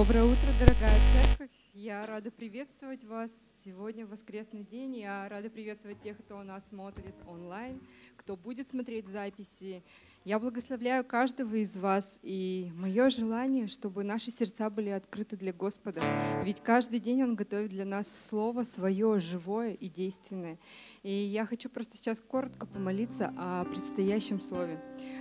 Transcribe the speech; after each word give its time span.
Доброе 0.00 0.22
утро, 0.22 0.46
дорогая 0.60 0.94
церковь. 1.12 1.67
Я 1.88 2.04
рада 2.04 2.30
приветствовать 2.30 3.02
вас 3.04 3.30
сегодня, 3.64 4.06
воскресный 4.06 4.62
день. 4.62 4.96
Я 4.96 5.26
рада 5.26 5.48
приветствовать 5.48 5.98
тех, 6.02 6.18
кто 6.18 6.42
нас 6.42 6.68
смотрит 6.68 7.14
онлайн, 7.26 7.80
кто 8.18 8.36
будет 8.36 8.68
смотреть 8.68 9.08
записи. 9.08 9.82
Я 10.22 10.38
благословляю 10.38 11.02
каждого 11.02 11.54
из 11.54 11.78
вас, 11.78 12.18
и 12.22 12.70
мое 12.74 13.08
желание, 13.08 13.68
чтобы 13.68 14.04
наши 14.04 14.30
сердца 14.30 14.68
были 14.68 14.90
открыты 14.90 15.38
для 15.38 15.54
Господа. 15.54 16.02
Ведь 16.44 16.60
каждый 16.60 17.00
день 17.00 17.22
Он 17.22 17.34
готовит 17.34 17.70
для 17.70 17.86
нас 17.86 18.06
Слово 18.28 18.64
свое, 18.64 19.18
живое 19.18 19.72
и 19.72 19.88
действенное. 19.88 20.58
И 21.02 21.10
я 21.10 21.46
хочу 21.46 21.70
просто 21.70 21.96
сейчас 21.96 22.20
коротко 22.20 22.66
помолиться 22.66 23.32
о 23.34 23.64
предстоящем 23.64 24.40
Слове. 24.40 24.78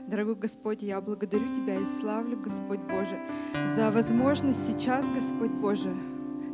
Дорогой 0.10 0.36
Господь, 0.36 0.82
я 0.82 1.00
благодарю 1.00 1.56
Тебя 1.56 1.80
и 1.80 1.86
славлю, 1.86 2.38
Господь 2.38 2.82
Боже, 2.82 3.26
за 3.74 3.90
возможность 3.90 4.68
сейчас, 4.68 5.10
Господь 5.10 5.52
Боже, 5.52 5.96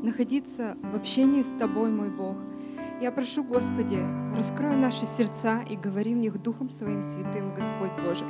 находиться 0.04 0.76
в 0.84 0.96
общении 0.96 1.41
с 1.41 1.52
Тобой, 1.58 1.90
мой 1.90 2.09
Бог. 2.09 2.36
Я 3.02 3.12
прошу, 3.12 3.44
Господи, 3.44 4.00
раскрой 4.36 4.76
наши 4.76 5.05
сердца 5.05 5.62
и 5.70 5.76
говори 5.76 6.14
в 6.14 6.18
них 6.18 6.41
Духом 6.41 6.70
Своим 6.70 7.02
Святым, 7.02 7.54
Господь 7.54 7.91
Боже. 8.04 8.26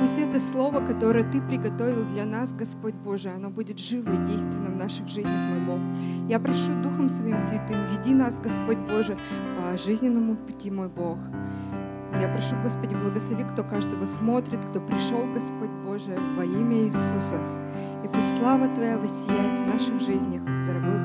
Пусть 0.00 0.18
это 0.18 0.40
Слово, 0.40 0.84
которое 0.84 1.30
Ты 1.30 1.40
приготовил 1.40 2.04
для 2.04 2.24
нас, 2.24 2.52
Господь 2.52 2.94
Боже, 2.94 3.30
оно 3.30 3.50
будет 3.50 3.78
живо 3.78 4.12
и 4.12 4.26
действенно 4.26 4.70
в 4.70 4.76
наших 4.76 5.08
жизнях, 5.08 5.32
мой 5.32 5.60
Бог. 5.60 5.80
Я 6.28 6.40
прошу 6.40 6.72
Духом 6.82 7.08
Своим 7.08 7.38
Святым, 7.38 7.76
веди 7.92 8.14
нас, 8.14 8.36
Господь 8.38 8.78
Боже, 8.78 9.16
по 9.56 9.76
жизненному 9.78 10.36
пути, 10.36 10.70
мой 10.70 10.88
Бог. 10.88 11.18
Я 12.20 12.28
прошу, 12.28 12.56
Господи, 12.62 12.94
благослови, 12.94 13.44
кто 13.44 13.62
каждого 13.62 14.04
смотрит, 14.04 14.64
кто 14.66 14.80
пришел, 14.80 15.24
Господь 15.32 15.70
Боже, 15.84 16.18
во 16.36 16.44
имя 16.44 16.78
Иисуса. 16.84 17.40
И 18.04 18.08
пусть 18.08 18.36
слава 18.36 18.68
Твоя 18.68 18.98
воссияет 18.98 19.60
в 19.60 19.66
наших 19.66 20.00
жизнях, 20.00 20.42
дорогой 20.66 20.99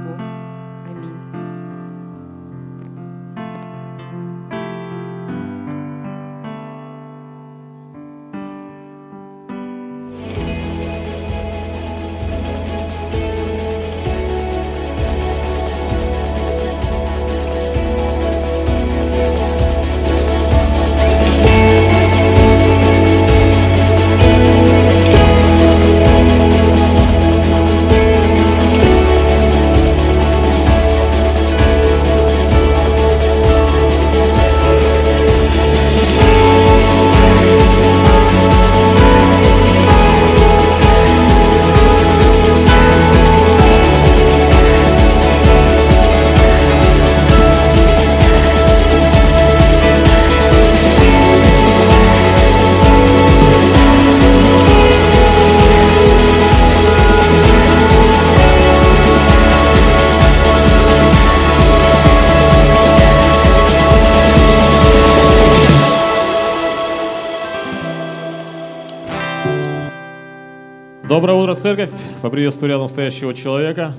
Церковь. 71.55 71.91
Поприветствую 72.21 72.69
рядом 72.69 72.87
стоящего 72.87 73.33
человека. 73.33 73.93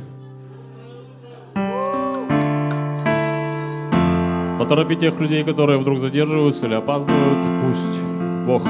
Поторопи 4.58 4.96
тех 4.96 5.18
людей, 5.20 5.44
которые 5.44 5.78
вдруг 5.78 5.98
задерживаются 5.98 6.66
или 6.66 6.74
опаздывают. 6.74 7.44
Пусть 7.62 8.00
Бог 8.46 8.62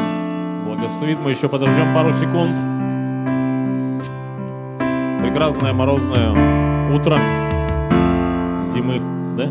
благословит. 0.65 1.19
Мы 1.21 1.31
еще 1.31 1.49
подождем 1.49 1.95
пару 1.95 2.13
секунд. 2.13 2.59
Прекрасное 5.21 5.73
морозное 5.73 6.31
утро 6.95 7.19
зимы, 8.63 9.01
да? 9.37 9.51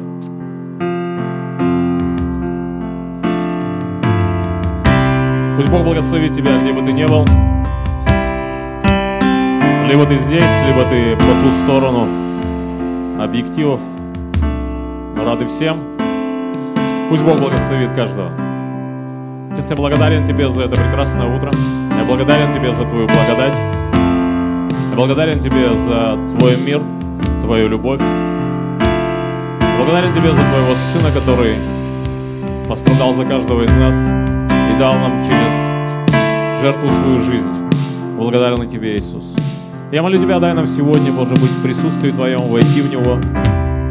Пусть 5.55 5.69
Бог 5.69 5.83
благословит 5.83 6.33
тебя, 6.33 6.59
где 6.61 6.73
бы 6.73 6.81
ты 6.81 6.91
ни 6.91 7.05
был. 7.05 7.25
Либо 9.87 10.03
ты 10.05 10.17
здесь, 10.17 10.63
либо 10.65 10.81
ты 10.83 11.15
по 11.15 11.23
ту 11.23 11.51
сторону 11.63 12.07
объективов. 13.21 13.79
Рады 15.15 15.45
всем. 15.45 15.77
Пусть 17.07 17.23
Бог 17.23 17.39
благословит 17.39 17.93
каждого. 17.93 18.31
Отец, 19.51 19.69
я 19.69 19.75
благодарен 19.75 20.25
Тебе 20.25 20.49
за 20.49 20.63
это 20.63 20.81
прекрасное 20.81 21.37
утро. 21.37 21.51
Я 21.95 22.03
благодарен 22.03 22.51
Тебе 22.51 22.73
за 22.73 22.85
Твою 22.85 23.07
благодать. 23.07 23.55
Я 23.93 24.95
благодарен 24.95 25.39
Тебе 25.39 25.71
за 25.75 26.17
Твой 26.35 26.57
мир, 26.57 26.81
Твою 27.41 27.69
любовь. 27.69 28.01
Благодарен 29.77 30.11
Тебе 30.13 30.31
за 30.31 30.41
Твоего 30.41 30.73
Сына, 30.73 31.11
который 31.11 31.57
пострадал 32.67 33.13
за 33.13 33.23
каждого 33.23 33.61
из 33.61 33.71
нас 33.71 33.95
и 33.95 34.79
дал 34.79 34.95
нам 34.95 35.21
через 35.23 36.59
жертву 36.59 36.89
свою 36.89 37.19
жизнь. 37.19 37.53
Благодарен 38.17 38.63
и 38.63 38.67
Тебе, 38.67 38.97
Иисус. 38.97 39.35
Я 39.95 40.03
молю 40.03 40.19
Тебя, 40.19 40.39
дай 40.39 40.53
нам 40.53 40.67
сегодня, 40.67 41.09
Боже, 41.13 41.35
быть 41.35 41.51
в 41.51 41.63
присутствии 41.63 42.11
Твоем, 42.11 42.41
войти 42.41 42.81
в 42.81 42.91
Него 42.91 43.17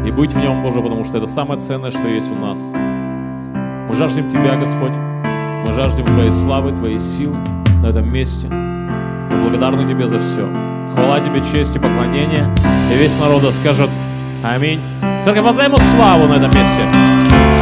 и 0.07 0.11
быть 0.11 0.33
в 0.33 0.39
Нем, 0.39 0.61
Боже, 0.61 0.79
потому 0.79 1.03
что 1.03 1.17
это 1.17 1.25
самое 1.25 1.59
ценное, 1.59 1.89
что 1.89 2.07
есть 2.07 2.31
у 2.31 2.35
нас. 2.35 2.73
Мы 2.75 3.95
жаждем 3.95 4.29
Тебя, 4.29 4.55
Господь. 4.55 4.93
Мы 4.93 5.73
жаждем 5.73 6.05
Твоей 6.05 6.29
славы, 6.29 6.73
Твоей 6.73 6.99
силы 6.99 7.37
на 7.81 7.87
этом 7.87 8.07
месте. 8.07 8.49
Мы 8.49 9.41
благодарны 9.41 9.83
Тебе 9.87 10.07
за 10.07 10.19
все. 10.19 10.47
Хвала 10.93 11.19
Тебе, 11.21 11.39
честь 11.39 11.75
и 11.75 11.79
поклонение. 11.79 12.53
И 12.93 13.01
весь 13.01 13.19
народ 13.19 13.51
скажет 13.51 13.89
Аминь. 14.43 14.81
Церковь, 15.19 15.43
воздай 15.43 15.65
Ему 15.65 15.79
славу 15.79 16.27
на 16.27 16.33
этом 16.33 16.51
месте. 16.51 17.54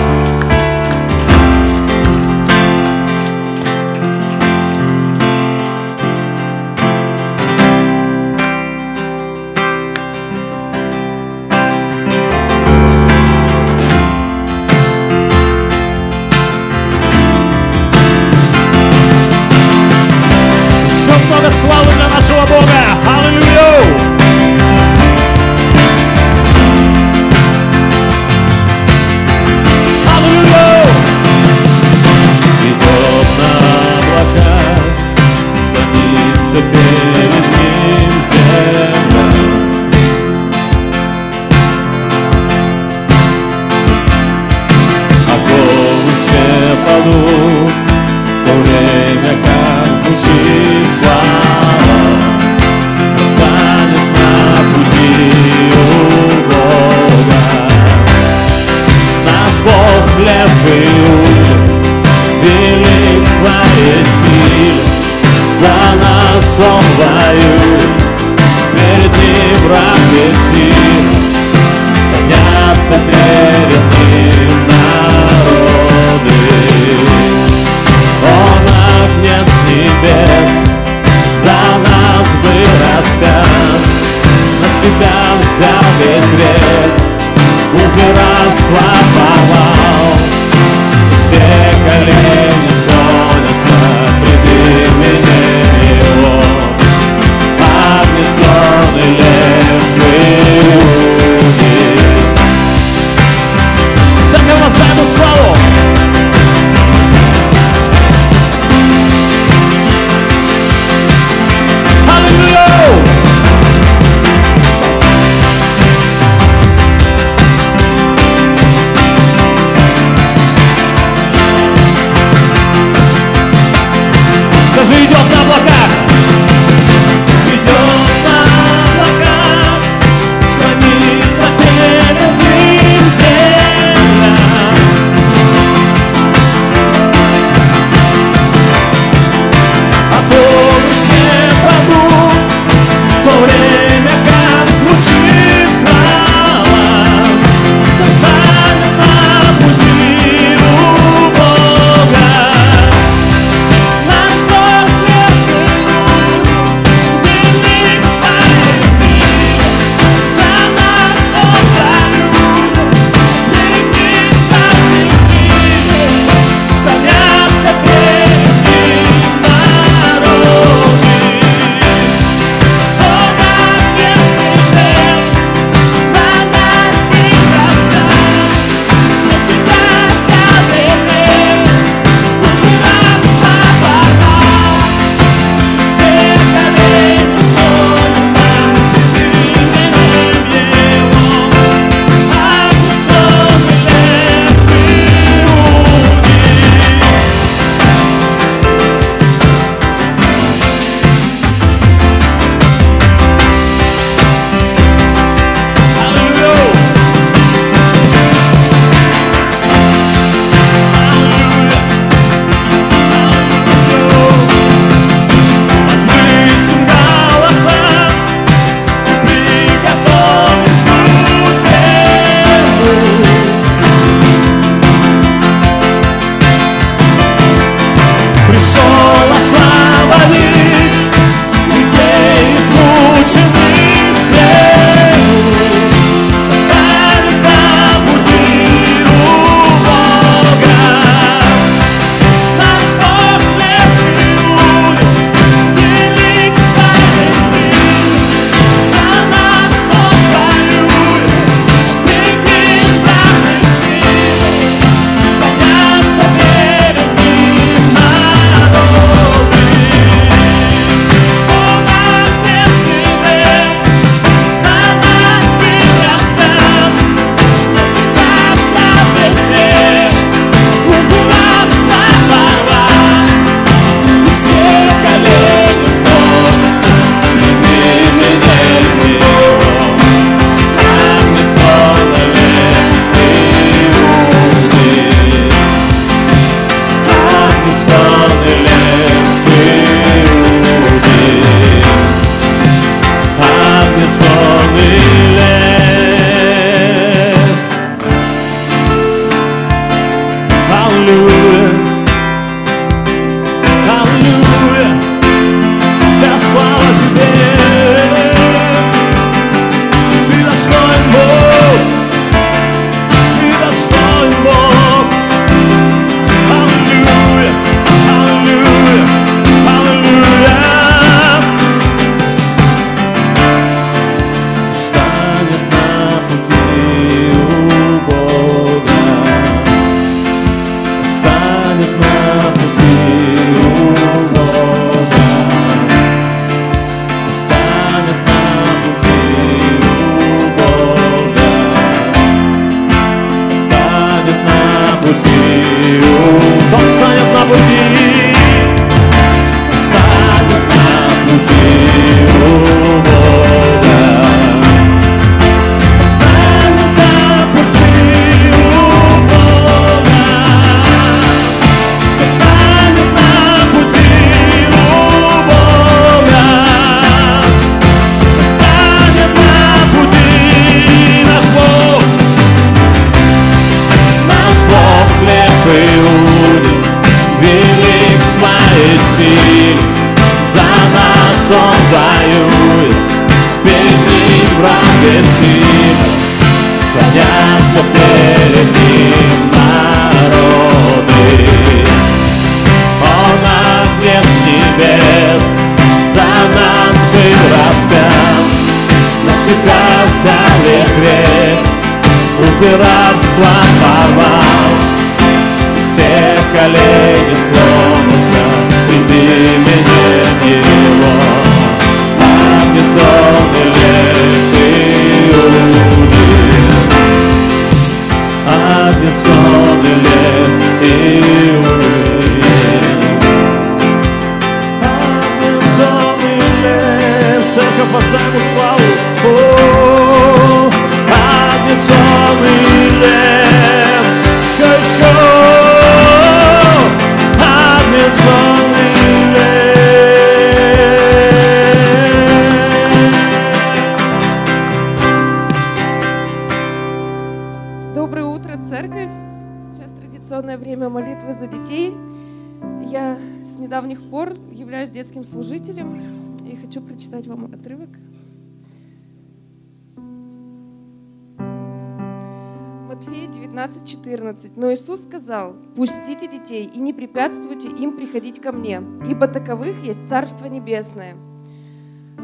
Матфея 462.94 463.28
19:14. 463.28 464.52
Но 464.56 464.72
Иисус 464.72 465.02
сказал: 465.02 465.56
"Пустите 465.76 466.28
детей 466.28 466.70
и 466.72 466.80
не 466.80 466.94
препятствуйте 466.94 467.68
им 467.68 467.94
приходить 467.94 468.40
ко 468.40 468.52
мне, 468.52 468.84
ибо 469.10 469.28
таковых 469.28 469.84
есть 469.84 470.08
Царство 470.08 470.46
небесное". 470.46 471.16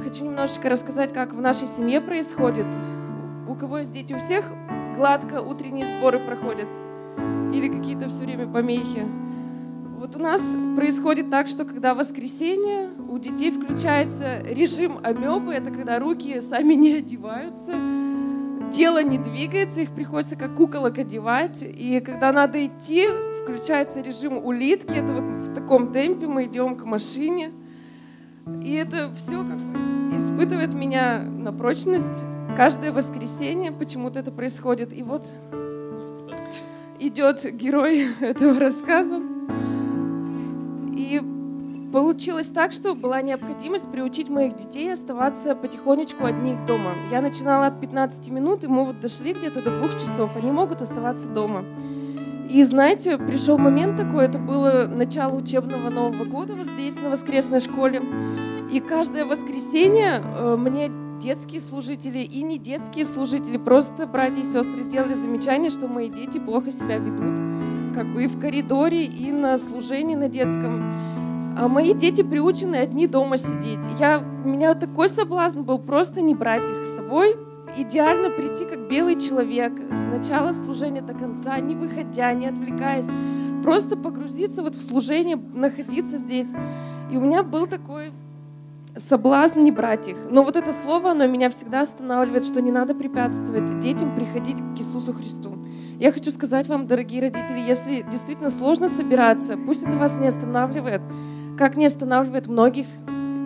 Хочу 0.03 0.25
немножечко 0.25 0.69
рассказать, 0.69 1.11
как 1.11 1.33
в 1.33 1.41
нашей 1.41 1.67
семье 1.67 2.01
происходит. 2.01 2.67
У 3.47 3.55
кого 3.55 3.79
есть 3.79 3.93
дети, 3.93 4.13
у 4.13 4.19
всех 4.19 4.45
гладко 4.95 5.41
утренние 5.41 5.88
сборы 5.88 6.19
проходят 6.19 6.69
или 7.51 7.67
какие-то 7.67 8.07
все 8.07 8.25
время 8.25 8.47
помехи. 8.47 9.07
Вот 9.97 10.15
у 10.15 10.19
нас 10.19 10.43
происходит 10.75 11.31
так, 11.31 11.47
что 11.47 11.65
когда 11.65 11.95
воскресенье, 11.95 12.91
у 13.09 13.17
детей 13.17 13.49
включается 13.49 14.43
режим 14.43 14.99
амебы, 15.01 15.51
это 15.51 15.71
когда 15.71 15.97
руки 15.97 16.39
сами 16.41 16.75
не 16.75 16.93
одеваются, 16.93 17.73
тело 18.71 19.03
не 19.03 19.17
двигается, 19.17 19.81
их 19.81 19.91
приходится 19.91 20.35
как 20.35 20.55
куколок 20.55 20.97
одевать, 20.97 21.61
и 21.61 21.99
когда 21.99 22.31
надо 22.31 22.65
идти, 22.65 23.07
включается 23.43 24.01
режим 24.01 24.38
улитки, 24.38 24.93
это 24.93 25.13
вот 25.13 25.23
в 25.23 25.53
таком 25.53 25.91
темпе 25.91 26.27
мы 26.27 26.45
идем 26.45 26.75
к 26.75 26.83
машине, 26.83 27.51
и 28.63 28.73
это 28.73 29.11
все 29.15 29.43
как 29.43 29.57
бы 29.57 30.15
испытывает 30.15 30.73
меня 30.73 31.19
на 31.19 31.53
прочность. 31.53 32.23
Каждое 32.55 32.91
воскресенье 32.91 33.71
почему-то 33.71 34.19
это 34.19 34.31
происходит. 34.31 34.91
И 34.91 35.03
вот 35.03 35.25
идет 36.99 37.43
герой 37.55 38.07
этого 38.19 38.59
рассказа. 38.59 39.21
Получилось 41.91 42.48
так, 42.48 42.72
что 42.72 42.93
была 42.93 43.22
необходимость 43.24 43.91
приучить 43.91 44.29
моих 44.29 44.55
детей 44.55 44.93
оставаться 44.93 45.55
потихонечку 45.55 46.25
одних 46.25 46.63
дома. 46.65 46.91
Я 47.10 47.22
начинала 47.22 47.65
от 47.65 47.81
15 47.81 48.29
минут, 48.29 48.63
и 48.63 48.67
мы 48.67 48.86
вот 48.86 49.00
дошли 49.00 49.34
где-то 49.34 49.63
до 49.63 49.72
двух 49.72 49.93
часов. 49.96 50.36
Они 50.36 50.51
могут 50.51 50.81
оставаться 50.81 51.27
дома. 51.27 51.65
И 52.48 52.63
знаете, 52.63 53.17
пришел 53.17 53.58
момент 53.58 53.98
такой, 53.98 54.25
это 54.25 54.38
было 54.38 54.88
начало 54.88 55.36
учебного 55.36 55.89
Нового 55.89 56.25
года 56.25 56.55
вот 56.55 56.67
здесь, 56.67 56.96
на 56.96 57.10
воскресной 57.10 57.60
школе. 57.60 58.01
И 58.72 58.79
каждое 58.79 59.25
воскресенье 59.25 60.24
э, 60.24 60.55
мне 60.58 60.91
детские 61.19 61.60
служители 61.60 62.19
и 62.19 62.43
не 62.43 62.60
детские 62.60 63.05
служители, 63.05 63.58
просто 63.58 64.05
братья 64.05 64.41
и 64.41 64.46
сестры 64.46 64.84
делали 64.84 65.15
замечание, 65.15 65.69
что 65.72 65.88
мои 65.88 66.10
дети 66.10 66.38
плохо 66.38 66.72
себя 66.72 66.98
ведут, 66.98 67.38
как 67.96 68.08
бы 68.13 68.24
и 68.24 68.27
в 68.27 68.39
коридоре, 68.39 69.05
и 69.05 69.31
на 69.31 69.58
служении 69.58 70.15
на 70.15 70.29
детском. 70.29 71.18
А 71.60 71.68
мои 71.68 71.94
дети 71.94 72.22
приучены 72.22 72.78
одни 72.78 73.06
дома 73.06 73.38
сидеть. 73.38 73.86
Я, 74.00 74.24
у 74.46 74.48
меня 74.48 74.75
такой 74.75 75.10
соблазн 75.10 75.63
был 75.63 75.78
просто 75.78 76.22
не 76.22 76.34
брать 76.34 76.63
их 76.63 76.86
с 76.86 76.96
собой, 76.96 77.36
идеально 77.75 78.30
прийти 78.30 78.63
как 78.63 78.88
белый 78.88 79.20
человек, 79.20 79.74
с 79.92 80.06
начала 80.06 80.54
служения 80.54 81.01
до 81.01 81.13
конца, 81.13 81.60
не 81.60 81.75
выходя, 81.75 82.32
не 82.32 82.48
отвлекаясь, 82.48 83.10
просто 83.62 83.98
погрузиться 83.98 84.62
вот 84.62 84.75
в 84.75 84.82
служение, 84.82 85.36
находиться 85.36 86.18
здесь. 86.18 86.50
И 87.12 87.18
у 87.18 87.20
меня 87.20 87.44
был 87.44 87.68
такой 87.68 88.13
соблазн 88.96 89.60
не 89.60 89.72
брать 89.72 90.08
их. 90.08 90.18
Но 90.30 90.44
вот 90.44 90.56
это 90.56 90.72
слово, 90.72 91.12
оно 91.12 91.28
меня 91.28 91.50
всегда 91.50 91.82
останавливает, 91.82 92.46
что 92.46 92.62
не 92.62 92.72
надо 92.72 92.96
препятствовать 92.96 93.82
детям 93.82 94.16
приходить 94.16 94.58
к 94.58 94.80
Иисусу 94.80 95.12
Христу. 95.12 95.58
Я 96.00 96.13
хочу 96.13 96.32
сказать 96.32 96.70
вам, 96.70 96.88
дорогие 96.88 97.20
родители, 97.22 97.60
если 97.60 98.06
действительно 98.10 98.50
сложно 98.50 98.88
собираться, 98.88 99.58
пусть 99.58 99.84
это 99.84 99.98
вас 99.98 100.16
не 100.16 100.28
останавливает, 100.28 101.01
как 101.60 101.75
не 101.75 101.88
останавливает 101.88 102.48
многих 102.48 102.88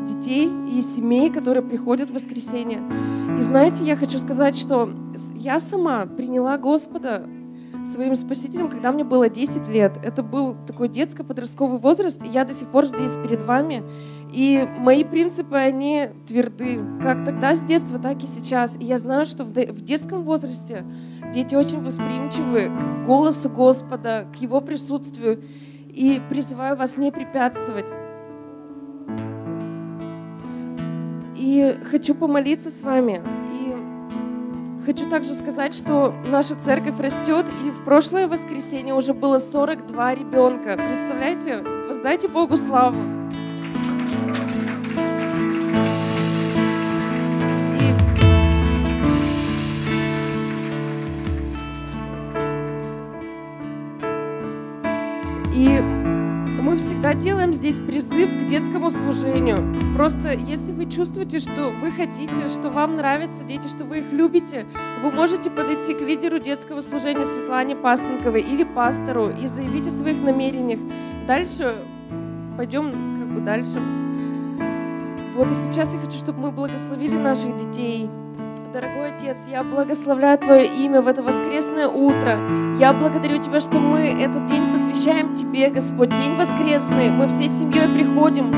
детей 0.07 0.47
и 0.71 0.83
семей, 0.83 1.31
которые 1.31 1.63
приходят 1.63 2.11
в 2.11 2.13
воскресенье. 2.13 2.79
И 3.39 3.41
знаете, 3.41 3.83
я 3.83 3.95
хочу 3.95 4.19
сказать, 4.19 4.55
что 4.55 4.91
я 5.35 5.59
сама 5.59 6.05
приняла 6.05 6.59
Господа 6.59 7.27
своим 7.91 8.15
спасителем, 8.15 8.69
когда 8.69 8.91
мне 8.91 9.03
было 9.03 9.29
10 9.29 9.67
лет. 9.67 9.93
Это 10.03 10.21
был 10.21 10.55
такой 10.67 10.89
детско-подростковый 10.89 11.79
возраст, 11.79 12.21
и 12.23 12.27
я 12.27 12.45
до 12.45 12.53
сих 12.53 12.69
пор 12.69 12.85
здесь 12.85 13.13
перед 13.13 13.41
вами. 13.41 13.83
И 14.31 14.63
мои 14.77 15.03
принципы, 15.03 15.55
они 15.55 16.09
тверды, 16.27 16.79
как 17.01 17.25
тогда 17.25 17.55
с 17.55 17.61
детства, 17.61 17.97
так 17.97 18.23
и 18.23 18.27
сейчас. 18.27 18.77
И 18.79 18.85
я 18.85 18.99
знаю, 18.99 19.25
что 19.25 19.43
в 19.43 19.51
де- 19.51 19.71
в 19.71 19.81
детском 19.81 20.21
возрасте 20.21 20.85
дети 21.33 21.55
очень 21.55 21.83
восприимчивы 21.83 22.69
к 22.69 23.05
голосу 23.07 23.49
Господа, 23.49 24.27
к 24.31 24.35
Его 24.35 24.61
присутствию. 24.61 25.41
И 25.87 26.21
призываю 26.29 26.77
вас 26.77 26.95
не 26.95 27.11
препятствовать. 27.11 27.85
И 31.43 31.77
хочу 31.91 32.15
помолиться 32.15 32.71
с 32.71 32.81
вами. 32.81 33.21
И 33.51 34.85
хочу 34.85 35.09
также 35.09 35.35
сказать, 35.35 35.73
что 35.73 36.13
наша 36.25 36.55
церковь 36.55 36.97
растет, 37.01 37.45
и 37.65 37.69
в 37.69 37.83
прошлое 37.83 38.29
воскресенье 38.29 38.93
уже 38.93 39.13
было 39.13 39.39
42 39.39 40.15
ребенка. 40.15 40.77
Представляете? 40.77 41.61
Воздайте 41.85 42.29
Богу 42.29 42.55
славу. 42.55 42.95
И 55.53 55.73
И 56.07 56.12
мы 56.73 56.79
всегда 56.79 57.13
делаем 57.13 57.53
здесь 57.53 57.77
призыв 57.77 58.31
к 58.31 58.47
детскому 58.47 58.89
служению. 58.89 59.57
Просто 59.95 60.33
если 60.33 60.71
вы 60.71 60.89
чувствуете, 60.89 61.37
что 61.37 61.71
вы 61.79 61.91
хотите, 61.91 62.47
что 62.47 62.71
вам 62.71 62.95
нравятся 62.95 63.43
дети, 63.43 63.67
что 63.67 63.83
вы 63.83 63.99
их 63.99 64.11
любите, 64.11 64.65
вы 65.03 65.11
можете 65.11 65.51
подойти 65.51 65.93
к 65.93 66.01
лидеру 66.01 66.39
детского 66.39 66.81
служения 66.81 67.27
Светлане 67.27 67.75
Пасынковой 67.75 68.41
или 68.41 68.63
пастору 68.63 69.29
и 69.29 69.45
заявить 69.45 69.87
о 69.87 69.91
своих 69.91 70.19
намерениях. 70.23 70.79
Дальше 71.27 71.75
пойдем 72.57 72.91
как 73.19 73.35
бы 73.35 73.41
дальше. 73.41 73.79
Вот 75.35 75.51
и 75.51 75.55
сейчас 75.55 75.93
я 75.93 75.99
хочу, 75.99 76.17
чтобы 76.17 76.39
мы 76.39 76.51
благословили 76.51 77.17
наших 77.17 77.55
детей. 77.55 78.09
Дорогой 78.73 79.11
Отец, 79.11 79.37
я 79.47 79.63
благословляю 79.63 80.39
Твое 80.39 80.65
имя 80.65 81.03
в 81.03 81.07
это 81.07 81.21
воскресное 81.21 81.87
утро. 81.87 82.39
Я 82.79 82.91
благодарю 82.91 83.37
Тебя, 83.37 83.59
что 83.61 83.77
мы 83.79 84.19
этот 84.19 84.47
день 84.47 84.71
посвящаем 84.71 85.35
Тебе, 85.35 85.69
Господь, 85.69 86.09
день 86.09 86.35
воскресный. 86.37 87.11
Мы 87.11 87.27
всей 87.27 87.49
семьей 87.49 87.87
приходим 87.87 88.51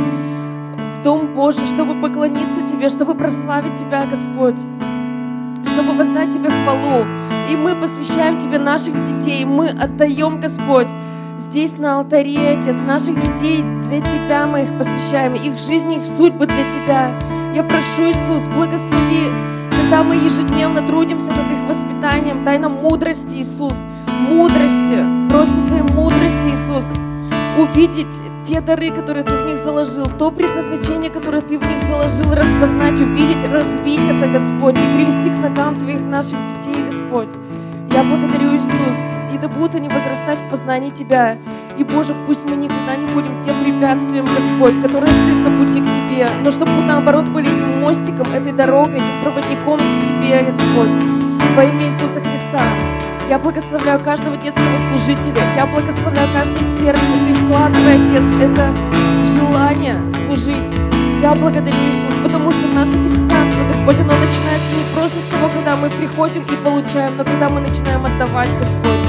в 0.93 1.01
Дом 1.03 1.33
Божий, 1.33 1.67
чтобы 1.67 1.99
поклониться 1.99 2.61
Тебе, 2.61 2.87
чтобы 2.87 3.13
прославить 3.15 3.75
Тебя, 3.75 4.05
Господь 4.05 4.57
чтобы 5.67 5.97
воздать 5.97 6.31
Тебе 6.31 6.49
хвалу. 6.49 7.05
И 7.51 7.57
мы 7.57 7.75
посвящаем 7.75 8.39
Тебе 8.39 8.57
наших 8.57 9.03
детей. 9.03 9.43
Мы 9.43 9.67
отдаем, 9.67 10.39
Господь, 10.39 10.87
здесь 11.37 11.77
на 11.77 11.97
алтаре, 11.97 12.57
Отец, 12.57 12.77
наших 12.77 13.15
детей 13.15 13.63
для 13.89 13.99
Тебя 13.99 14.47
мы 14.47 14.61
их 14.61 14.77
посвящаем. 14.77 15.33
Их 15.33 15.57
жизни, 15.57 15.97
их 15.97 16.05
судьбы 16.05 16.45
для 16.45 16.71
Тебя. 16.71 17.19
Я 17.53 17.63
прошу, 17.63 18.11
Иисус, 18.11 18.47
благослови 18.47 19.29
когда 19.85 20.03
мы 20.03 20.15
ежедневно 20.15 20.81
трудимся 20.81 21.29
над 21.29 21.51
их 21.51 21.59
воспитанием, 21.67 22.43
дай 22.43 22.57
нам 22.57 22.71
мудрости, 22.71 23.35
Иисус, 23.35 23.75
мудрости. 24.07 25.29
Просим 25.29 25.63
Твоей 25.67 25.83
мудрости, 25.83 26.47
Иисус, 26.47 26.85
увидеть 27.55 28.15
те 28.43 28.61
дары, 28.61 28.89
которые 28.89 29.23
Ты 29.23 29.35
в 29.35 29.45
них 29.45 29.59
заложил, 29.59 30.07
то 30.17 30.31
предназначение, 30.31 31.11
которое 31.11 31.43
Ты 31.43 31.59
в 31.59 31.67
них 31.67 31.83
заложил, 31.83 32.33
распознать, 32.33 32.99
увидеть, 32.99 33.47
развить 33.47 34.07
это, 34.07 34.25
Господь, 34.27 34.73
и 34.73 34.95
привести 34.95 35.29
к 35.29 35.37
ногам 35.37 35.77
Твоих 35.77 36.01
наших 36.01 36.39
детей, 36.47 36.83
Господь. 36.83 37.29
Я 37.93 38.03
благодарю 38.03 38.55
Иисус, 38.55 38.97
и 39.33 39.37
да 39.37 39.47
будут 39.47 39.75
они 39.75 39.89
возрастать 39.89 40.39
в 40.39 40.49
познании 40.49 40.89
Тебя. 40.89 41.37
И, 41.77 41.83
Боже, 41.83 42.15
пусть 42.25 42.47
мы 42.49 42.55
никогда 42.55 42.95
не 42.95 43.07
будем 43.07 43.41
тем 43.41 43.63
препятствием, 43.63 44.25
Господь, 44.25 44.81
которое 44.81 45.07
стоит 45.07 45.37
на 45.37 45.57
пути 45.57 45.81
к 45.81 45.85
Тебе, 45.85 46.27
но 46.43 46.51
чтобы 46.51 46.71
мы, 46.71 46.83
наоборот, 46.83 47.27
были 47.29 47.53
этим 47.53 47.79
мостиком, 47.79 48.31
этой 48.33 48.51
дорогой, 48.51 48.97
этим 48.97 49.21
проводником 49.21 49.79
к 49.79 50.03
Тебе, 50.03 50.43
Господь. 50.43 50.89
Во 51.55 51.63
имя 51.63 51.85
Иисуса 51.85 52.19
Христа. 52.21 52.61
Я 53.29 53.39
благословляю 53.39 53.99
каждого 54.01 54.37
детского 54.37 54.77
служителя. 54.89 55.41
Я 55.55 55.65
благословляю 55.65 56.29
каждое 56.31 56.63
сердце. 56.79 57.01
Ты 57.27 57.33
вкладывай, 57.33 58.03
Отец, 58.03 58.23
это 58.39 58.71
желание 59.23 59.95
служить. 60.25 60.69
Я 61.21 61.33
благодарю 61.33 61.75
Иисус, 61.89 62.13
потому 62.21 62.51
что 62.51 62.67
наше 62.67 62.91
христианство, 62.91 63.63
Господь, 63.67 63.95
оно 63.95 64.13
начинается 64.13 64.75
не 64.77 64.83
просто 64.93 65.19
того, 65.45 65.53
когда 65.53 65.75
мы 65.75 65.89
приходим 65.89 66.43
и 66.43 66.55
получаем, 66.63 67.17
но 67.17 67.23
когда 67.23 67.49
мы 67.49 67.59
начинаем 67.61 68.05
отдавать, 68.05 68.49
Господь. 68.57 69.07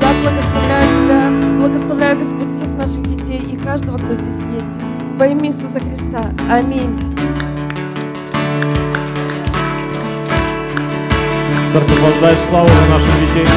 Я 0.00 0.12
благословляю 0.22 0.94
Тебя, 0.94 1.58
благословляю, 1.58 2.18
Господь, 2.18 2.48
всех 2.48 2.68
наших 2.76 3.02
детей 3.02 3.40
и 3.40 3.56
каждого, 3.56 3.98
кто 3.98 4.14
здесь 4.14 4.40
есть. 4.52 4.80
Во 5.16 5.26
имя 5.26 5.48
Иисуса 5.48 5.80
Христа. 5.80 6.22
Аминь. 6.50 6.98
Церковь, 11.72 12.00
воздай 12.00 12.36
славу 12.36 12.68
за 12.68 12.92
наших 12.92 13.12
детей. 13.20 13.48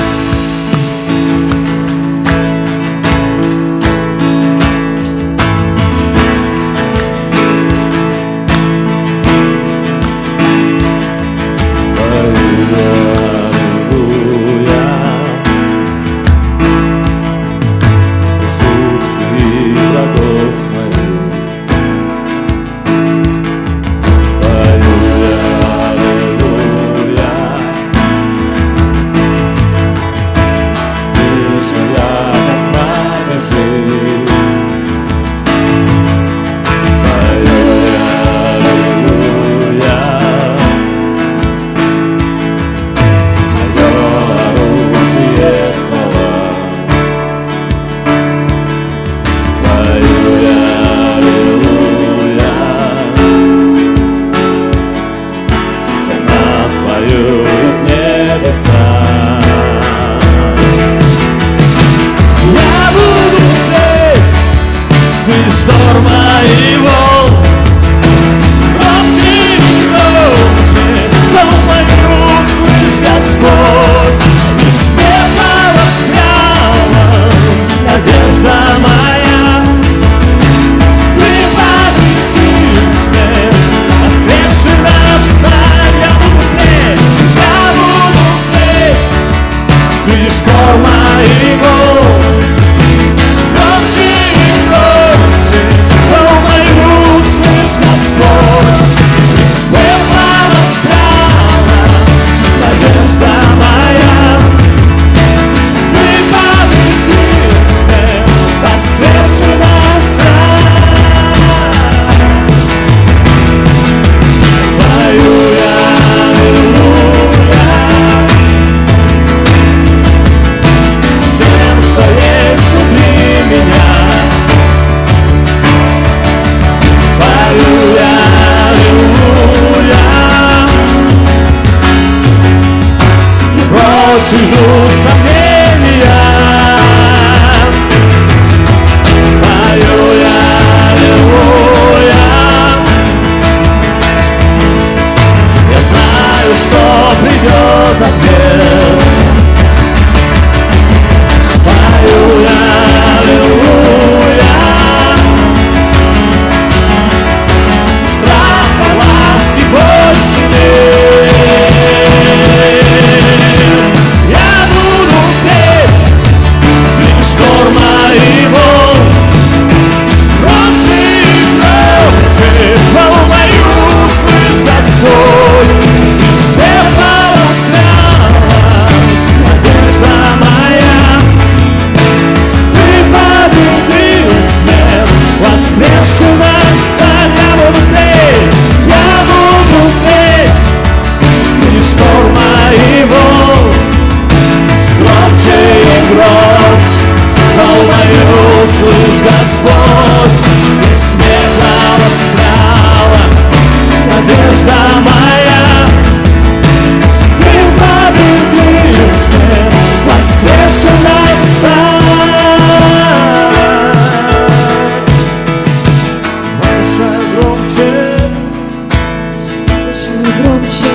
Слышала 219.97 220.31
громче, 220.43 220.93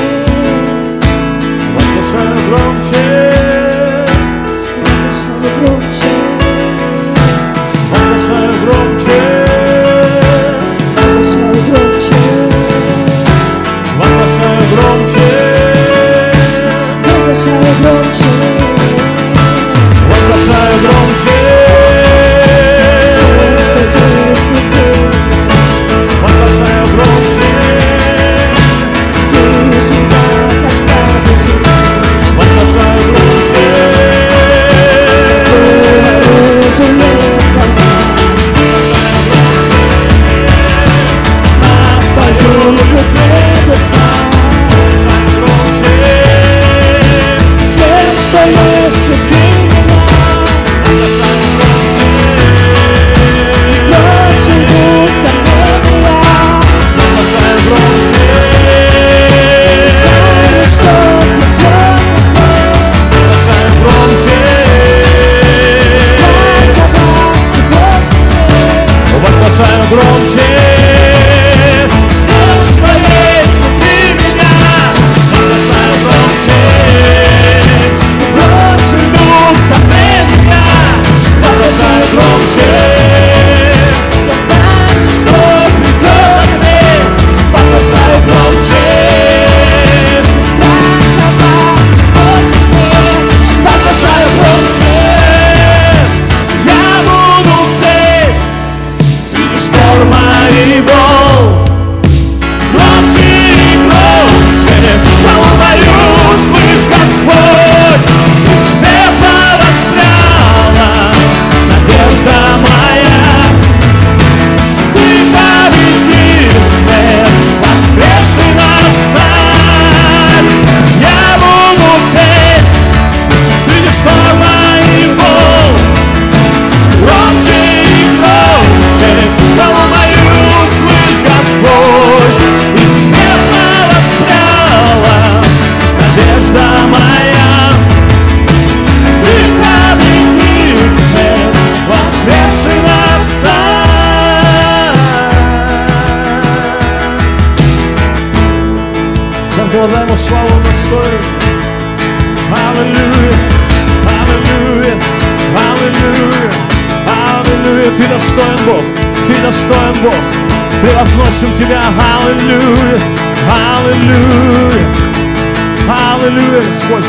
возвышай 1.73 2.31
громче, 2.47 3.10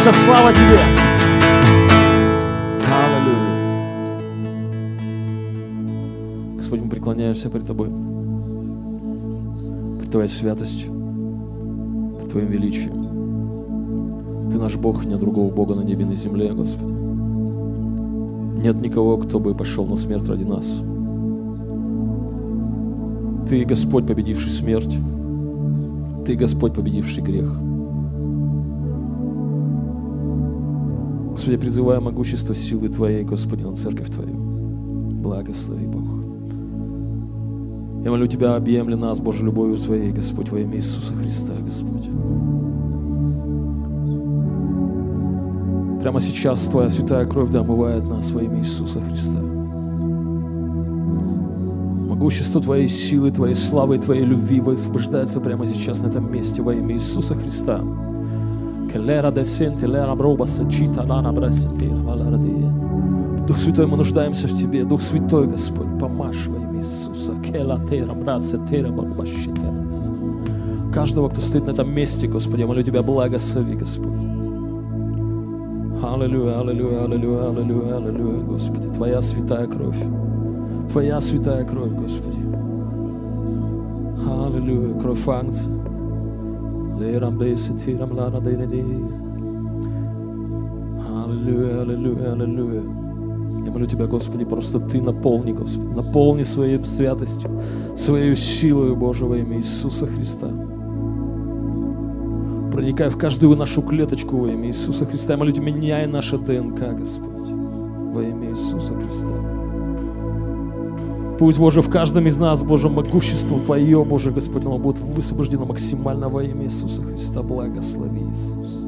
вся 0.04 0.12
слава 0.12 0.52
Тебе. 0.52 0.80
Аллилуйя. 2.92 4.18
Господь, 6.58 6.82
мы 6.82 6.90
преклоняемся 6.90 7.50
пред 7.50 7.66
Тобой, 7.66 7.88
пред 10.00 10.12
Твоей 10.12 10.28
святостью, 10.28 10.92
пред 12.20 12.32
Твоим 12.32 12.48
величием. 12.48 14.50
Ты 14.52 14.60
наш 14.60 14.76
Бог, 14.76 15.06
нет 15.06 15.20
другого 15.20 15.50
Бога 15.50 15.76
на 15.76 15.84
небе 15.84 16.02
и 16.02 16.08
на 16.08 16.16
земле, 16.16 16.50
Господи. 16.50 16.92
Нет 18.62 18.82
никого, 18.82 19.16
кто 19.16 19.40
бы 19.40 19.56
пошел 19.56 19.86
на 19.86 19.96
смерть 19.96 20.28
ради 20.28 20.44
нас. 20.44 20.82
Ты, 23.48 23.64
Господь, 23.64 24.06
победивший 24.06 24.52
смерть. 24.52 24.98
Ты, 26.26 26.36
Господь, 26.36 26.74
победивший 26.74 27.24
грех. 27.24 27.58
Господи, 31.44 31.58
призывая 31.58 32.00
могущество 32.00 32.56
силы 32.56 32.88
Твоей, 32.88 33.26
Господи, 33.26 33.64
на 33.64 33.76
церковь 33.76 34.10
Твою. 34.10 34.34
Благослови, 34.34 35.86
Бог. 35.88 36.04
Я 38.06 38.12
молю 38.12 38.28
Тебя, 38.28 38.56
объемли 38.56 38.94
нас, 38.94 39.20
Божьей 39.20 39.44
любовью 39.44 39.76
Твоей, 39.76 40.14
Господь, 40.14 40.52
во 40.52 40.60
имя 40.62 40.78
Иисуса 40.78 41.14
Христа, 41.16 41.52
Господь. 41.62 42.06
Прямо 46.02 46.22
сейчас 46.22 46.62
Твоя 46.68 46.90
святая 46.90 47.26
кровь 47.26 47.52
да 47.52 47.60
омывает 47.60 48.08
нас 48.08 48.32
во 48.32 48.42
имя 48.42 48.60
Иисуса 48.60 49.02
Христа. 49.02 49.42
Могущество 52.08 52.62
Твоей 52.62 52.88
силы, 52.88 53.32
Твоей 53.32 53.56
славы 53.56 53.98
Твоей 53.98 54.24
любви 54.24 54.62
высвобождается 54.62 55.42
прямо 55.42 55.66
сейчас 55.66 56.04
на 56.04 56.08
этом 56.08 56.32
месте 56.32 56.62
во 56.62 56.74
имя 56.74 56.94
Иисуса 56.94 57.36
Христа. 57.36 57.82
Келера 58.94 59.32
десенте, 59.32 59.88
лера 59.88 60.14
броба 60.16 60.46
сачита, 60.46 61.04
лана 61.04 61.34
браситера, 61.34 61.96
валарадия. 61.96 62.72
Дух 63.48 63.58
Святой, 63.58 63.88
мы 63.88 63.98
нуждаемся 63.98 64.48
в 64.48 64.54
Тебе. 64.54 64.84
Дух 64.84 65.02
Святой, 65.02 65.48
Господь, 65.48 66.00
помажь 66.00 66.46
во 66.46 66.58
имя 66.58 66.78
Иисуса. 66.78 67.34
Кела 67.44 67.80
тера, 67.90 68.14
братцы, 68.14 68.60
тера, 68.70 68.90
барбащитерас. 68.92 70.14
Каждого, 70.94 71.30
кто 71.30 71.42
стоит 71.42 71.66
на 71.66 71.72
этом 71.72 71.92
месте, 71.92 72.28
Господи, 72.28 72.62
я 72.62 72.68
молю 72.68 72.84
Тебя, 72.84 73.02
благослови, 73.02 73.74
Господь. 73.74 74.14
Аллилуйя, 76.04 76.60
аллилуйя, 76.60 77.06
аллилуйя, 77.06 77.50
аллилуйя, 77.50 77.98
аллилуйя, 77.98 78.44
Господи. 78.44 78.90
Твоя 78.90 79.22
святая 79.22 79.66
кровь. 79.66 80.04
Твоя 80.92 81.20
святая 81.20 81.66
кровь, 81.66 81.94
Господи. 81.94 82.38
Аллилуйя, 84.30 85.00
кровь 85.00 85.28
ангца. 85.28 85.83
Аллилуйя, 91.26 91.82
аллилуйя, 91.82 92.34
аллилуйя. 92.34 92.84
Я 93.66 93.72
молю 93.72 93.86
Тебя, 93.86 94.08
Господи, 94.08 94.46
просто 94.46 94.80
Ты 94.80 95.02
наполни, 95.02 95.54
Господи, 95.54 95.94
наполни 95.94 96.44
своей 96.44 96.84
святостью, 96.84 97.50
своей 97.96 98.36
силой, 98.36 98.96
Боже, 98.96 99.26
во 99.26 99.38
имя 99.38 99.58
Иисуса 99.58 100.06
Христа. 100.06 100.50
Проникай 102.72 103.10
в 103.10 103.18
каждую 103.18 103.56
нашу 103.56 103.82
клеточку 103.82 104.38
во 104.38 104.48
имя 104.50 104.68
Иисуса 104.68 105.06
Христа. 105.06 105.34
Я 105.34 105.38
молю 105.38 105.52
Тебя, 105.52 105.66
меняй 105.66 106.08
наше 106.08 106.38
ДНК, 106.38 106.98
Господь, 106.98 107.50
во 108.14 108.22
имя 108.22 108.50
Иисуса 108.50 108.96
Христа. 108.96 109.63
Пусть, 111.40 111.60
Боже, 111.60 111.82
в 111.82 111.90
каждом 111.90 112.28
из 112.28 112.38
нас, 112.40 112.62
Боже, 112.64 112.90
могущество 112.90 113.60
Твое, 113.60 114.06
Боже, 114.06 114.32
Господь, 114.32 114.66
оно 114.66 114.78
будет 114.78 115.00
высвобождено 115.00 115.66
максимально 115.66 116.30
во 116.30 116.44
имя 116.44 116.66
Иисуса 116.66 117.02
Христа. 117.02 117.42
Благослови, 117.42 118.22
Иисус. 118.30 118.88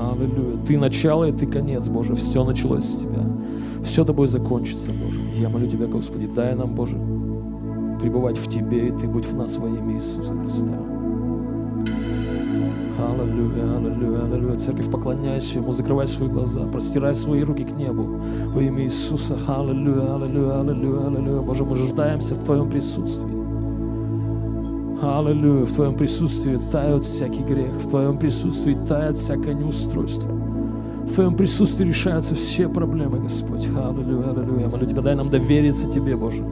Аллилуйя. 0.00 0.58
Ты 0.66 0.78
начало 0.78 1.24
и 1.24 1.32
Ты 1.32 1.46
конец, 1.46 1.88
Боже. 1.88 2.14
Все 2.14 2.44
началось 2.44 2.84
с 2.84 2.96
Тебя. 2.96 3.22
Все 3.82 4.04
тобой 4.04 4.28
закончится, 4.28 4.90
Боже. 4.90 5.20
Я 5.36 5.48
молю 5.48 5.66
Тебя, 5.66 5.86
Господи, 5.86 6.26
дай 6.26 6.54
нам, 6.54 6.74
Боже, 6.74 6.96
пребывать 8.00 8.38
в 8.38 8.48
Тебе, 8.48 8.88
и 8.88 8.90
Ты 8.90 9.06
будь 9.06 9.26
в 9.26 9.36
нас 9.36 9.58
во 9.58 9.68
имя 9.68 9.94
Иисуса 9.94 10.34
Христа. 10.34 10.95
Аллилуйя, 12.98 13.76
аллилуйя, 13.76 14.24
аллилуйя. 14.24 14.56
Церковь, 14.56 14.90
поклоняйся 14.90 15.58
Ему, 15.58 15.72
закрывай 15.72 16.06
свои 16.06 16.28
глаза, 16.28 16.64
простирай 16.66 17.14
свои 17.14 17.42
руки 17.42 17.64
к 17.64 17.72
небу 17.72 18.20
во 18.46 18.62
имя 18.62 18.84
Иисуса. 18.84 19.36
Аллилуйя, 19.46 20.14
аллилуйя, 20.14 20.60
аллилуйя, 20.60 21.06
аллилуйя. 21.08 21.40
Боже, 21.42 21.64
мы 21.64 21.76
нуждаемся 21.76 22.34
в 22.34 22.44
Твоем 22.44 22.70
присутствии. 22.70 23.36
Аллилуйя, 25.02 25.66
в 25.66 25.72
Твоем 25.72 25.94
присутствии 25.94 26.58
тает 26.72 27.04
всякий 27.04 27.42
грех, 27.42 27.72
в 27.72 27.88
Твоем 27.88 28.16
присутствии 28.18 28.76
тает 28.88 29.16
всякое 29.16 29.52
неустройство. 29.52 30.32
В 30.32 31.12
Твоем 31.12 31.36
присутствии 31.36 31.84
решаются 31.84 32.34
все 32.34 32.68
проблемы, 32.68 33.18
Господь. 33.18 33.68
Аллилуйя, 33.76 34.30
аллилуйя. 34.30 34.68
Молю 34.68 34.86
Тебя, 34.86 35.02
дай 35.02 35.14
нам 35.14 35.28
довериться 35.28 35.90
Тебе, 35.90 36.16
Боже. 36.16 36.42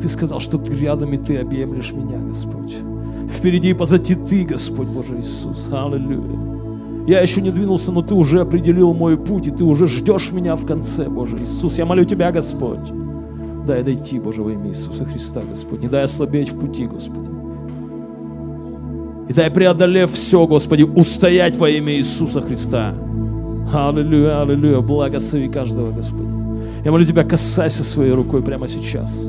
Ты 0.00 0.08
сказал, 0.08 0.40
что 0.40 0.56
Ты 0.56 0.74
рядом, 0.76 1.12
и 1.12 1.18
Ты 1.18 1.36
объемлешь 1.36 1.92
меня, 1.92 2.18
Господь. 2.18 2.74
Впереди 3.32 3.70
и 3.70 3.74
позади 3.74 4.14
Ты, 4.14 4.44
Господь 4.44 4.88
Боже 4.88 5.18
Иисус. 5.20 5.70
Аллилуйя. 5.72 6.52
Я 7.06 7.20
еще 7.20 7.40
не 7.40 7.50
двинулся, 7.50 7.90
но 7.90 8.02
Ты 8.02 8.14
уже 8.14 8.40
определил 8.40 8.94
мой 8.94 9.16
путь, 9.16 9.46
и 9.46 9.50
Ты 9.50 9.64
уже 9.64 9.86
ждешь 9.86 10.32
меня 10.32 10.54
в 10.54 10.66
конце, 10.66 11.08
Боже 11.08 11.42
Иисус. 11.42 11.78
Я 11.78 11.86
молю 11.86 12.04
Тебя, 12.04 12.30
Господь. 12.30 12.92
Дай 13.66 13.82
дойти, 13.82 14.18
Боже, 14.18 14.42
во 14.42 14.52
имя 14.52 14.68
Иисуса 14.68 15.04
Христа, 15.04 15.42
Господь. 15.48 15.82
Не 15.82 15.88
дай 15.88 16.04
ослабеть 16.04 16.50
в 16.50 16.60
пути, 16.60 16.86
Господи. 16.86 17.28
И 19.28 19.32
дай, 19.32 19.50
преодолев 19.50 20.12
все, 20.12 20.46
Господи, 20.46 20.82
устоять 20.82 21.56
во 21.56 21.70
имя 21.70 21.94
Иисуса 21.94 22.40
Христа. 22.40 22.94
Аллилуйя, 23.72 24.42
аллилуйя. 24.42 24.80
Благослови 24.80 25.48
каждого, 25.48 25.90
Господи. 25.90 26.28
Я 26.84 26.92
молю 26.92 27.04
Тебя, 27.04 27.24
касайся 27.24 27.82
своей 27.82 28.12
рукой 28.12 28.42
прямо 28.42 28.68
сейчас. 28.68 29.28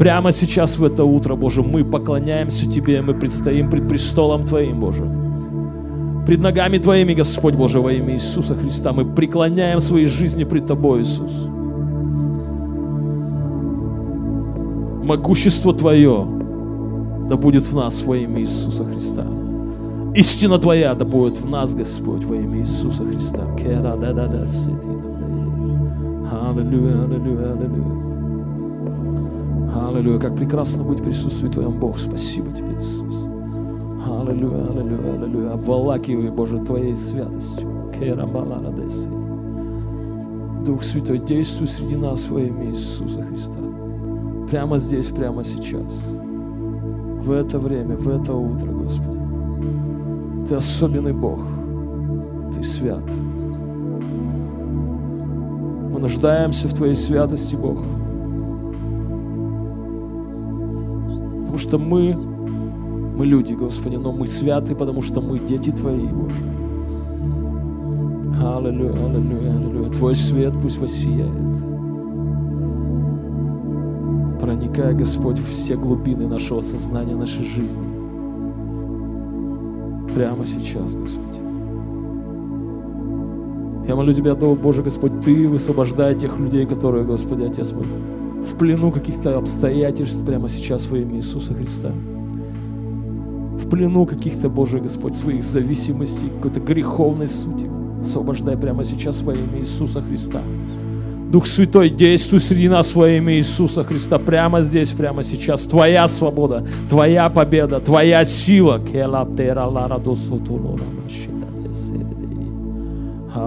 Прямо 0.00 0.32
сейчас, 0.32 0.78
в 0.78 0.84
это 0.84 1.04
утро, 1.04 1.36
Боже, 1.36 1.62
мы 1.62 1.84
поклоняемся 1.84 2.66
Тебе, 2.66 3.02
мы 3.02 3.12
предстоим 3.12 3.68
пред 3.68 3.86
престолом 3.86 4.44
Твоим, 4.44 4.80
Боже. 4.80 5.04
Пред 6.26 6.40
ногами 6.40 6.78
Твоими, 6.78 7.12
Господь 7.12 7.52
Боже, 7.52 7.80
во 7.80 7.92
имя 7.92 8.14
Иисуса 8.14 8.54
Христа, 8.54 8.94
мы 8.94 9.04
преклоняем 9.04 9.78
свои 9.78 10.06
жизни 10.06 10.44
пред 10.44 10.64
Тобой, 10.64 11.02
Иисус. 11.02 11.48
Могущество 15.04 15.74
Твое 15.74 16.26
да 17.28 17.36
будет 17.36 17.64
в 17.64 17.76
нас 17.76 18.02
во 18.02 18.16
имя 18.16 18.40
Иисуса 18.40 18.84
Христа. 18.84 19.26
Истина 20.14 20.58
Твоя 20.58 20.94
да 20.94 21.04
будет 21.04 21.36
в 21.36 21.46
нас, 21.46 21.74
Господь, 21.74 22.24
во 22.24 22.36
имя 22.36 22.60
Иисуса 22.60 23.04
Христа. 23.04 23.44
Аллилуйя, 26.32 27.04
аллилуйя, 27.04 27.52
аллилуйя. 27.52 28.09
Аллилуйя, 29.74 30.18
как 30.18 30.36
прекрасно 30.36 30.84
быть 30.84 31.00
в 31.00 31.04
присутствии 31.04 31.48
Твоем, 31.48 31.78
Бог. 31.78 31.98
Спасибо 31.98 32.50
Тебе, 32.50 32.78
Иисус. 32.78 33.26
Аллилуйя, 34.06 34.66
аллилуйя, 34.66 35.14
аллилуйя. 35.14 35.52
Обволакивай, 35.52 36.30
Боже, 36.30 36.58
Твоей 36.58 36.96
святостью. 36.96 37.68
Дух 40.64 40.82
Святой, 40.82 41.18
действуй 41.18 41.68
среди 41.68 41.96
нас 41.96 42.30
во 42.30 42.40
имя 42.40 42.70
Иисуса 42.70 43.22
Христа. 43.22 43.58
Прямо 44.50 44.78
здесь, 44.78 45.08
прямо 45.08 45.44
сейчас. 45.44 46.02
В 46.06 47.30
это 47.30 47.58
время, 47.58 47.96
в 47.96 48.08
это 48.08 48.34
утро, 48.34 48.70
Господи. 48.72 49.20
Ты 50.48 50.54
особенный 50.54 51.12
Бог. 51.12 51.40
Ты 52.54 52.62
свят. 52.62 53.04
Мы 55.92 56.00
нуждаемся 56.00 56.68
в 56.68 56.74
Твоей 56.74 56.94
святости, 56.94 57.54
Бог. 57.54 57.78
Что 61.60 61.78
мы, 61.78 62.16
мы 63.16 63.26
люди, 63.26 63.52
Господи, 63.52 63.96
но 63.96 64.12
мы 64.12 64.26
святы, 64.26 64.74
потому 64.74 65.02
что 65.02 65.20
мы 65.20 65.38
дети 65.38 65.70
Твои, 65.70 66.08
Боже. 66.08 66.34
Аллилуйя, 68.42 68.92
аллилуйя, 68.92 69.56
аллилуйя. 69.56 69.90
Твой 69.90 70.14
свет 70.14 70.54
пусть 70.62 70.78
воссияет. 70.78 71.56
Проникая, 74.40 74.94
Господь, 74.94 75.38
в 75.38 75.48
все 75.48 75.76
глубины 75.76 76.26
нашего 76.26 76.62
сознания, 76.62 77.14
нашей 77.14 77.44
жизни. 77.44 77.84
Прямо 80.14 80.46
сейчас, 80.46 80.94
Господи. 80.94 81.38
Я 83.86 83.96
молю 83.96 84.12
Тебя, 84.12 84.32
о 84.32 84.54
Боже, 84.54 84.82
Господь, 84.82 85.20
Ты 85.20 85.46
высвобождай 85.48 86.14
тех 86.14 86.38
людей, 86.38 86.64
которые, 86.64 87.04
Господи, 87.04 87.42
Отец 87.42 87.72
мой, 87.72 87.84
в 88.42 88.56
плену 88.56 88.90
каких-то 88.90 89.36
обстоятельств 89.36 90.24
прямо 90.24 90.48
сейчас 90.48 90.88
во 90.88 90.98
имя 90.98 91.16
Иисуса 91.16 91.54
Христа. 91.54 91.90
В 91.90 93.68
плену 93.70 94.06
каких-то, 94.06 94.48
Боже 94.48 94.80
Господь, 94.80 95.14
своих 95.14 95.44
зависимостей, 95.44 96.28
какой-то 96.28 96.60
греховной 96.60 97.28
сути. 97.28 97.70
Освобождай 98.00 98.56
прямо 98.56 98.84
сейчас 98.84 99.22
во 99.22 99.34
имя 99.34 99.58
Иисуса 99.58 100.00
Христа. 100.00 100.40
Дух 101.30 101.46
Святой, 101.46 101.90
действуй 101.90 102.40
среди 102.40 102.68
нас 102.68 102.94
во 102.94 103.08
имя 103.08 103.34
Иисуса 103.34 103.84
Христа. 103.84 104.18
Прямо 104.18 104.62
здесь, 104.62 104.90
прямо 104.90 105.22
сейчас. 105.22 105.64
Твоя 105.64 106.08
свобода, 106.08 106.66
Твоя 106.88 107.28
победа, 107.28 107.78
Твоя 107.78 108.24
сила. 108.24 108.80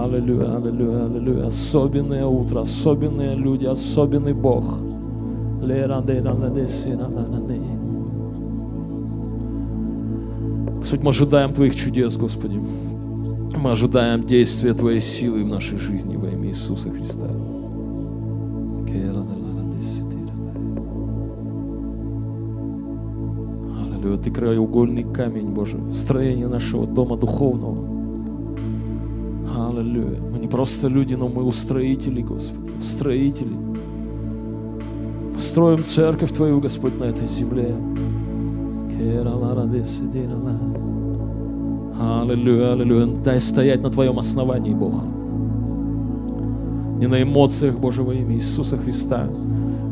Аллилуйя, 0.02 0.56
аллилуйя, 0.56 1.06
аллилуйя. 1.06 1.46
Особенное 1.46 2.26
утро, 2.26 2.60
особенные 2.60 3.36
люди, 3.36 3.64
особенный 3.64 4.32
Бог. 4.32 4.64
Господь, 10.78 11.02
мы 11.02 11.10
ожидаем 11.10 11.54
Твоих 11.54 11.76
чудес, 11.76 12.16
Господи. 12.16 12.60
Мы 13.56 13.70
ожидаем 13.70 14.24
действия 14.24 14.74
Твоей 14.74 15.00
силы 15.00 15.44
в 15.44 15.46
нашей 15.46 15.78
жизни 15.78 16.16
во 16.16 16.28
имя 16.28 16.48
Иисуса 16.48 16.90
Христа. 16.90 17.28
Аллилуйя, 23.80 24.16
Ты 24.16 24.30
краеугольный 24.30 25.04
камень, 25.04 25.50
Боже, 25.50 25.76
в 25.76 25.94
строении 25.94 26.44
нашего 26.44 26.84
дома 26.84 27.16
духовного. 27.16 27.93
Аллилуйя. 29.84 30.18
Мы 30.32 30.38
не 30.38 30.48
просто 30.48 30.88
люди, 30.88 31.14
но 31.14 31.28
мы 31.28 31.44
устроители, 31.44 32.22
Господи, 32.22 32.70
устроители. 32.78 33.54
Строим 35.36 35.82
церковь 35.82 36.32
Твою, 36.32 36.60
Господь, 36.60 36.98
на 36.98 37.04
этой 37.04 37.26
земле. 37.26 37.74
Аллилуйя, 42.00 42.72
аллилуйя. 42.72 43.06
Дай 43.22 43.38
стоять 43.38 43.82
на 43.82 43.90
Твоем 43.90 44.18
основании, 44.18 44.72
Бог. 44.72 45.04
Не 46.98 47.06
на 47.06 47.22
эмоциях, 47.22 47.78
Боже, 47.78 48.02
во 48.02 48.14
имя 48.14 48.36
Иисуса 48.36 48.78
Христа. 48.78 49.28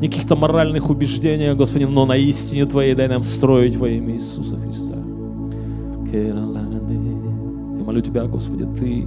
Не 0.00 0.08
каких-то 0.08 0.36
моральных 0.36 0.88
убеждениях, 0.88 1.58
Господи, 1.58 1.84
но 1.84 2.06
на 2.06 2.16
истине 2.16 2.64
Твоей 2.64 2.94
дай 2.94 3.08
нам 3.08 3.22
строить 3.22 3.76
во 3.76 3.90
имя 3.90 4.14
Иисуса 4.14 4.56
Христа. 4.56 4.94
Я 6.12 6.34
молю 7.84 8.00
Тебя, 8.00 8.24
Господи, 8.24 8.66
Ты, 8.78 9.06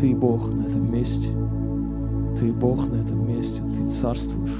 Ты 0.00 0.14
Бог 0.14 0.54
на 0.54 0.62
этом 0.62 0.90
месте. 0.90 1.28
Ты 2.38 2.52
Бог 2.54 2.88
на 2.88 2.94
этом 2.94 3.28
месте. 3.28 3.60
Ты 3.76 3.86
царствуешь. 3.86 4.56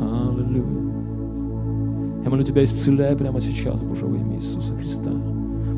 Аллилуйя. 0.00 0.92
Я 2.24 2.30
молю 2.30 2.42
Тебя, 2.42 2.64
исцеляй 2.64 3.14
прямо 3.14 3.42
сейчас, 3.42 3.82
Боже, 3.82 4.06
во 4.06 4.16
имя 4.16 4.36
Иисуса 4.36 4.74
Христа. 4.74 5.10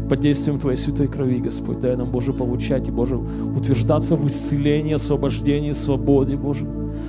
Под 0.09 0.21
действием 0.21 0.61
Твоей 0.61 0.77
святой 0.77 1.09
крови, 1.09 1.41
Господь, 1.41 1.81
дай 1.81 1.97
нам, 1.97 2.11
Боже, 2.11 2.33
получать 2.33 2.87
и, 2.87 2.93
Боже, 2.93 3.17
утверждаться 3.17 4.15
в 4.15 4.25
исцелении, 4.29 4.93
освобождении, 4.93 5.73
свободе, 5.73 6.37
Боже. 6.37 6.65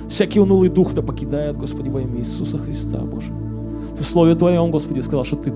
Всякий 0.08 0.40
унылый 0.40 0.68
дух 0.68 0.94
да 0.94 1.02
покидает, 1.02 1.58
Господи, 1.58 1.90
во 1.90 2.00
имя 2.00 2.18
Иисуса 2.18 2.58
Христа, 2.58 2.98
Боже. 2.98 3.30
Ты 3.96 4.02
в 4.02 4.06
Слове 4.06 4.34
Твоем, 4.34 4.72
Господи, 4.72 4.98
сказал, 4.98 5.22
что 5.22 5.36
Ты 5.36 5.52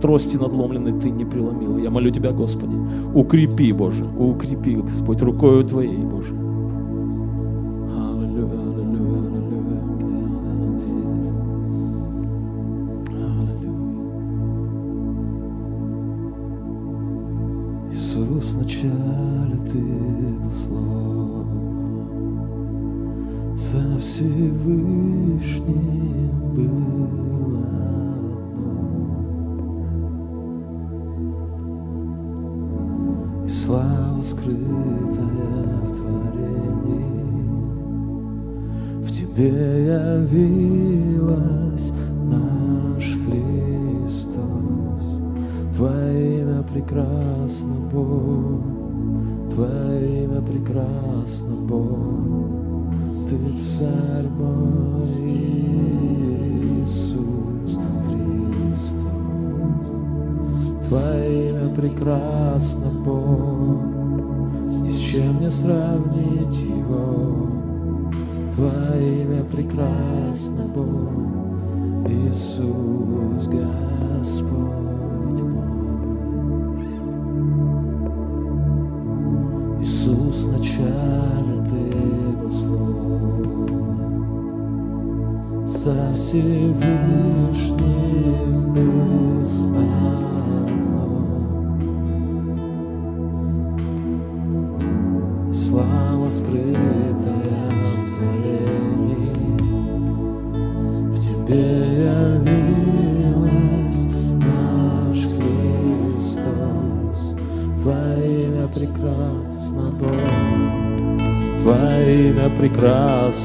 трости 0.00 0.36
надломленной 0.36 1.00
Ты 1.00 1.10
не 1.10 1.24
преломил. 1.24 1.78
Я 1.78 1.90
молю 1.90 2.10
Тебя, 2.10 2.32
Господи, 2.32 2.76
укрепи, 3.14 3.72
Боже, 3.72 4.04
укрепи, 4.04 4.74
Господь, 4.76 5.22
рукою 5.22 5.64
Твоей, 5.64 6.04
Боже. 6.04 6.41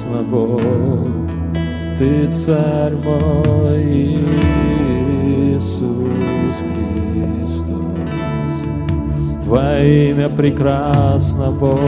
Прекрасно, 0.08 0.24
Бог. 0.24 0.62
Ты 1.98 2.28
царь 2.28 2.96
мой 3.04 4.20
Иисус 5.56 5.88
Христос. 7.34 7.76
Твое 9.44 10.12
имя 10.12 10.30
прекрасно, 10.30 11.52
Бог, 11.52 11.80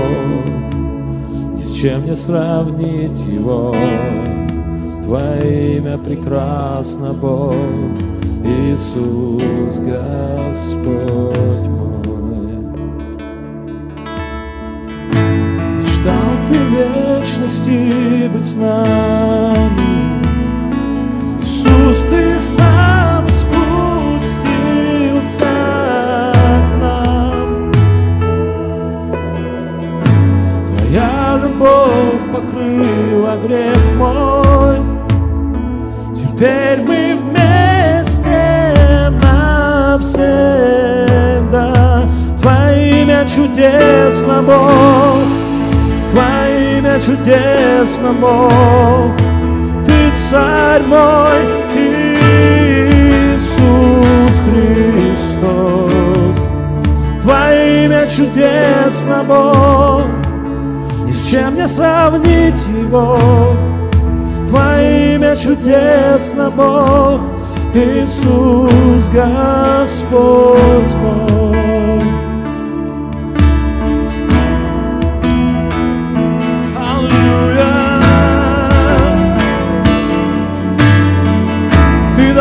ни 1.55 1.61
с 1.61 1.75
чем 1.75 2.05
не 2.05 2.15
сравнить 2.15 3.25
его. 3.27 3.75
Твое 5.03 5.77
имя 5.77 5.97
прекрасно, 5.97 7.13
Бог, 7.13 7.55
Иисус 8.43 9.79
Господь 9.85 11.67
мой. 11.67 11.89
Мечтал 15.77 16.37
ты 16.47 17.08
вечности 17.19 18.27
быть 18.29 18.45
с 18.45 18.55
нами, 18.55 20.21
Иисус, 21.41 22.05
ты 22.09 22.39
сам 22.39 23.27
спустился 23.27 24.63
к 26.69 26.71
нам. 26.81 27.71
Твоя 30.65 31.39
любовь 31.43 32.23
покрыла 32.31 33.37
грех 33.45 33.83
мой, 33.97 34.79
Теперь 36.15 36.79
мы 36.85 37.17
вместе 37.17 39.11
навсегда. 39.21 40.49
Твое 42.41 43.01
имя 43.01 43.27
чудесно, 43.27 44.41
Бог, 44.41 45.27
Твое 46.11 46.48
имя 46.89 46.99
чудесно, 46.99 48.13
Бог, 48.19 49.11
Ты 49.85 50.11
царь 50.29 50.83
мой, 50.83 51.45
Иисус 51.75 53.61
Христос. 54.45 56.39
Твое 57.21 57.85
имя 57.85 58.07
чудесно, 58.07 59.23
Бог, 59.27 60.07
ни 61.05 61.11
с 61.11 61.29
чем 61.29 61.55
не 61.55 61.67
сравнить 61.67 62.67
его. 62.79 63.17
Твое 64.47 65.15
имя 65.15 65.35
чудесно, 65.35 66.49
Бог, 66.49 67.21
Иисус 67.73 69.11
Господь 69.11 70.93
мой. 71.01 71.38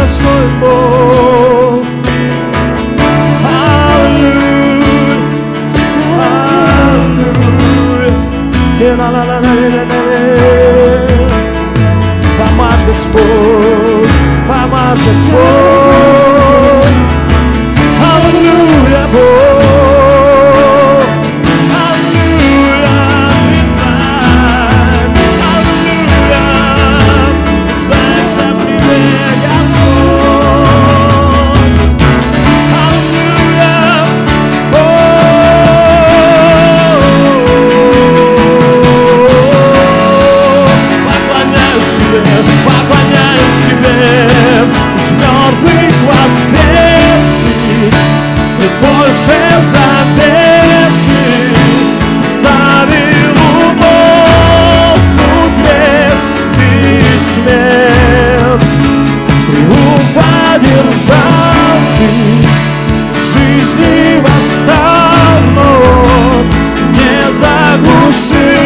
soy 0.09 0.47
vos. 0.61 1.83
Para 12.37 12.51
mais 12.53 12.83
que 12.85 12.95
se 12.95 13.09
for, 13.09 13.21
para 14.47 14.67
mais 14.67 14.99
que 15.01 15.11
se 15.15 15.29
for. 15.31 15.98
是 68.11 68.58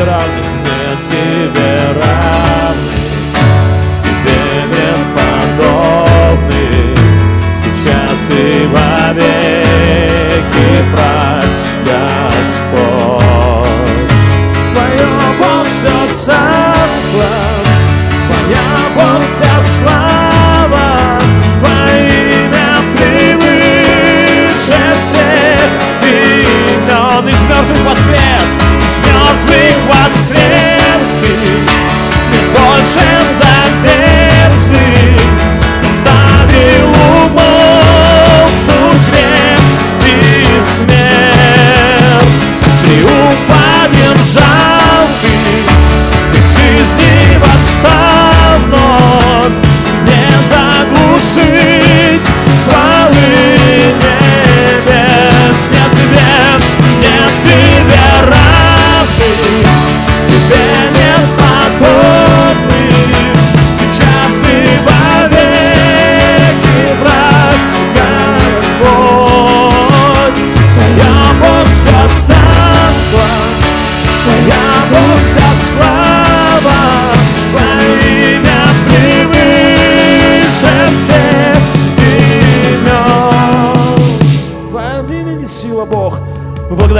Dragnych 0.00 0.52
na 0.64 0.96
Ciebie 1.10 2.00
raj. 2.00 2.29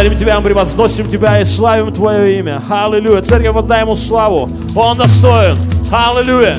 Благодарим 0.00 0.18
Тебя, 0.18 0.38
мы 0.38 0.44
превозносим 0.44 1.10
Тебя 1.10 1.40
и 1.40 1.44
славим 1.44 1.92
Твое 1.92 2.38
имя. 2.38 2.62
Аллилуйя. 2.70 3.20
Церковь, 3.20 3.52
воздай 3.52 3.82
Ему 3.82 3.94
славу. 3.94 4.48
Он 4.74 4.96
достоин. 4.96 5.58
Аллилуйя. 5.92 6.56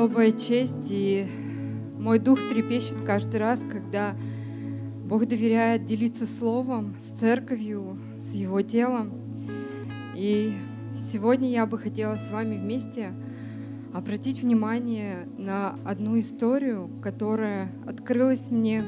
Особая 0.00 0.32
честь, 0.32 0.88
и 0.88 1.28
мой 1.98 2.18
дух 2.18 2.38
трепещет 2.48 3.04
каждый 3.04 3.38
раз, 3.38 3.60
когда 3.70 4.16
Бог 5.04 5.26
доверяет 5.26 5.84
делиться 5.84 6.24
словом 6.24 6.96
с 6.98 7.18
церковью, 7.18 7.98
с 8.18 8.32
его 8.32 8.62
телом. 8.62 9.12
И 10.16 10.54
сегодня 10.96 11.50
я 11.50 11.66
бы 11.66 11.76
хотела 11.76 12.16
с 12.16 12.30
вами 12.30 12.56
вместе 12.56 13.12
обратить 13.92 14.40
внимание 14.40 15.28
на 15.36 15.76
одну 15.84 16.18
историю, 16.18 16.88
которая 17.02 17.70
открылась 17.86 18.50
мне 18.50 18.82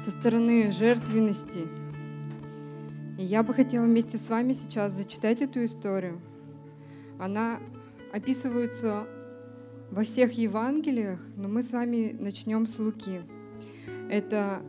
со 0.00 0.10
стороны 0.10 0.72
жертвенности. 0.72 1.68
И 3.16 3.24
я 3.24 3.44
бы 3.44 3.54
хотела 3.54 3.84
вместе 3.84 4.18
с 4.18 4.28
вами 4.28 4.54
сейчас 4.54 4.92
зачитать 4.92 5.40
эту 5.40 5.64
историю. 5.64 6.20
Она 7.20 7.60
описывается 8.12 9.06
во 9.90 10.02
всех 10.02 10.32
Евангелиях, 10.32 11.20
но 11.36 11.48
мы 11.48 11.62
с 11.62 11.72
вами 11.72 12.14
начнем 12.18 12.66
с 12.66 12.78
Луки. 12.78 13.20
Это 14.10 14.62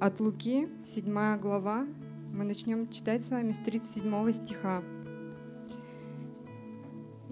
от 0.00 0.20
Луки, 0.20 0.68
7 0.84 1.38
глава. 1.38 1.86
Мы 2.32 2.44
начнем 2.44 2.88
читать 2.88 3.24
с 3.24 3.30
вами 3.30 3.52
с 3.52 3.58
37 3.58 4.32
стиха. 4.32 4.82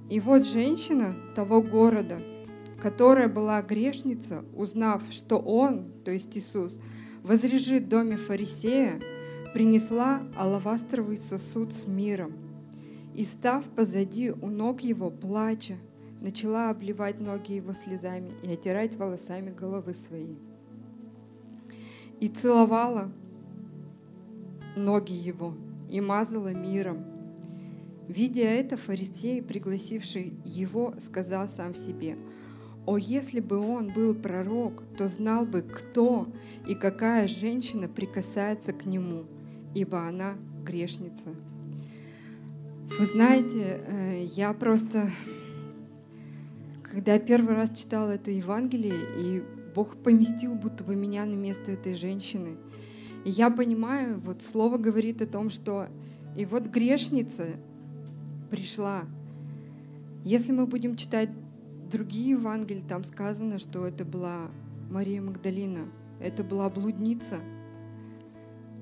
И 0.08 0.18
вот 0.18 0.44
женщина 0.44 1.14
того 1.34 1.62
города, 1.62 2.20
которая 2.82 3.28
была 3.28 3.62
грешница, 3.62 4.44
узнав, 4.54 5.02
что 5.10 5.38
он, 5.38 5.92
то 6.04 6.10
есть 6.10 6.36
Иисус, 6.36 6.78
возрежит 7.22 7.84
в 7.84 7.88
доме 7.88 8.16
фарисея, 8.16 9.00
принесла 9.52 10.22
алавастровый 10.36 11.18
сосуд 11.18 11.72
с 11.72 11.86
миром 11.86 12.32
и, 13.14 13.24
став 13.24 13.64
позади 13.64 14.30
у 14.30 14.48
ног 14.48 14.80
его, 14.80 15.10
плача, 15.10 15.76
начала 16.20 16.70
обливать 16.70 17.20
ноги 17.20 17.52
его 17.52 17.72
слезами 17.72 18.32
и 18.42 18.52
отирать 18.52 18.94
волосами 18.96 19.50
головы 19.50 19.94
своей. 19.94 20.38
И 22.20 22.28
целовала 22.28 23.10
ноги 24.76 25.12
его 25.12 25.54
и 25.88 26.00
мазала 26.00 26.52
миром. 26.52 27.04
Видя 28.08 28.42
это, 28.42 28.76
фарисей, 28.76 29.42
пригласивший 29.42 30.34
его, 30.44 30.94
сказал 30.98 31.48
сам 31.48 31.74
себе, 31.74 32.16
«О, 32.86 32.96
если 32.96 33.40
бы 33.40 33.58
он 33.58 33.92
был 33.92 34.14
пророк, 34.14 34.82
то 34.96 35.06
знал 35.06 35.46
бы, 35.46 35.62
кто 35.62 36.26
и 36.66 36.74
какая 36.74 37.28
женщина 37.28 37.88
прикасается 37.88 38.72
к 38.72 38.86
нему, 38.86 39.24
ибо 39.74 40.06
она 40.06 40.34
грешница». 40.64 41.34
Вы 42.98 43.04
знаете, 43.04 43.80
э, 43.86 44.24
я 44.34 44.52
просто, 44.52 45.10
когда 46.90 47.14
я 47.14 47.20
первый 47.20 47.54
раз 47.54 47.70
читала 47.70 48.10
это 48.10 48.30
Евангелие, 48.30 48.94
и 49.18 49.42
Бог 49.74 49.96
поместил 50.02 50.54
будто 50.54 50.82
бы 50.82 50.96
меня 50.96 51.24
на 51.24 51.34
место 51.34 51.70
этой 51.70 51.94
женщины, 51.94 52.56
и 53.24 53.30
я 53.30 53.50
понимаю, 53.50 54.20
вот 54.20 54.42
слово 54.42 54.76
говорит 54.76 55.22
о 55.22 55.26
том, 55.26 55.50
что 55.50 55.86
и 56.36 56.44
вот 56.46 56.66
грешница 56.66 57.56
пришла. 58.50 59.02
Если 60.24 60.52
мы 60.52 60.66
будем 60.66 60.96
читать 60.96 61.30
другие 61.90 62.30
Евангелия, 62.30 62.82
там 62.88 63.04
сказано, 63.04 63.58
что 63.58 63.86
это 63.86 64.04
была 64.04 64.50
Мария 64.90 65.20
Магдалина, 65.22 65.88
это 66.20 66.42
была 66.42 66.68
блудница– 66.70 67.36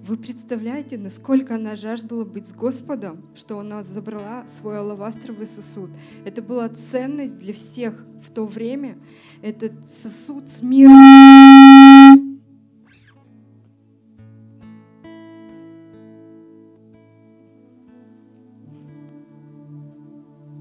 вы 0.05 0.17
представляете, 0.17 0.97
насколько 0.97 1.57
она 1.57 1.77
жаждала 1.77 2.25
быть 2.25 2.47
с 2.47 2.53
Господом, 2.53 3.27
что 3.35 3.59
она 3.59 3.83
забрала 3.83 4.47
свой 4.47 4.79
алавастровый 4.79 5.47
сосуд. 5.47 5.91
Это 6.25 6.41
была 6.41 6.69
ценность 6.69 7.37
для 7.37 7.53
всех 7.53 8.07
в 8.23 8.31
то 8.31 8.47
время. 8.47 8.97
Этот 9.43 9.73
сосуд 10.03 10.49
с 10.49 10.63
миром. 10.63 12.39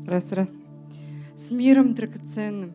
Раз, 0.05 0.31
раз. 0.31 0.49
С 1.35 1.51
миром 1.51 1.93
драгоценным. 1.93 2.73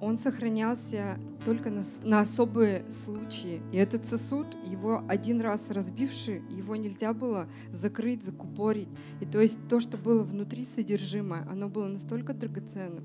Он 0.00 0.16
сохранялся 0.16 1.18
только 1.46 1.70
на, 1.70 1.84
на 2.02 2.20
особые 2.22 2.84
случаи. 2.90 3.62
И 3.70 3.76
этот 3.76 4.04
сосуд, 4.04 4.48
его 4.64 5.04
один 5.06 5.40
раз 5.40 5.70
разбивший, 5.70 6.42
его 6.50 6.74
нельзя 6.74 7.14
было 7.14 7.48
закрыть, 7.70 8.24
закупорить. 8.24 8.88
И 9.20 9.26
то 9.26 9.40
есть 9.40 9.60
то, 9.68 9.78
что 9.78 9.96
было 9.96 10.24
внутри 10.24 10.64
содержимое, 10.64 11.46
оно 11.48 11.68
было 11.68 11.86
настолько 11.86 12.34
драгоценным. 12.34 13.04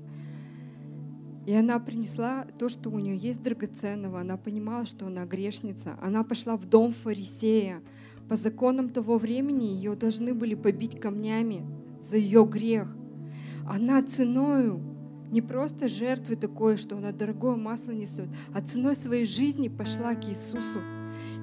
И 1.46 1.54
она 1.54 1.78
принесла 1.78 2.44
то, 2.58 2.68
что 2.68 2.90
у 2.90 2.98
нее 2.98 3.16
есть 3.16 3.44
драгоценного. 3.44 4.20
Она 4.20 4.36
понимала, 4.36 4.86
что 4.86 5.06
она 5.06 5.24
грешница. 5.24 5.96
Она 6.02 6.24
пошла 6.24 6.56
в 6.56 6.66
дом 6.66 6.92
фарисея. 6.92 7.80
По 8.28 8.34
законам 8.34 8.88
того 8.88 9.18
времени 9.18 9.66
ее 9.66 9.94
должны 9.94 10.34
были 10.34 10.56
побить 10.56 10.98
камнями 10.98 11.64
за 12.00 12.16
ее 12.16 12.44
грех. 12.44 12.88
Она 13.68 14.02
ценою 14.02 14.80
не 15.32 15.40
просто 15.42 15.88
жертвы 15.88 16.36
такой, 16.36 16.76
что 16.76 16.96
она 16.96 17.10
дорогое 17.10 17.56
масло 17.56 17.90
несет, 17.90 18.28
а 18.54 18.60
ценой 18.60 18.94
своей 18.94 19.24
жизни 19.24 19.68
пошла 19.68 20.14
к 20.14 20.24
Иисусу. 20.28 20.78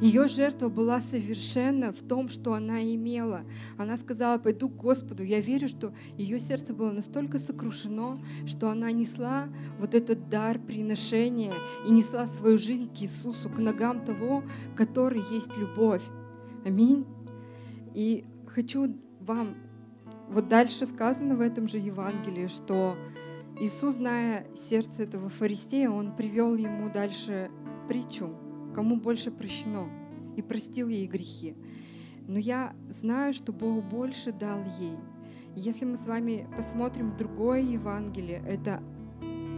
Ее 0.02 0.28
жертва 0.28 0.70
была 0.70 1.02
совершенна 1.02 1.92
в 1.92 2.02
том, 2.02 2.30
что 2.30 2.54
она 2.54 2.82
имела. 2.84 3.42
Она 3.78 3.98
сказала, 3.98 4.38
пойду 4.38 4.70
к 4.70 4.78
Господу. 4.78 5.24
Я 5.24 5.42
верю, 5.42 5.68
что 5.68 5.94
ее 6.18 6.40
сердце 6.40 6.74
было 6.74 6.92
настолько 6.92 7.38
сокрушено, 7.38 8.20
что 8.46 8.70
она 8.70 8.92
несла 8.92 9.50
вот 9.78 9.96
этот 9.96 10.30
дар 10.30 10.60
приношения 10.60 11.54
и 11.86 11.92
несла 11.92 12.28
свою 12.28 12.58
жизнь 12.58 12.90
к 12.94 13.02
Иисусу, 13.02 13.50
к 13.50 13.58
ногам 13.58 14.06
того, 14.06 14.44
который 14.76 15.22
есть 15.32 15.58
любовь. 15.58 16.04
Аминь. 16.66 17.06
И 17.94 18.24
хочу 18.48 18.96
вам, 19.20 19.56
вот 20.30 20.48
дальше 20.48 20.86
сказано 20.86 21.36
в 21.36 21.42
этом 21.42 21.68
же 21.68 21.78
Евангелии, 21.78 22.48
что 22.48 22.96
Иисус, 23.62 23.95
зная 23.95 24.47
сердце 24.55 25.03
этого 25.03 25.28
фарисея, 25.28 25.89
Он 25.89 26.16
привел 26.16 26.55
ему 26.55 26.89
дальше 26.89 27.51
притчу, 27.89 28.34
кому 28.74 28.95
больше 28.95 29.32
прощено, 29.32 29.89
и 30.38 30.41
простил 30.41 30.88
ей 30.88 31.07
грехи. 31.07 31.57
Но 32.26 32.39
я 32.39 32.74
знаю, 32.89 33.34
что 33.34 33.51
Бог 33.51 33.84
больше 33.84 34.32
дал 34.32 34.60
ей. 34.80 34.97
Если 35.55 35.84
мы 35.84 35.97
с 35.97 36.07
вами 36.07 36.47
посмотрим 36.55 37.18
другое 37.18 37.60
Евангелие, 37.60 38.41
это 38.47 38.82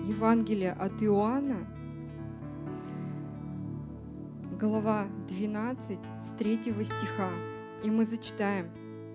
Евангелие 0.08 0.72
от 0.72 1.04
Иоанна, 1.04 1.68
глава 4.60 5.06
12, 5.28 6.00
с 6.24 6.30
3 6.40 6.58
стиха. 6.58 7.30
И 7.84 7.92
мы 7.92 8.06
зачитаем 8.06 8.72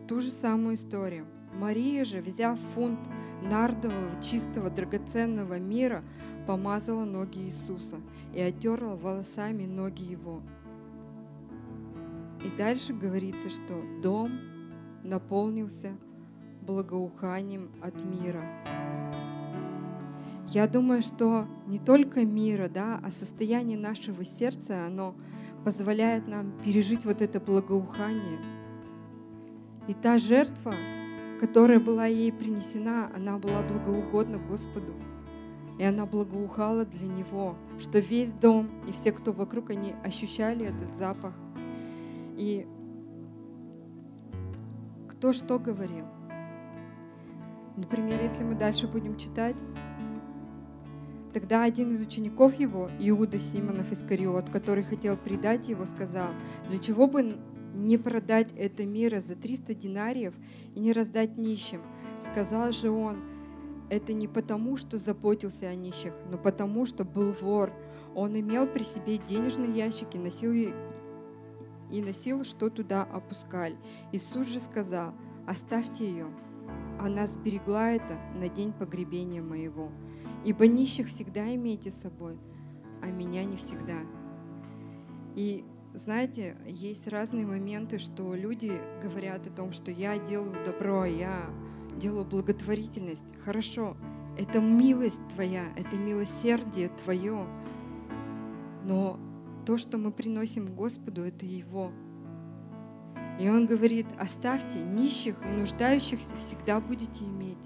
ту 0.07 0.21
же 0.21 0.31
самую 0.31 0.77
историю. 0.77 1.27
Мария 1.55 2.05
же, 2.05 2.21
взяв 2.21 2.59
фунт 2.75 2.99
нардового, 3.43 4.21
чистого, 4.23 4.71
драгоценного 4.71 5.59
мира, 5.59 6.05
помазала 6.47 7.05
ноги 7.05 7.39
Иисуса 7.39 7.97
и 8.35 8.41
отерла 8.41 8.97
волосами 8.97 9.65
ноги 9.65 10.03
Его. 10.03 10.43
И 12.45 12.59
дальше 12.59 12.93
говорится, 12.93 13.49
что 13.51 13.83
дом 14.03 14.31
наполнился 15.03 15.97
благоуханием 16.63 17.71
от 17.83 17.95
мира. 18.05 18.43
Я 20.49 20.69
думаю, 20.69 21.03
что 21.03 21.47
не 21.67 21.79
только 21.79 22.25
мира, 22.25 22.69
да, 22.69 23.01
а 23.03 23.11
состояние 23.11 23.79
нашего 23.79 24.25
сердца, 24.25 24.87
оно 24.87 25.15
позволяет 25.65 26.29
нам 26.29 26.53
пережить 26.65 27.05
вот 27.05 27.21
это 27.21 27.41
благоухание. 27.41 28.39
И 29.89 29.95
та 29.95 30.19
жертва, 30.19 30.75
которая 31.39 31.81
была 31.81 32.07
ей 32.07 32.33
принесена, 32.33 33.11
она 33.15 33.39
была 33.39 33.63
благоугодна 33.63 34.39
Господу. 34.39 34.95
И 35.79 35.85
она 35.85 36.07
благоухала 36.07 36.87
для 36.87 37.07
Него, 37.07 37.57
что 37.79 37.99
весь 37.99 38.33
дом 38.33 38.71
и 38.89 38.93
все, 38.93 39.13
кто 39.13 39.33
вокруг, 39.33 39.71
они 39.71 39.95
ощущали 40.03 40.67
этот 40.67 40.97
запах. 40.97 41.35
И 42.37 42.67
кто 45.09 45.33
что 45.33 45.59
говорил. 45.59 46.07
Например, 47.77 48.23
если 48.23 48.43
мы 48.43 48.55
дальше 48.55 48.87
будем 48.87 49.19
читать, 49.19 49.57
тогда 51.35 51.63
один 51.63 51.93
из 51.93 52.01
учеников 52.01 52.59
его, 52.59 52.91
Иуда 52.99 53.39
Симонов 53.39 53.93
Искариот, 53.93 54.49
который 54.49 54.85
хотел 54.85 55.19
предать 55.19 55.69
его, 55.69 55.85
сказал, 55.85 56.29
для 56.69 56.79
чего 56.79 57.07
бы 57.07 57.37
не 57.77 57.99
продать 57.99 58.53
это 58.57 58.85
мира 58.87 59.21
за 59.21 59.37
300 59.37 59.75
динариев 59.75 60.35
и 60.75 60.81
не 60.81 60.93
раздать 60.93 61.37
нищим? 61.37 61.83
Сказал 62.21 62.73
же 62.73 62.91
он, 62.91 63.23
это 63.91 64.13
не 64.13 64.27
потому, 64.27 64.77
что 64.77 64.99
заботился 64.99 65.69
о 65.69 65.75
нищих, 65.75 66.13
но 66.31 66.39
потому, 66.39 66.87
что 66.87 67.05
был 67.05 67.33
вор. 67.33 67.73
Он 68.15 68.39
имел 68.39 68.67
при 68.67 68.83
себе 68.83 69.19
денежные 69.19 69.73
ящики, 69.73 70.17
носил 70.17 70.53
и 70.53 70.73
и 71.91 72.03
носил, 72.03 72.45
что 72.45 72.69
туда 72.71 73.03
опускали. 73.05 73.77
Иисус 74.13 74.49
же 74.49 74.61
сказал, 74.61 75.15
оставьте 75.47 76.09
ее, 76.09 76.27
она 76.99 77.27
сберегла 77.27 77.93
это 77.93 78.19
на 78.35 78.49
день 78.49 78.73
погребения 78.73 79.43
моего. 79.43 79.91
Ибо 80.45 80.67
нищих 80.67 81.09
всегда 81.09 81.55
имейте 81.55 81.91
с 81.91 82.01
собой, 82.01 82.39
а 83.03 83.07
меня 83.07 83.45
не 83.45 83.57
всегда. 83.57 83.99
И 85.35 85.65
знаете, 85.97 86.57
есть 86.67 87.09
разные 87.09 87.47
моменты, 87.47 87.99
что 87.99 88.35
люди 88.35 88.81
говорят 89.03 89.47
о 89.47 89.51
том, 89.51 89.73
что 89.73 89.91
я 89.91 90.19
делаю 90.19 90.65
добро, 90.65 91.05
я 91.05 91.51
делаю 91.99 92.25
благотворительность. 92.25 93.25
Хорошо, 93.45 93.97
это 94.39 94.61
милость 94.61 95.27
твоя, 95.35 95.65
это 95.77 95.97
милосердие 95.97 96.91
твое. 97.03 97.47
Но 98.85 99.19
то, 99.65 99.79
что 99.79 99.97
мы 99.99 100.13
приносим 100.13 100.75
Господу, 100.75 101.23
это 101.23 101.47
Его. 101.47 101.93
И 103.41 103.49
Он 103.49 103.67
говорит, 103.67 104.07
оставьте 104.19 104.79
нищих 104.79 105.37
и 105.43 105.49
нуждающихся 105.49 106.37
всегда 106.37 106.81
будете 106.81 107.25
иметь. 107.25 107.57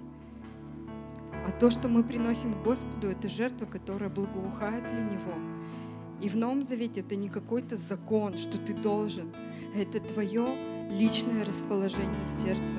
А 1.45 1.51
то, 1.51 1.69
что 1.69 1.89
мы 1.89 2.03
приносим 2.03 2.61
Господу, 2.63 3.07
это 3.07 3.27
жертва, 3.27 3.65
которая 3.65 4.09
благоухает 4.09 4.87
для 4.89 5.01
Него. 5.01 5.60
И 6.21 6.29
в 6.29 6.37
Новом 6.37 6.61
Завете 6.61 7.01
это 7.01 7.15
не 7.15 7.29
какой-то 7.29 7.77
закон, 7.77 8.37
что 8.37 8.57
ты 8.59 8.73
должен. 8.73 9.31
Это 9.75 9.99
твое 9.99 10.45
личное 10.91 11.43
расположение 11.43 12.27
сердца. 12.27 12.75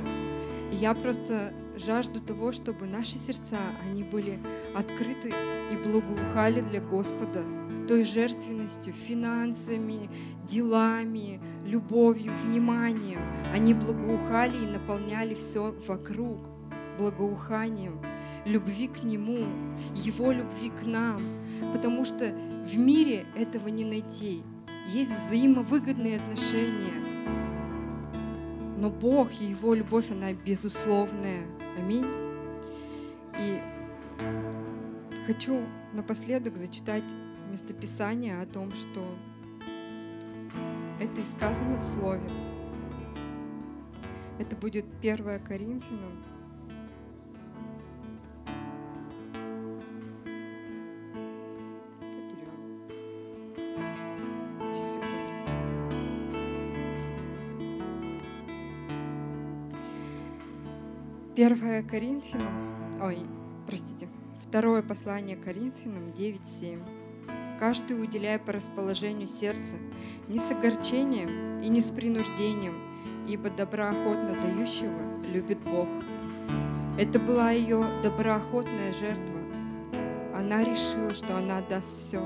И 0.70 0.76
я 0.76 0.94
просто 0.94 1.52
жажду 1.76 2.20
того, 2.20 2.52
чтобы 2.52 2.86
наши 2.86 3.16
сердца, 3.18 3.58
они 3.84 4.04
были 4.04 4.38
открыты 4.74 5.32
и 5.72 5.76
благоухали 5.76 6.60
для 6.60 6.80
Господа 6.80 7.44
той 7.88 8.04
жертвенностью, 8.04 8.92
финансами, 8.92 10.08
делами, 10.48 11.40
любовью, 11.64 12.32
вниманием. 12.44 13.20
Они 13.52 13.74
благоухали 13.74 14.56
и 14.56 14.66
наполняли 14.66 15.34
все 15.34 15.74
вокруг 15.86 16.38
благоуханием, 16.96 18.00
любви 18.44 18.86
к 18.86 19.02
Нему, 19.02 19.46
Его 19.94 20.30
любви 20.30 20.70
к 20.70 20.84
нам. 20.84 21.22
Потому 21.72 22.04
что 22.04 22.32
в 22.64 22.78
мире 22.78 23.26
этого 23.34 23.68
не 23.68 23.84
найти. 23.84 24.42
Есть 24.88 25.10
взаимовыгодные 25.10 26.18
отношения. 26.18 27.04
Но 28.78 28.90
Бог 28.90 29.28
и 29.40 29.44
Его 29.46 29.74
любовь, 29.74 30.10
она 30.10 30.32
безусловная. 30.32 31.44
Аминь. 31.78 32.06
И 33.38 33.60
хочу 35.26 35.60
напоследок 35.92 36.56
зачитать 36.56 37.04
местописание 37.50 38.40
о 38.40 38.46
том, 38.46 38.70
что 38.72 39.04
это 41.00 41.20
и 41.20 41.24
сказано 41.24 41.78
в 41.78 41.84
Слове. 41.84 42.28
Это 44.38 44.56
будет 44.56 44.86
1 45.00 45.40
Коринфянам. 45.44 46.24
1 61.44 61.88
Коринфянам, 61.88 63.02
ой, 63.02 63.18
простите, 63.66 64.08
второе 64.40 64.80
послание 64.80 65.36
Коринфянам 65.36 66.10
9.7. 66.10 67.58
Каждый 67.58 68.00
уделяя 68.00 68.38
по 68.38 68.52
расположению 68.52 69.26
сердца, 69.26 69.74
не 70.28 70.38
с 70.38 70.52
огорчением 70.52 71.60
и 71.60 71.68
не 71.68 71.80
с 71.80 71.90
принуждением, 71.90 72.74
ибо 73.26 73.50
доброохотно 73.50 74.40
дающего 74.40 75.20
любит 75.32 75.58
Бог. 75.64 75.88
Это 76.96 77.18
была 77.18 77.50
ее 77.50 77.84
доброохотная 78.04 78.92
жертва. 78.92 79.40
Она 80.36 80.62
решила, 80.62 81.12
что 81.12 81.36
она 81.36 81.60
даст 81.60 82.06
все. 82.06 82.22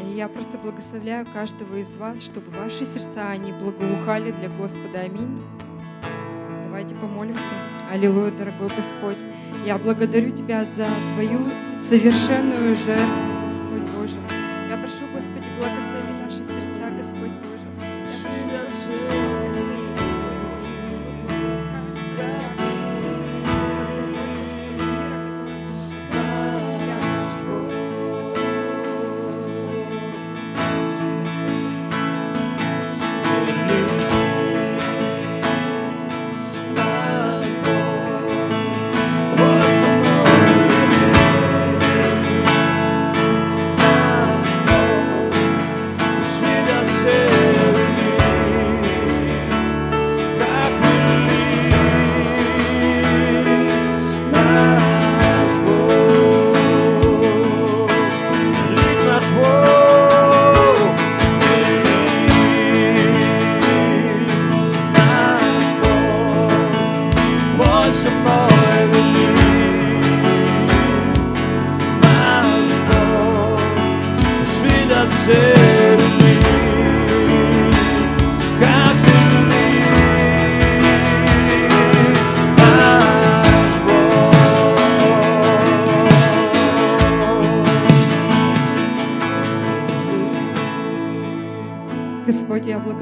И 0.00 0.14
я 0.14 0.28
просто 0.28 0.56
благословляю 0.56 1.26
каждого 1.32 1.74
из 1.74 1.96
вас, 1.96 2.22
чтобы 2.22 2.52
ваши 2.52 2.84
сердца, 2.84 3.28
они 3.30 3.52
благоухали 3.52 4.30
для 4.30 4.48
Господа. 4.50 5.00
Аминь. 5.00 5.42
Помолимся. 7.22 7.54
Аллилуйя, 7.88 8.32
дорогой 8.32 8.68
Господь. 8.76 9.16
Я 9.64 9.78
благодарю 9.78 10.32
Тебя 10.32 10.64
за 10.64 10.88
Твою 11.14 11.38
совершенную 11.88 12.74
жертву, 12.74 13.31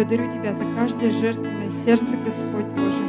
благодарю 0.01 0.33
Тебя 0.33 0.55
за 0.55 0.65
каждое 0.75 1.11
жертвенное 1.11 1.71
сердце, 1.85 2.17
Господь 2.25 2.65
Боже. 2.75 3.03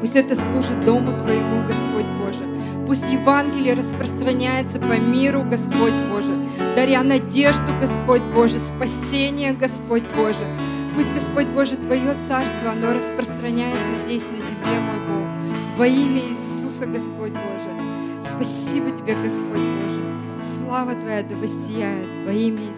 Пусть 0.00 0.14
это 0.14 0.36
служит 0.36 0.84
Дому 0.84 1.08
Твоему, 1.18 1.66
Господь 1.66 2.06
Боже. 2.22 2.44
Пусть 2.86 3.10
Евангелие 3.10 3.74
распространяется 3.74 4.78
по 4.78 4.96
миру, 5.00 5.42
Господь 5.42 5.92
Боже, 6.08 6.30
даря 6.76 7.02
надежду, 7.02 7.74
Господь 7.80 8.22
Боже, 8.32 8.60
спасение, 8.60 9.52
Господь 9.52 10.04
Боже. 10.14 10.46
Пусть, 10.94 11.12
Господь 11.12 11.48
Боже, 11.48 11.76
Твое 11.76 12.14
Царство, 12.28 12.70
оно 12.70 12.94
распространяется 12.94 13.82
здесь, 14.06 14.22
на 14.22 14.36
земле, 14.36 14.80
мой 14.80 15.08
Бог. 15.08 15.76
Во 15.76 15.86
имя 15.88 16.20
Иисуса, 16.20 16.86
Господь 16.86 17.32
Боже. 17.32 17.70
Спасибо 18.24 18.92
Тебе, 18.92 19.16
Господь 19.16 19.58
Боже. 19.58 20.00
Слава 20.62 20.94
Твоя 20.94 21.24
да 21.24 21.34
воссияет 21.34 22.06
во 22.24 22.30
имя 22.30 22.69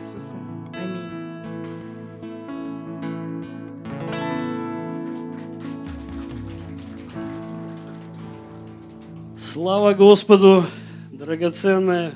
Слава 9.42 9.92
Господу, 9.92 10.64
драгоценная. 11.10 12.14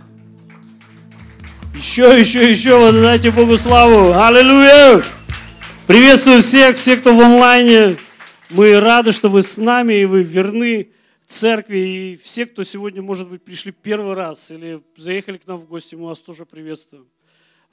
Еще, 1.74 2.20
еще, 2.20 2.48
еще, 2.48 2.78
вот 2.78 2.92
дайте 2.92 3.32
Богу 3.32 3.58
славу. 3.58 4.12
Аллилуйя! 4.12 5.02
Приветствую 5.88 6.40
всех, 6.40 6.76
всех, 6.76 7.00
кто 7.00 7.16
в 7.16 7.20
онлайне. 7.20 7.96
Мы 8.50 8.78
рады, 8.78 9.10
что 9.10 9.28
вы 9.28 9.42
с 9.42 9.58
нами, 9.58 9.94
и 9.94 10.04
вы 10.04 10.22
верны 10.22 10.92
церкви. 11.26 11.78
И 11.78 12.16
все, 12.16 12.46
кто 12.46 12.62
сегодня, 12.62 13.02
может 13.02 13.28
быть, 13.28 13.42
пришли 13.42 13.72
первый 13.72 14.14
раз 14.14 14.52
или 14.52 14.80
заехали 14.96 15.38
к 15.38 15.48
нам 15.48 15.56
в 15.56 15.66
гости, 15.66 15.96
мы 15.96 16.06
вас 16.06 16.20
тоже 16.20 16.46
приветствуем. 16.46 17.08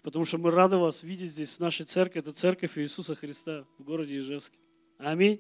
Потому 0.01 0.25
что 0.25 0.39
мы 0.39 0.49
рады 0.49 0.77
вас 0.77 1.03
видеть 1.03 1.29
здесь, 1.29 1.51
в 1.51 1.59
нашей 1.59 1.85
церкви. 1.85 2.21
Это 2.21 2.31
церковь 2.31 2.75
Иисуса 2.79 3.13
Христа 3.13 3.65
в 3.77 3.83
городе 3.83 4.17
Ижевске. 4.17 4.57
Аминь. 4.97 5.39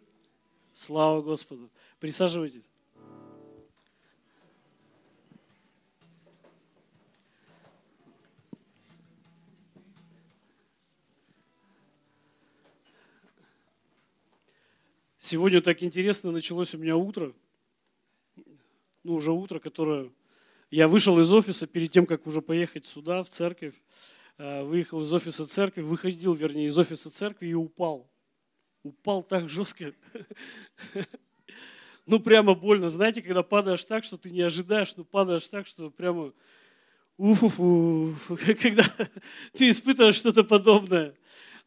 Слава 0.71 1.23
Господу. 1.23 1.71
Присаживайтесь. 1.99 2.72
Сегодня 15.25 15.61
так 15.61 15.81
интересно 15.83 16.31
началось 16.31 16.75
у 16.75 16.77
меня 16.77 16.97
утро. 16.97 17.31
Ну, 19.03 19.13
уже 19.13 19.31
утро, 19.31 19.59
которое... 19.59 20.11
Я 20.69 20.89
вышел 20.89 21.17
из 21.17 21.31
офиса 21.31 21.65
перед 21.65 21.91
тем, 21.91 22.05
как 22.05 22.27
уже 22.27 22.41
поехать 22.41 22.85
сюда, 22.85 23.23
в 23.23 23.29
церковь. 23.29 23.73
Э, 24.37 24.63
Выехал 24.63 24.99
из 24.99 25.13
офиса 25.13 25.47
церкви, 25.47 25.81
выходил, 25.81 26.33
вернее, 26.33 26.67
из 26.67 26.77
офиса 26.77 27.09
церкви 27.09 27.47
и 27.47 27.53
упал. 27.53 28.11
Упал 28.83 29.23
так 29.23 29.47
жестко. 29.47 29.93
Ну, 32.05 32.19
прямо 32.19 32.53
больно. 32.53 32.89
Знаете, 32.89 33.21
когда 33.21 33.43
падаешь 33.43 33.85
так, 33.85 34.03
что 34.03 34.17
ты 34.17 34.29
не 34.29 34.41
ожидаешь, 34.41 34.93
но 34.97 35.05
падаешь 35.05 35.47
так, 35.47 35.67
что 35.67 35.89
прямо... 35.89 36.33
Уфу, 37.15 38.13
когда 38.61 38.83
ты 39.53 39.69
испытываешь 39.69 40.15
что-то 40.15 40.43
подобное. 40.43 41.15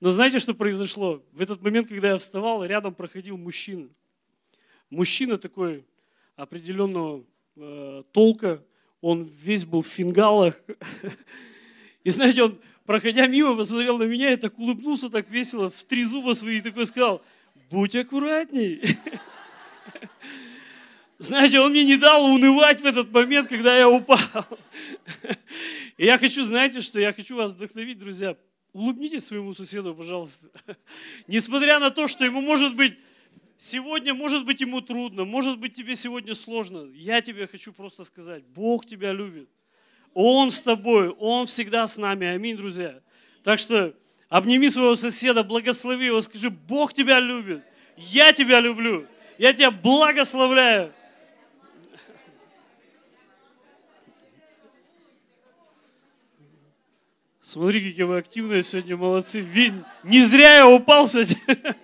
Но 0.00 0.10
знаете, 0.10 0.38
что 0.38 0.54
произошло? 0.54 1.22
В 1.32 1.40
этот 1.40 1.62
момент, 1.62 1.88
когда 1.88 2.10
я 2.10 2.18
вставал, 2.18 2.64
рядом 2.64 2.94
проходил 2.94 3.38
мужчина. 3.38 3.88
Мужчина 4.90 5.36
такой 5.36 5.86
определенного 6.36 7.24
э, 7.56 8.02
толка, 8.12 8.62
он 9.00 9.24
весь 9.24 9.64
был 9.64 9.82
в 9.82 9.86
фингалах. 9.86 10.60
И 12.04 12.10
знаете, 12.10 12.42
он, 12.44 12.58
проходя 12.84 13.26
мимо, 13.26 13.56
посмотрел 13.56 13.98
на 13.98 14.04
меня 14.04 14.32
и 14.32 14.36
так 14.36 14.58
улыбнулся 14.58 15.08
так 15.08 15.30
весело, 15.30 15.70
в 15.70 15.82
три 15.84 16.04
зуба 16.04 16.34
свои, 16.34 16.58
и 16.58 16.60
такой 16.60 16.86
сказал, 16.86 17.22
будь 17.70 17.96
аккуратней. 17.96 18.82
Знаете, 21.18 21.60
он 21.60 21.70
мне 21.70 21.84
не 21.84 21.96
дал 21.96 22.26
унывать 22.26 22.82
в 22.82 22.84
этот 22.84 23.10
момент, 23.10 23.48
когда 23.48 23.76
я 23.76 23.88
упал. 23.88 24.20
И 25.96 26.04
я 26.04 26.18
хочу, 26.18 26.44
знаете, 26.44 26.82
что 26.82 27.00
я 27.00 27.14
хочу 27.14 27.36
вас 27.36 27.52
вдохновить, 27.52 27.98
друзья, 27.98 28.36
улыбнитесь 28.76 29.24
своему 29.24 29.54
соседу, 29.54 29.94
пожалуйста. 29.94 30.48
Несмотря 31.26 31.78
на 31.78 31.90
то, 31.90 32.08
что 32.08 32.24
ему 32.24 32.42
может 32.42 32.76
быть 32.76 32.98
сегодня, 33.56 34.12
может 34.12 34.44
быть 34.44 34.60
ему 34.60 34.82
трудно, 34.82 35.24
может 35.24 35.58
быть 35.58 35.72
тебе 35.72 35.96
сегодня 35.96 36.34
сложно, 36.34 36.90
я 36.94 37.22
тебе 37.22 37.46
хочу 37.46 37.72
просто 37.72 38.04
сказать, 38.04 38.44
Бог 38.44 38.84
тебя 38.84 39.12
любит. 39.12 39.48
Он 40.12 40.50
с 40.50 40.60
тобой, 40.60 41.08
Он 41.08 41.46
всегда 41.46 41.86
с 41.86 41.96
нами. 41.96 42.26
Аминь, 42.26 42.56
друзья. 42.56 43.00
Так 43.42 43.58
что 43.58 43.94
обними 44.28 44.68
своего 44.68 44.94
соседа, 44.94 45.42
благослови 45.42 46.06
его, 46.06 46.20
скажи, 46.20 46.50
Бог 46.50 46.92
тебя 46.92 47.18
любит, 47.18 47.62
я 47.96 48.32
тебя 48.32 48.60
люблю, 48.60 49.06
я 49.38 49.54
тебя 49.54 49.70
благословляю. 49.70 50.92
Смотри, 57.46 57.80
какие 57.90 58.02
вы 58.02 58.18
активные 58.18 58.64
сегодня, 58.64 58.96
молодцы. 58.96 59.38
Ви- 59.40 59.72
Не 60.02 60.20
зря 60.24 60.56
я 60.56 60.66
упал 60.68 61.06
сегодня. 61.06 61.76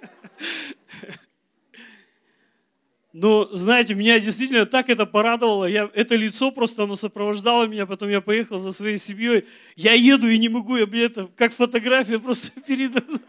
Но, 3.13 3.49
знаете, 3.53 3.95
меня 3.95 4.19
действительно 4.19 4.67
так 4.67 4.91
это 4.91 5.07
порадовало. 5.07 5.67
Я, 5.67 5.89
это 5.95 6.17
лицо 6.17 6.51
просто, 6.51 6.83
оно 6.83 6.97
сопровождало 6.97 7.69
меня. 7.69 7.87
Потом 7.87 8.09
я 8.09 8.21
поехал 8.21 8.59
за 8.59 8.73
своей 8.73 8.99
семьей. 8.99 9.45
Я 9.77 9.93
еду 9.93 10.29
и 10.29 10.37
не 10.37 10.49
могу, 10.49 10.79
я, 10.79 10.87
мне 10.87 11.03
это 11.03 11.29
как 11.37 11.55
фотография 11.55 12.19
просто 12.19 12.51
передо 12.67 13.01
мной. 13.07 13.21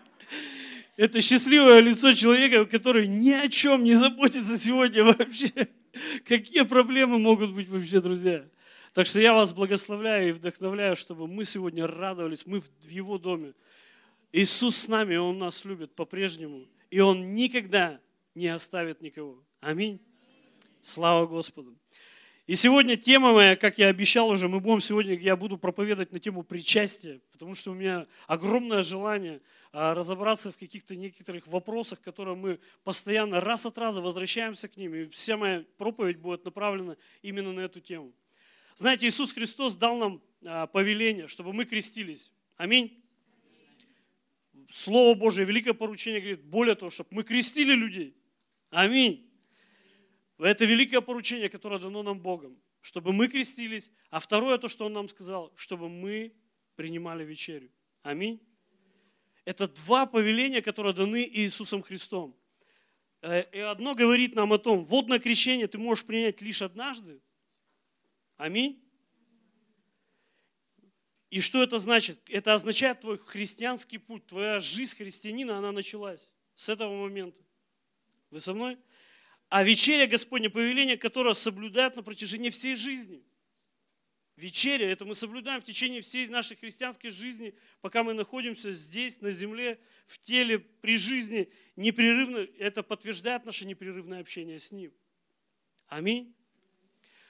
Это 0.98 1.22
счастливое 1.22 1.82
лицо 1.82 2.14
человека, 2.14 2.66
который 2.66 3.06
ни 3.06 3.30
о 3.30 3.48
чем 3.48 3.84
не 3.84 3.94
заботится 3.94 4.58
сегодня 4.58 5.04
вообще. 5.04 5.52
Какие 6.28 6.64
проблемы 6.64 7.20
могут 7.20 7.52
быть 7.54 7.70
вообще, 7.70 8.00
друзья? 8.00 8.44
Так 8.94 9.08
что 9.08 9.20
я 9.20 9.34
вас 9.34 9.54
благословляю 9.54 10.30
и 10.30 10.32
вдохновляю, 10.32 10.96
чтобы 10.96 11.28
мы 11.28 11.46
сегодня 11.46 11.88
радовались, 11.88 12.46
мы 12.46 12.62
в 12.62 12.90
Его 12.90 13.18
доме. 13.18 13.54
Иисус 14.32 14.76
с 14.76 14.88
нами, 14.88 15.16
Он 15.16 15.40
нас 15.40 15.66
любит 15.66 15.96
по-прежнему. 15.96 16.68
И 16.92 17.00
Он 17.00 17.34
никогда 17.34 18.00
не 18.36 18.48
оставит 18.48 19.02
никого. 19.02 19.44
Аминь. 19.62 20.00
Слава 20.82 21.26
Господу. 21.26 21.76
И 22.46 22.56
сегодня 22.56 22.96
тема 22.96 23.32
моя, 23.32 23.56
как 23.56 23.80
я 23.80 23.88
обещал 23.88 24.30
уже, 24.30 24.48
мы 24.48 24.60
будем 24.60 24.82
сегодня, 24.82 25.16
я 25.16 25.36
буду 25.38 25.58
проповедовать 25.58 26.12
на 26.12 26.20
тему 26.20 26.44
причастия, 26.44 27.22
потому 27.32 27.56
что 27.56 27.72
у 27.72 27.74
меня 27.74 28.06
огромное 28.28 28.84
желание 28.84 29.42
а, 29.72 29.96
разобраться 29.96 30.52
в 30.52 30.58
каких-то 30.58 30.96
некоторых 30.96 31.48
вопросах, 31.48 32.02
которые 32.02 32.36
мы 32.36 32.60
постоянно 32.84 33.40
раз 33.40 33.66
от 33.66 33.78
раза 33.78 34.02
возвращаемся 34.02 34.68
к 34.68 34.76
ним. 34.76 34.94
И 34.94 35.06
вся 35.08 35.38
моя 35.38 35.64
проповедь 35.78 36.18
будет 36.18 36.44
направлена 36.44 36.98
именно 37.22 37.54
на 37.54 37.62
эту 37.62 37.80
тему. 37.80 38.14
Знаете, 38.76 39.08
Иисус 39.08 39.32
Христос 39.34 39.76
дал 39.76 39.98
нам 39.98 40.22
а, 40.46 40.68
повеление, 40.68 41.28
чтобы 41.28 41.54
мы 41.54 41.66
крестились. 41.66 42.32
Аминь. 42.58 43.04
Слово 44.70 45.16
Божие, 45.16 45.46
великое 45.46 45.74
поручение 45.74 46.20
говорит, 46.20 46.44
более 46.44 46.76
того, 46.76 46.90
чтобы 46.90 47.10
мы 47.12 47.24
крестили 47.24 47.74
людей. 47.74 48.16
Аминь. 48.70 49.30
Это 50.40 50.66
великое 50.66 51.02
поручение, 51.02 51.50
которое 51.50 51.80
дано 51.80 52.02
нам 52.02 52.20
Богом, 52.20 52.58
чтобы 52.82 53.14
мы 53.14 53.28
крестились. 53.28 53.92
А 54.10 54.20
второе, 54.20 54.58
то, 54.58 54.68
что 54.68 54.86
Он 54.86 54.94
нам 54.94 55.08
сказал, 55.08 55.54
чтобы 55.56 55.90
мы 55.90 56.34
принимали 56.76 57.24
вечерю. 57.24 57.70
Аминь. 58.02 58.42
Это 59.46 59.68
два 59.68 60.06
повеления, 60.06 60.62
которые 60.62 60.94
даны 60.94 61.30
Иисусом 61.32 61.84
Христом. 61.84 62.36
Э, 63.22 63.44
И 63.52 63.60
одно 63.60 63.94
говорит 63.94 64.36
нам 64.36 64.54
о 64.54 64.58
том, 64.58 64.86
водное 64.86 65.20
крещение 65.20 65.68
ты 65.68 65.78
можешь 65.78 66.06
принять 66.06 66.42
лишь 66.42 66.62
однажды. 66.62 67.22
Аминь. 68.44 68.78
И 71.30 71.40
что 71.40 71.64
это 71.64 71.80
значит? 71.80 72.20
Это 72.28 72.54
означает 72.54 73.00
твой 73.00 73.18
христианский 73.18 73.98
путь, 73.98 74.28
твоя 74.28 74.60
жизнь 74.60 74.98
христианина, 74.98 75.60
она 75.60 75.72
началась 75.72 76.30
с 76.54 76.68
этого 76.68 76.94
момента. 77.04 77.42
Вы 78.32 78.42
со 78.42 78.54
мной? 78.54 78.78
А 79.48 79.64
вечеря 79.64 80.08
Господня 80.08 80.50
повеление, 80.50 80.98
которое 80.98 81.34
соблюдает 81.36 81.96
на 81.96 82.04
протяжении 82.04 82.50
всей 82.50 82.76
жизни. 82.76 83.24
Вечеря, 84.36 84.92
это 84.92 85.06
мы 85.06 85.16
соблюдаем 85.16 85.62
в 85.62 85.64
течение 85.64 86.02
всей 86.02 86.28
нашей 86.28 86.58
христианской 86.58 87.12
жизни, 87.12 87.56
пока 87.80 88.04
мы 88.04 88.14
находимся 88.14 88.74
здесь, 88.74 89.22
на 89.22 89.32
земле, 89.32 89.80
в 90.06 90.20
теле, 90.20 90.60
при 90.60 90.98
жизни, 90.98 91.50
непрерывно. 91.78 92.40
Это 92.60 92.84
подтверждает 92.84 93.46
наше 93.46 93.66
непрерывное 93.66 94.20
общение 94.20 94.60
с 94.60 94.74
Ним. 94.74 94.92
Аминь. 95.88 96.36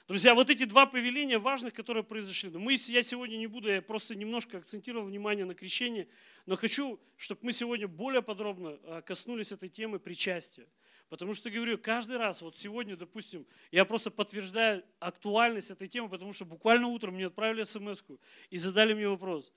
Друзья, 0.06 0.34
вот 0.34 0.50
эти 0.50 0.64
два 0.64 0.84
повеления 0.84 1.38
важных, 1.38 1.72
которые 1.72 2.04
произошли. 2.04 2.50
Но 2.50 2.58
мы, 2.58 2.74
я 2.74 3.02
сегодня 3.02 3.38
не 3.38 3.46
буду, 3.46 3.70
я 3.70 3.80
просто 3.80 4.14
немножко 4.14 4.58
акцентировал 4.58 5.06
внимание 5.06 5.46
на 5.46 5.54
крещение, 5.54 6.08
но 6.44 6.56
хочу, 6.56 7.00
чтобы 7.16 7.40
мы 7.44 7.52
сегодня 7.54 7.88
более 7.88 8.20
подробно 8.20 8.78
а, 8.82 9.00
коснулись 9.00 9.50
этой 9.50 9.70
темы 9.70 9.98
причастия. 9.98 10.66
Потому 11.08 11.32
что, 11.32 11.48
говорю, 11.48 11.78
каждый 11.78 12.18
раз, 12.18 12.42
вот 12.42 12.58
сегодня, 12.58 12.98
допустим, 12.98 13.46
я 13.72 13.86
просто 13.86 14.10
подтверждаю 14.10 14.84
актуальность 15.00 15.70
этой 15.70 15.88
темы, 15.88 16.10
потому 16.10 16.34
что 16.34 16.44
буквально 16.44 16.88
утром 16.88 17.14
мне 17.14 17.26
отправили 17.26 17.62
смс 17.62 18.02
и 18.50 18.58
задали 18.58 18.92
мне 18.92 19.08
вопрос. 19.08 19.54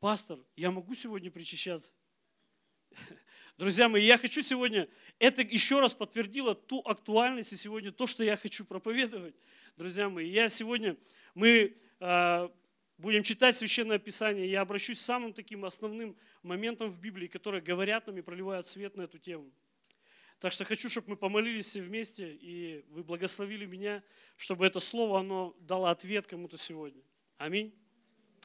Пастор, 0.00 0.40
я 0.56 0.72
могу 0.72 0.94
сегодня 0.96 1.30
причащаться? 1.30 1.92
Друзья 3.58 3.88
мои, 3.88 4.04
я 4.04 4.18
хочу 4.18 4.42
сегодня, 4.42 4.88
это 5.20 5.42
еще 5.42 5.78
раз 5.78 5.94
подтвердило 5.94 6.56
ту 6.56 6.80
актуальность 6.80 7.52
и 7.52 7.56
сегодня 7.56 7.92
то, 7.92 8.08
что 8.08 8.24
я 8.24 8.36
хочу 8.36 8.64
проповедовать. 8.64 9.36
Друзья 9.76 10.08
мои, 10.08 10.30
я 10.30 10.48
сегодня, 10.48 10.96
мы 11.34 11.76
э, 11.98 12.48
будем 12.96 13.24
читать 13.24 13.56
Священное 13.56 13.98
Писание, 13.98 14.48
я 14.48 14.60
обращусь 14.60 14.98
к 14.98 15.02
самым 15.02 15.32
таким 15.32 15.64
основным 15.64 16.16
моментам 16.44 16.92
в 16.92 17.00
Библии, 17.00 17.26
которые 17.26 17.60
говорят 17.60 18.06
нам 18.06 18.16
и 18.16 18.22
проливают 18.22 18.68
свет 18.68 18.96
на 18.96 19.02
эту 19.02 19.18
тему. 19.18 19.50
Так 20.38 20.52
что 20.52 20.64
хочу, 20.64 20.88
чтобы 20.88 21.10
мы 21.10 21.16
помолились 21.16 21.66
все 21.66 21.82
вместе, 21.82 22.38
и 22.40 22.84
вы 22.90 23.02
благословили 23.02 23.66
меня, 23.66 24.04
чтобы 24.36 24.64
это 24.64 24.78
слово, 24.78 25.18
оно 25.18 25.56
дало 25.58 25.86
ответ 25.86 26.28
кому-то 26.28 26.56
сегодня. 26.56 27.02
Аминь. 27.36 27.74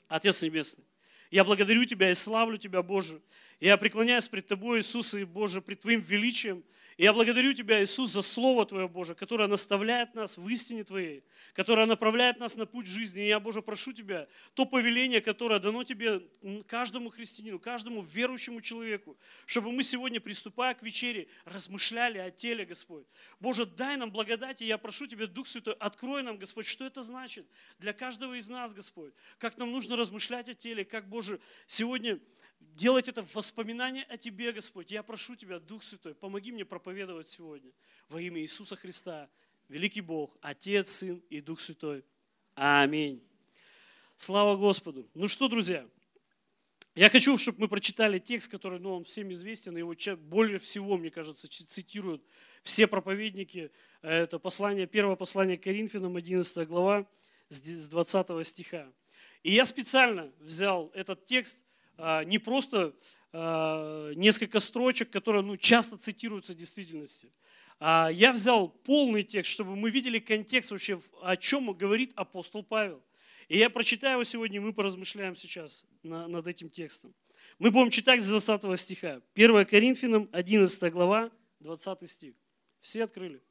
Отец 0.08 0.42
Небесный, 0.42 0.86
я 1.30 1.44
благодарю 1.44 1.86
Тебя 1.86 2.10
и 2.10 2.16
славлю 2.16 2.58
Тебя, 2.58 2.82
Боже. 2.82 3.22
Я 3.60 3.78
преклоняюсь 3.78 4.28
пред 4.28 4.48
Тобой, 4.48 4.80
Иисус 4.80 5.14
и 5.14 5.26
Боже, 5.26 5.62
пред 5.62 5.82
Твоим 5.82 6.02
величием 6.02 6.64
Я 7.00 7.14
благодарю 7.14 7.54
Тебя, 7.54 7.82
Иисус, 7.82 8.12
за 8.12 8.22
Слово 8.22 8.66
Твое, 8.66 8.89
Боже, 8.89 9.16
которое 9.16 9.47
наставляет 9.47 10.16
нас 10.16 10.36
в 10.36 10.45
истине 10.50 10.84
Твоей, 10.84 11.24
которое 11.54 11.86
направляет 11.86 12.39
нас 12.39 12.58
на 12.58 12.66
путь 12.66 12.88
жизни. 12.88 13.24
И 13.24 13.28
я, 13.30 13.39
Боже, 13.39 13.62
прошу 13.62 13.93
Тебя, 13.93 14.28
то 14.54 14.66
повеление, 14.66 15.22
которое 15.22 15.62
дано 15.62 15.86
Тебе 15.86 16.28
каждому 16.68 17.10
христианину, 17.10 17.58
каждому 17.58 18.02
верующему 18.02 18.60
человеку, 18.60 19.18
чтобы 19.45 19.72
мы 19.72 19.84
сегодня, 19.84 20.20
приступая 20.20 20.74
к 20.74 20.84
вечере, 20.84 21.30
размышляли 21.45 22.18
о 22.18 22.32
теле, 22.32 22.66
Господь. 22.66 23.06
Боже, 23.39 23.66
дай 23.66 23.95
нам 23.95 24.12
благодать, 24.12 24.62
и 24.62 24.66
я 24.66 24.78
прошу 24.78 25.08
Тебя, 25.08 25.26
Дух 25.26 25.47
Святой, 25.47 25.76
открой 25.76 26.22
нам, 26.22 26.38
Господь, 26.38 26.66
что 26.66 26.84
это 26.84 27.02
значит 27.02 27.47
для 27.78 27.93
каждого 27.93 28.34
из 28.34 28.50
нас, 28.50 28.74
Господь. 28.74 29.14
Как 29.38 29.58
нам 29.58 29.72
нужно 29.72 29.95
размышлять 29.95 30.50
о 30.50 30.54
теле, 30.54 30.84
как, 30.84 31.08
Боже, 31.08 31.39
сегодня 31.66 32.20
делать 32.60 33.07
это 33.07 33.22
в 33.22 33.36
воспоминание 33.36 34.03
о 34.05 34.18
Тебе, 34.18 34.51
Господь. 34.51 34.91
Я 34.91 35.03
прошу 35.03 35.36
Тебя, 35.36 35.60
Дух 35.60 35.84
Святой, 35.84 36.16
помоги 36.16 36.51
мне 36.51 36.66
проповедовать 36.66 37.28
сегодня 37.28 37.72
во 38.07 38.22
имя 38.22 38.41
Иисуса 38.41 38.76
Христа, 38.76 39.30
великий 39.68 40.01
Бог, 40.01 40.38
Отец, 40.41 40.89
Сын 40.89 41.22
и 41.30 41.41
Дух 41.41 41.62
Святой. 41.62 42.03
Аминь. 42.55 43.24
Слава 44.16 44.57
Господу. 44.57 45.10
Ну 45.14 45.28
что, 45.28 45.47
друзья, 45.47 45.88
я 46.95 47.10
хочу, 47.10 47.38
чтобы 47.38 47.62
мы 47.62 47.68
прочитали 47.70 48.18
текст, 48.18 48.51
который, 48.51 48.80
ну, 48.80 48.95
он 48.95 49.03
всем 49.03 49.32
известен, 49.32 49.78
его 49.78 49.95
более 50.18 50.60
всего, 50.60 50.97
мне 50.97 51.10
кажется, 51.10 51.47
цитируют 51.47 52.22
все 52.64 52.88
проповедники. 52.88 53.72
Это 54.01 54.39
послание, 54.39 54.88
первое 54.88 55.16
послание 55.16 55.57
Коринфянам, 55.57 56.18
11 56.18 56.68
глава, 56.68 57.07
с 57.47 57.62
ди- 57.62 57.76
с 57.76 57.88
20 57.88 58.45
стиха. 58.45 58.91
И 59.43 59.53
я 59.53 59.64
специально 59.64 60.32
взял 60.39 60.91
этот 60.93 61.26
текст, 61.26 61.64
не 62.24 62.39
просто 62.39 62.95
а, 63.32 64.12
несколько 64.14 64.60
строчек, 64.60 65.10
которые 65.10 65.43
ну, 65.43 65.58
часто 65.58 65.97
цитируются 65.97 66.54
в 66.54 66.56
действительности. 66.56 67.32
А 67.80 68.10
Я 68.12 68.32
взял 68.32 68.70
полный 68.70 69.24
текст, 69.24 69.52
чтобы 69.52 69.76
мы 69.76 69.89
видели 69.89 70.20
контекст 70.20 70.72
вообще, 70.72 71.00
о 71.22 71.38
чем 71.38 71.72
говорит 71.74 72.12
апостол 72.16 72.64
Павел. 72.64 73.04
И 73.47 73.58
я 73.58 73.70
прочитаю 73.70 74.14
его 74.14 74.24
сегодня, 74.24 74.58
и 74.58 74.60
мы 74.60 74.74
поразмышляем 74.74 75.36
сейчас 75.36 75.86
на- 76.04 76.28
над 76.28 76.47
этим 76.47 76.70
текстом. 76.70 77.14
Мы 77.58 77.72
будем 77.72 77.89
читать 77.89 78.22
с 78.22 78.28
20 78.30 78.78
стиха. 78.78 79.22
1 79.34 79.66
Коринфянам, 79.66 80.30
11 80.32 80.91
глава, 80.91 81.32
20 81.60 82.08
стих. 82.08 82.36
Все 82.80 83.04
открыли? 83.04 83.41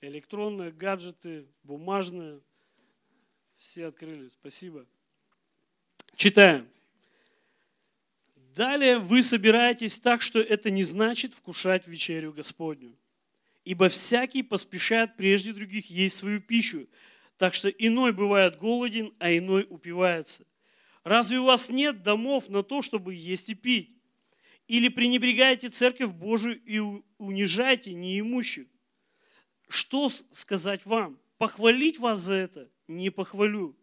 Электронные, 0.00 0.72
гаджеты, 0.72 1.46
бумажные. 1.62 2.40
Все 3.54 3.86
открыли. 3.86 4.28
Спасибо. 4.28 4.86
Читаем. 6.22 6.68
Далее 8.54 9.00
вы 9.00 9.24
собираетесь 9.24 9.98
так, 9.98 10.22
что 10.22 10.38
это 10.38 10.70
не 10.70 10.84
значит 10.84 11.34
вкушать 11.34 11.88
вечерю 11.88 12.32
Господню. 12.32 12.96
Ибо 13.64 13.88
всякий 13.88 14.44
поспешает 14.44 15.16
прежде 15.16 15.52
других 15.52 15.90
есть 15.90 16.16
свою 16.16 16.40
пищу, 16.40 16.86
так 17.38 17.54
что 17.54 17.70
иной 17.70 18.12
бывает 18.12 18.56
голоден, 18.56 19.12
а 19.18 19.36
иной 19.36 19.66
упивается. 19.68 20.46
Разве 21.02 21.40
у 21.40 21.46
вас 21.46 21.70
нет 21.70 22.04
домов 22.04 22.48
на 22.48 22.62
то, 22.62 22.82
чтобы 22.82 23.16
есть 23.16 23.50
и 23.50 23.56
пить? 23.56 23.90
Или 24.68 24.90
пренебрегаете 24.90 25.70
церковь 25.70 26.12
Божию 26.12 26.62
и 26.64 26.78
унижаете 27.18 27.94
неимущих? 27.94 28.68
Что 29.68 30.08
сказать 30.30 30.86
вам? 30.86 31.18
Похвалить 31.36 31.98
вас 31.98 32.20
за 32.20 32.36
это? 32.36 32.70
Не 32.86 33.10
похвалю. 33.10 33.76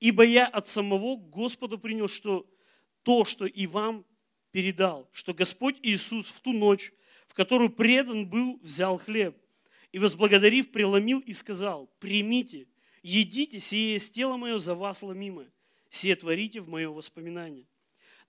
Ибо 0.00 0.24
я 0.24 0.46
от 0.46 0.66
самого 0.66 1.16
Господа 1.16 1.76
принял, 1.76 2.08
что 2.08 2.50
то, 3.02 3.24
что 3.24 3.44
и 3.44 3.66
вам 3.66 4.06
передал, 4.50 5.08
что 5.12 5.34
Господь 5.34 5.76
Иисус 5.82 6.26
в 6.28 6.40
ту 6.40 6.52
ночь, 6.52 6.92
в 7.26 7.34
которую 7.34 7.70
предан 7.70 8.26
был, 8.28 8.58
взял 8.62 8.96
хлеб 8.96 9.36
и, 9.92 9.98
возблагодарив, 9.98 10.72
преломил 10.72 11.20
и 11.20 11.32
сказал, 11.32 11.90
примите, 12.00 12.66
едите, 13.02 13.60
сие 13.60 13.92
есть 13.92 14.14
тело 14.14 14.36
мое 14.36 14.58
за 14.58 14.74
вас 14.74 15.02
ломимое, 15.02 15.52
сие 15.90 16.16
творите 16.16 16.60
в 16.60 16.68
мое 16.68 16.90
воспоминание. 16.90 17.66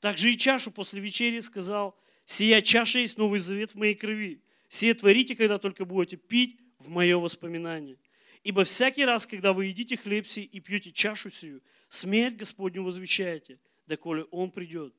Также 0.01 0.31
и 0.31 0.37
чашу 0.37 0.71
после 0.71 0.99
вечери 0.99 1.39
сказал, 1.39 1.97
сия 2.25 2.61
чаша 2.61 2.99
есть 2.99 3.17
новый 3.17 3.39
завет 3.39 3.71
в 3.71 3.75
моей 3.75 3.95
крови, 3.95 4.41
сие 4.67 4.93
творите, 4.93 5.35
когда 5.35 5.57
только 5.57 5.85
будете 5.85 6.17
пить 6.17 6.59
в 6.79 6.89
мое 6.89 7.17
воспоминание. 7.17 7.97
Ибо 8.43 8.63
всякий 8.63 9.05
раз, 9.05 9.27
когда 9.27 9.53
вы 9.53 9.67
едите 9.67 9.97
хлеб 9.97 10.25
сей 10.25 10.45
и 10.45 10.59
пьете 10.59 10.91
чашу 10.91 11.29
сию, 11.29 11.61
смерть 11.87 12.37
Господню 12.37 12.83
возвещаете, 12.83 13.59
доколе 13.85 14.23
Он 14.31 14.49
придет. 14.49 14.95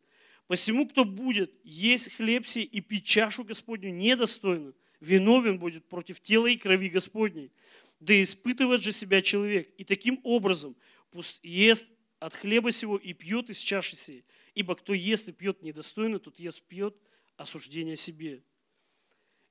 Посему, 0.46 0.88
кто 0.88 1.04
будет 1.04 1.52
есть 1.64 2.12
хлеб 2.14 2.46
сей 2.46 2.64
и 2.64 2.80
пить 2.80 3.04
чашу 3.04 3.42
Господню 3.42 3.90
недостойно, 3.90 4.74
виновен 5.00 5.58
будет 5.58 5.88
против 5.88 6.20
тела 6.20 6.46
и 6.46 6.56
крови 6.56 6.88
Господней. 6.88 7.50
Да 8.00 8.20
испытывает 8.22 8.82
же 8.82 8.92
себя 8.92 9.20
человек, 9.22 9.68
и 9.76 9.84
таким 9.84 10.20
образом 10.22 10.76
пусть 11.10 11.40
ест 11.42 11.86
от 12.18 12.34
хлеба 12.34 12.70
сего 12.70 12.96
и 12.96 13.12
пьет 13.12 13.50
из 13.50 13.58
чаши 13.58 13.96
сей. 13.96 14.24
Ибо 14.54 14.74
кто 14.74 14.92
ест 14.92 15.28
и 15.28 15.32
пьет 15.32 15.62
недостойно, 15.62 16.18
тот 16.18 16.38
ест, 16.38 16.62
пьет 16.62 16.96
осуждение 17.36 17.96
себе, 17.96 18.42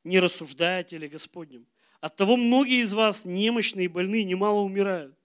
не 0.03 0.19
рассуждая 0.19 0.81
о 0.81 0.83
теле 0.83 1.07
Господнем. 1.07 1.65
Оттого 2.01 2.35
многие 2.35 2.81
из 2.81 2.93
вас 2.93 3.25
немощные 3.25 3.85
и 3.85 3.87
больные 3.87 4.23
немало 4.23 4.59
умирают. 4.61 5.15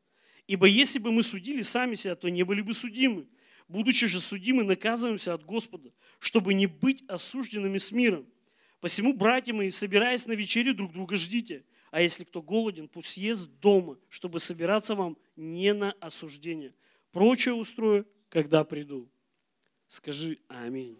Ибо 0.46 0.66
если 0.66 0.98
бы 0.98 1.10
мы 1.10 1.22
судили 1.22 1.62
сами 1.62 1.94
себя, 1.94 2.14
то 2.14 2.28
не 2.28 2.44
были 2.44 2.60
бы 2.60 2.74
судимы. 2.74 3.26
Будучи 3.66 4.06
же 4.06 4.20
судимы, 4.20 4.62
наказываемся 4.62 5.34
от 5.34 5.44
Господа, 5.44 5.90
чтобы 6.20 6.54
не 6.54 6.66
быть 6.66 7.02
осужденными 7.08 7.78
с 7.78 7.90
миром. 7.90 8.26
Посему, 8.80 9.14
братья 9.14 9.54
мои, 9.54 9.70
собираясь 9.70 10.26
на 10.26 10.32
вечерю, 10.32 10.74
друг 10.74 10.92
друга 10.92 11.16
ждите. 11.16 11.64
А 11.90 12.02
если 12.02 12.24
кто 12.24 12.42
голоден, 12.42 12.88
пусть 12.88 13.16
ест 13.16 13.48
дома, 13.60 13.98
чтобы 14.08 14.38
собираться 14.38 14.94
вам 14.94 15.16
не 15.34 15.72
на 15.72 15.92
осуждение. 15.92 16.74
Прочее 17.10 17.54
устрою, 17.54 18.06
когда 18.28 18.64
приду. 18.64 19.08
Скажи 19.88 20.38
аминь. 20.48 20.98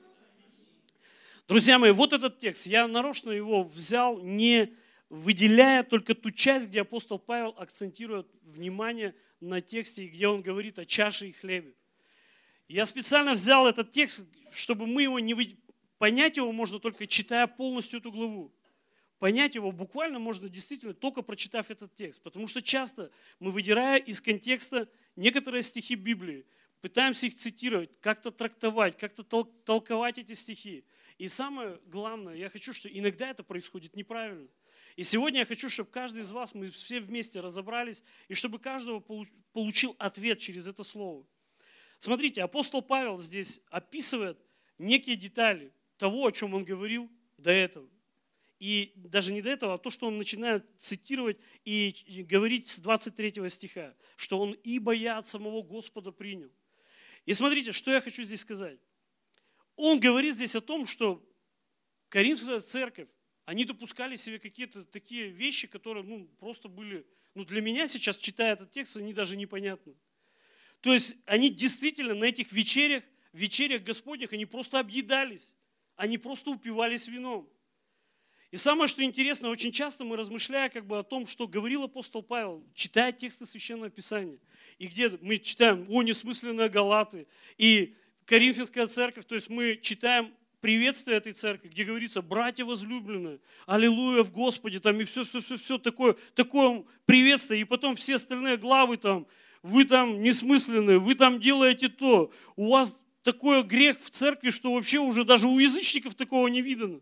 Друзья 1.47 1.79
мои, 1.79 1.91
вот 1.93 2.15
этот 2.15 2.39
текст. 2.39 2.67
Я 2.67 2.89
нарочно 2.89 3.31
его 3.31 3.63
взял, 3.63 4.19
не 4.21 4.73
выделяя 5.09 5.83
только 5.83 6.15
ту 6.15 6.31
часть, 6.31 6.69
где 6.69 6.81
апостол 6.81 7.19
Павел 7.19 7.55
акцентирует 7.59 8.29
внимание 8.43 9.15
на 9.41 9.61
тексте, 9.61 10.07
где 10.07 10.29
он 10.29 10.43
говорит 10.43 10.79
о 10.79 10.85
чаше 10.85 11.29
и 11.29 11.33
хлебе. 11.33 11.75
Я 12.69 12.85
специально 12.87 13.33
взял 13.33 13.67
этот 13.67 13.93
текст, 13.93 14.27
чтобы 14.51 14.87
мы 14.87 15.03
его 15.03 15.21
не 15.21 15.35
вы... 15.35 15.57
понять 15.99 16.37
его 16.37 16.51
можно 16.53 16.81
только 16.81 17.07
читая 17.07 17.47
полностью 17.47 18.01
эту 18.01 18.11
главу. 18.11 18.53
Понять 19.19 19.55
его 19.55 19.73
буквально 19.73 20.19
можно 20.19 20.49
действительно 20.49 20.93
только 20.93 21.23
прочитав 21.23 21.71
этот 21.71 21.95
текст. 21.95 22.23
Потому 22.23 22.47
что 22.49 22.61
часто 22.61 23.11
мы, 23.39 23.51
выдирая 23.51 23.99
из 23.99 24.21
контекста 24.21 24.89
некоторые 25.15 25.63
стихи 25.63 25.95
Библии, 25.95 26.45
пытаемся 26.81 27.27
их 27.27 27.37
цитировать, 27.37 27.99
как-то 28.01 28.31
трактовать, 28.31 28.99
как-то 28.99 29.23
тол- 29.23 29.53
толковать 29.65 30.19
эти 30.19 30.35
стихи. 30.35 30.85
И 31.19 31.29
самое 31.29 31.81
главное, 31.87 32.35
я 32.35 32.51
хочу, 32.51 32.73
что 32.75 32.89
иногда 32.89 33.31
это 33.31 33.43
происходит 33.43 33.97
неправильно. 33.97 34.49
И 34.97 35.05
сегодня 35.05 35.41
я 35.41 35.45
хочу, 35.45 35.69
чтобы 35.69 35.91
каждый 35.91 36.23
из 36.23 36.31
вас, 36.31 36.55
мы 36.55 36.71
все 36.71 37.01
вместе 37.01 37.41
разобрались, 37.41 38.03
и 38.29 38.35
чтобы 38.35 38.59
каждого 38.59 39.01
полу- 39.01 39.29
получил 39.53 39.95
ответ 39.99 40.39
через 40.39 40.67
это 40.67 40.85
слово. 40.85 41.27
Смотрите, 41.99 42.43
апостол 42.43 42.81
Павел 42.81 43.19
здесь 43.19 43.61
описывает 43.69 44.39
некие 44.79 45.17
детали 45.17 45.73
того, 45.99 46.27
о 46.27 46.33
чем 46.33 46.55
он 46.55 46.65
говорил 46.65 47.11
до 47.37 47.51
этого. 47.51 47.89
И 48.59 48.93
даже 48.97 49.35
не 49.35 49.43
до 49.43 49.51
этого, 49.51 49.75
а 49.75 49.79
то, 49.79 49.91
что 49.91 50.07
он 50.07 50.17
начинает 50.17 50.65
цитировать 50.79 51.39
и 51.65 52.25
говорить 52.27 52.67
с 52.69 52.79
23 52.79 53.51
стиха, 53.51 53.95
что 54.17 54.39
он 54.41 54.53
«ибо 54.65 54.93
я 54.93 55.19
от 55.19 55.27
самого 55.27 55.63
Господа 55.63 56.11
принял». 56.11 56.51
И 57.27 57.35
смотрите, 57.35 57.73
что 57.73 57.91
я 57.91 58.01
хочу 58.01 58.23
здесь 58.23 58.41
сказать. 58.41 58.79
Он 59.75 60.01
говорит 60.01 60.35
здесь 60.35 60.57
о 60.57 60.63
том, 60.63 60.87
что 60.87 61.23
Коринфская 62.09 62.61
церковь, 62.61 63.09
они 63.47 63.65
допускали 63.65 64.17
себе 64.17 64.39
какие-то 64.39 64.85
такие 64.85 65.29
вещи, 65.29 65.69
которые 65.69 66.05
ну, 66.05 66.29
просто 66.41 66.69
были, 66.69 67.07
ну 67.35 67.45
для 67.45 67.63
меня 67.63 67.87
сейчас, 67.87 68.19
читая 68.19 68.53
этот 68.53 68.73
текст, 68.73 68.97
они 68.97 69.15
даже 69.15 69.37
непонятны. 69.37 69.95
То 70.81 70.93
есть 70.93 71.17
они 71.27 71.49
действительно 71.49 72.15
на 72.15 72.25
этих 72.25 72.53
вечерях, 72.53 73.05
вечерях 73.33 73.83
Господних, 73.83 74.33
они 74.33 74.47
просто 74.47 74.81
объедались, 74.81 75.55
они 75.95 76.19
просто 76.19 76.51
упивались 76.51 77.07
вином. 77.07 77.49
И 78.51 78.57
самое, 78.57 78.89
что 78.89 79.03
интересно, 79.03 79.49
очень 79.49 79.71
часто 79.71 80.05
мы 80.05 80.17
размышляя 80.17 80.69
как 80.69 80.85
бы 80.85 80.99
о 80.99 81.05
том, 81.05 81.27
что 81.27 81.47
говорил 81.47 81.85
апостол 81.85 82.23
Павел, 82.23 82.65
читая 82.75 83.13
тексты 83.13 83.47
Священного 83.47 83.91
Писания, 83.91 84.39
и 84.79 84.89
где 84.89 85.09
мы 85.21 85.39
читаем 85.39 85.87
«О, 85.89 86.03
несмысленные 86.03 86.69
Галаты», 86.69 87.29
и 87.59 87.97
Коринфянская 88.25 88.89
церковь, 88.89 89.25
то 89.25 89.37
есть 89.37 89.49
мы 89.49 89.77
читаем 89.77 90.35
приветствие 90.67 91.19
этой 91.19 91.33
церкви, 91.33 91.69
где 91.69 91.85
говорится 91.85 92.23
«братья 92.23 92.65
возлюбленные», 92.65 93.39
«Аллилуйя 93.67 94.25
в 94.25 94.33
Господе», 94.33 94.81
там 94.81 95.01
и 95.01 95.05
все-все-все-все 95.05 95.79
такое, 95.79 96.17
такое 96.35 96.85
приветствие, 97.05 97.61
и 97.61 97.65
потом 97.65 97.95
все 97.95 98.17
остальные 98.17 98.57
главы 98.57 98.97
там, 98.97 99.29
вы 99.63 99.85
там 99.85 100.21
несмысленные, 100.25 100.99
вы 100.99 101.15
там 101.15 101.39
делаете 101.39 101.87
то, 101.87 102.33
у 102.57 102.71
вас 102.71 103.01
такой 103.23 103.63
грех 103.63 104.01
в 104.01 104.11
церкви, 104.11 104.51
что 104.51 104.75
вообще 104.75 104.99
уже 104.99 105.25
даже 105.25 105.47
у 105.47 105.57
язычников 105.61 106.17
такого 106.17 106.49
не 106.49 106.63
видано. 106.63 107.01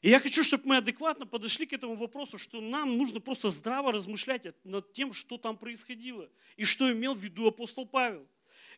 И 0.00 0.08
я 0.08 0.20
хочу, 0.20 0.44
чтобы 0.44 0.62
мы 0.66 0.76
адекватно 0.76 1.26
подошли 1.26 1.66
к 1.66 1.72
этому 1.72 1.96
вопросу, 1.96 2.38
что 2.38 2.60
нам 2.60 2.96
нужно 2.96 3.18
просто 3.18 3.48
здраво 3.48 3.92
размышлять 3.92 4.46
над 4.62 4.92
тем, 4.92 5.12
что 5.12 5.38
там 5.38 5.56
происходило 5.56 6.30
и 6.56 6.64
что 6.64 6.92
имел 6.92 7.14
в 7.14 7.18
виду 7.18 7.48
апостол 7.48 7.84
Павел. 7.84 8.28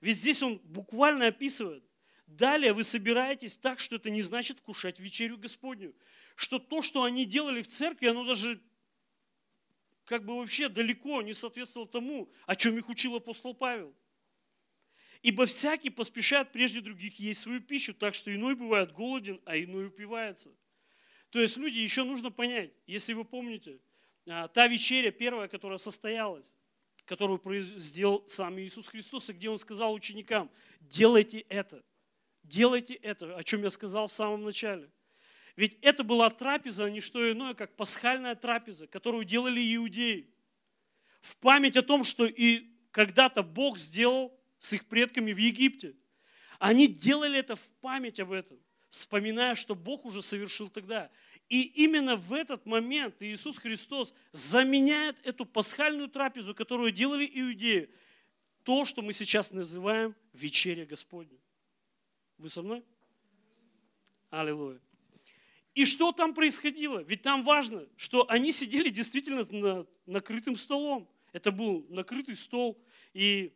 Ведь 0.00 0.16
здесь 0.16 0.42
он 0.42 0.56
буквально 0.64 1.26
описывает. 1.26 1.84
Далее 2.30 2.72
вы 2.72 2.84
собираетесь 2.84 3.56
так, 3.56 3.80
что 3.80 3.96
это 3.96 4.08
не 4.08 4.22
значит 4.22 4.60
вкушать 4.60 5.00
вечерю 5.00 5.36
Господню. 5.36 5.94
Что 6.36 6.60
то, 6.60 6.80
что 6.80 7.02
они 7.02 7.24
делали 7.24 7.60
в 7.60 7.68
церкви, 7.68 8.06
оно 8.06 8.24
даже 8.24 8.62
как 10.04 10.24
бы 10.24 10.38
вообще 10.38 10.68
далеко 10.68 11.22
не 11.22 11.34
соответствовало 11.34 11.88
тому, 11.88 12.30
о 12.46 12.54
чем 12.54 12.78
их 12.78 12.88
учил 12.88 13.16
апостол 13.16 13.52
Павел. 13.52 13.92
Ибо 15.22 15.44
всякий 15.44 15.90
поспешает 15.90 16.52
прежде 16.52 16.80
других 16.80 17.18
есть 17.18 17.40
свою 17.40 17.60
пищу, 17.60 17.94
так 17.94 18.14
что 18.14 18.32
иной 18.32 18.54
бывает 18.54 18.92
голоден, 18.92 19.40
а 19.44 19.58
иной 19.58 19.88
упивается. 19.88 20.54
То 21.30 21.40
есть, 21.40 21.56
люди, 21.56 21.78
еще 21.78 22.04
нужно 22.04 22.30
понять, 22.30 22.72
если 22.86 23.12
вы 23.12 23.24
помните, 23.24 23.80
а, 24.26 24.46
та 24.48 24.68
вечеря 24.68 25.10
первая, 25.10 25.48
которая 25.48 25.78
состоялась, 25.78 26.54
которую 27.04 27.40
сделал 27.78 28.24
сам 28.28 28.58
Иисус 28.60 28.88
Христос, 28.88 29.30
и 29.30 29.32
где 29.32 29.50
Он 29.50 29.58
сказал 29.58 29.92
ученикам, 29.92 30.50
делайте 30.80 31.40
это, 31.48 31.84
делайте 32.42 32.94
это, 32.94 33.36
о 33.36 33.42
чем 33.42 33.62
я 33.62 33.70
сказал 33.70 34.06
в 34.06 34.12
самом 34.12 34.44
начале. 34.44 34.90
Ведь 35.56 35.76
это 35.82 36.04
была 36.04 36.30
трапеза, 36.30 36.84
а 36.84 36.90
не 36.90 37.00
что 37.00 37.30
иное, 37.30 37.54
как 37.54 37.76
пасхальная 37.76 38.34
трапеза, 38.34 38.86
которую 38.86 39.24
делали 39.24 39.60
иудеи. 39.74 40.28
В 41.20 41.36
память 41.36 41.76
о 41.76 41.82
том, 41.82 42.04
что 42.04 42.24
и 42.26 42.66
когда-то 42.92 43.42
Бог 43.42 43.78
сделал 43.78 44.36
с 44.58 44.72
их 44.72 44.86
предками 44.86 45.32
в 45.32 45.38
Египте. 45.38 45.94
Они 46.58 46.86
делали 46.86 47.38
это 47.38 47.56
в 47.56 47.70
память 47.80 48.20
об 48.20 48.32
этом 48.32 48.58
вспоминая, 48.90 49.54
что 49.54 49.74
Бог 49.74 50.04
уже 50.04 50.20
совершил 50.20 50.68
тогда. 50.68 51.10
И 51.48 51.62
именно 51.62 52.16
в 52.16 52.32
этот 52.32 52.66
момент 52.66 53.16
Иисус 53.20 53.56
Христос 53.56 54.14
заменяет 54.32 55.16
эту 55.24 55.46
пасхальную 55.46 56.08
трапезу, 56.08 56.54
которую 56.54 56.90
делали 56.90 57.28
иудеи, 57.32 57.88
то, 58.64 58.84
что 58.84 59.00
мы 59.00 59.12
сейчас 59.12 59.52
называем 59.52 60.14
вечеря 60.32 60.84
Господня. 60.84 61.38
Вы 62.40 62.48
со 62.48 62.62
мной? 62.62 62.82
Аллилуйя. 64.30 64.80
И 65.74 65.84
что 65.84 66.10
там 66.10 66.32
происходило? 66.32 67.00
Ведь 67.00 67.20
там 67.20 67.44
важно, 67.44 67.86
что 67.96 68.24
они 68.30 68.50
сидели 68.50 68.88
действительно 68.88 69.44
на 69.50 69.86
накрытым 70.06 70.56
столом. 70.56 71.06
Это 71.32 71.52
был 71.52 71.84
накрытый 71.90 72.34
стол. 72.34 72.82
И 73.12 73.52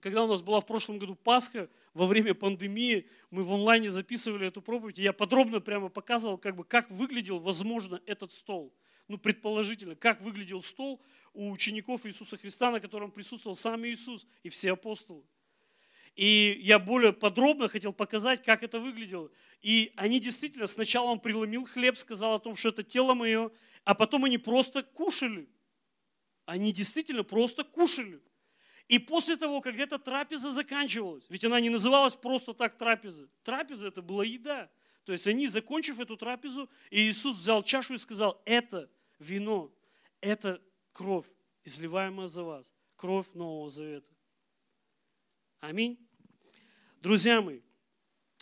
когда 0.00 0.24
у 0.24 0.26
нас 0.26 0.42
была 0.42 0.58
в 0.58 0.66
прошлом 0.66 0.98
году 0.98 1.14
Пасха, 1.14 1.70
во 1.94 2.06
время 2.06 2.34
пандемии 2.34 3.08
мы 3.30 3.44
в 3.44 3.52
онлайне 3.52 3.88
записывали 3.88 4.48
эту 4.48 4.62
проповедь, 4.62 4.98
и 4.98 5.02
я 5.02 5.12
подробно 5.12 5.60
прямо 5.60 5.88
показывал, 5.88 6.38
как, 6.38 6.56
бы, 6.56 6.64
как 6.64 6.90
выглядел, 6.90 7.38
возможно, 7.38 8.02
этот 8.04 8.32
стол. 8.32 8.74
Ну, 9.06 9.16
предположительно, 9.16 9.94
как 9.94 10.20
выглядел 10.20 10.60
стол 10.60 11.00
у 11.34 11.52
учеников 11.52 12.04
Иисуса 12.04 12.36
Христа, 12.36 12.72
на 12.72 12.80
котором 12.80 13.12
присутствовал 13.12 13.54
сам 13.54 13.86
Иисус 13.86 14.26
и 14.42 14.48
все 14.48 14.72
апостолы. 14.72 15.22
И 16.18 16.58
я 16.64 16.80
более 16.80 17.12
подробно 17.12 17.68
хотел 17.68 17.92
показать, 17.92 18.42
как 18.42 18.64
это 18.64 18.80
выглядело. 18.80 19.30
И 19.62 19.92
они 19.94 20.18
действительно, 20.18 20.66
сначала 20.66 21.10
он 21.10 21.20
преломил 21.20 21.64
хлеб, 21.64 21.96
сказал 21.96 22.34
о 22.34 22.40
том, 22.40 22.56
что 22.56 22.70
это 22.70 22.82
тело 22.82 23.14
мое, 23.14 23.52
а 23.84 23.94
потом 23.94 24.24
они 24.24 24.36
просто 24.36 24.82
кушали. 24.82 25.48
Они 26.44 26.72
действительно 26.72 27.22
просто 27.22 27.62
кушали. 27.62 28.20
И 28.88 28.98
после 28.98 29.36
того, 29.36 29.60
как 29.60 29.78
эта 29.78 29.96
трапеза 29.96 30.50
заканчивалась, 30.50 31.24
ведь 31.28 31.44
она 31.44 31.60
не 31.60 31.70
называлась 31.70 32.16
просто 32.16 32.52
так 32.52 32.76
трапеза. 32.76 33.28
Трапеза 33.44 33.86
это 33.86 34.02
была 34.02 34.24
еда. 34.24 34.68
То 35.04 35.12
есть 35.12 35.28
они, 35.28 35.46
закончив 35.46 36.00
эту 36.00 36.16
трапезу, 36.16 36.68
Иисус 36.90 37.36
взял 37.36 37.62
чашу 37.62 37.94
и 37.94 37.98
сказал, 37.98 38.42
это 38.44 38.90
вино, 39.20 39.72
это 40.20 40.60
кровь, 40.90 41.28
изливаемая 41.62 42.26
за 42.26 42.42
вас, 42.42 42.72
кровь 42.96 43.28
Нового 43.34 43.70
Завета. 43.70 44.10
Аминь. 45.60 46.07
Друзья 47.00 47.40
мои, 47.40 47.60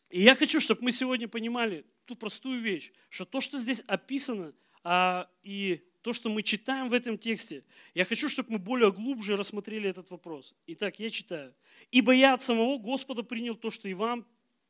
и 0.08 0.22
я 0.22 0.34
хочу, 0.34 0.60
чтобы 0.60 0.84
мы 0.84 0.92
сегодня 0.92 1.28
понимали 1.28 1.84
ту 2.06 2.16
простую 2.16 2.62
вещь, 2.62 2.90
что 3.10 3.26
то, 3.26 3.42
что 3.42 3.58
здесь 3.58 3.82
описано, 3.86 4.54
а, 4.82 5.28
и 5.42 5.84
то, 6.00 6.14
что 6.14 6.30
мы 6.30 6.42
читаем 6.42 6.88
в 6.88 6.94
этом 6.94 7.18
тексте, 7.18 7.64
я 7.92 8.04
хочу, 8.06 8.28
чтобы 8.28 8.52
мы 8.52 8.58
более 8.58 8.92
глубже 8.92 9.36
рассмотрели 9.36 9.90
этот 9.90 10.10
вопрос. 10.10 10.54
Итак, 10.68 10.98
я 11.00 11.10
читаю. 11.10 11.54
«Ибо 11.90 12.12
я 12.12 12.32
от 12.32 12.42
самого 12.42 12.78
Господа 12.78 13.22
принял 13.22 13.56
то, 13.56 13.70
что 13.70 13.88
и 13.88 13.94
вам 13.94 14.26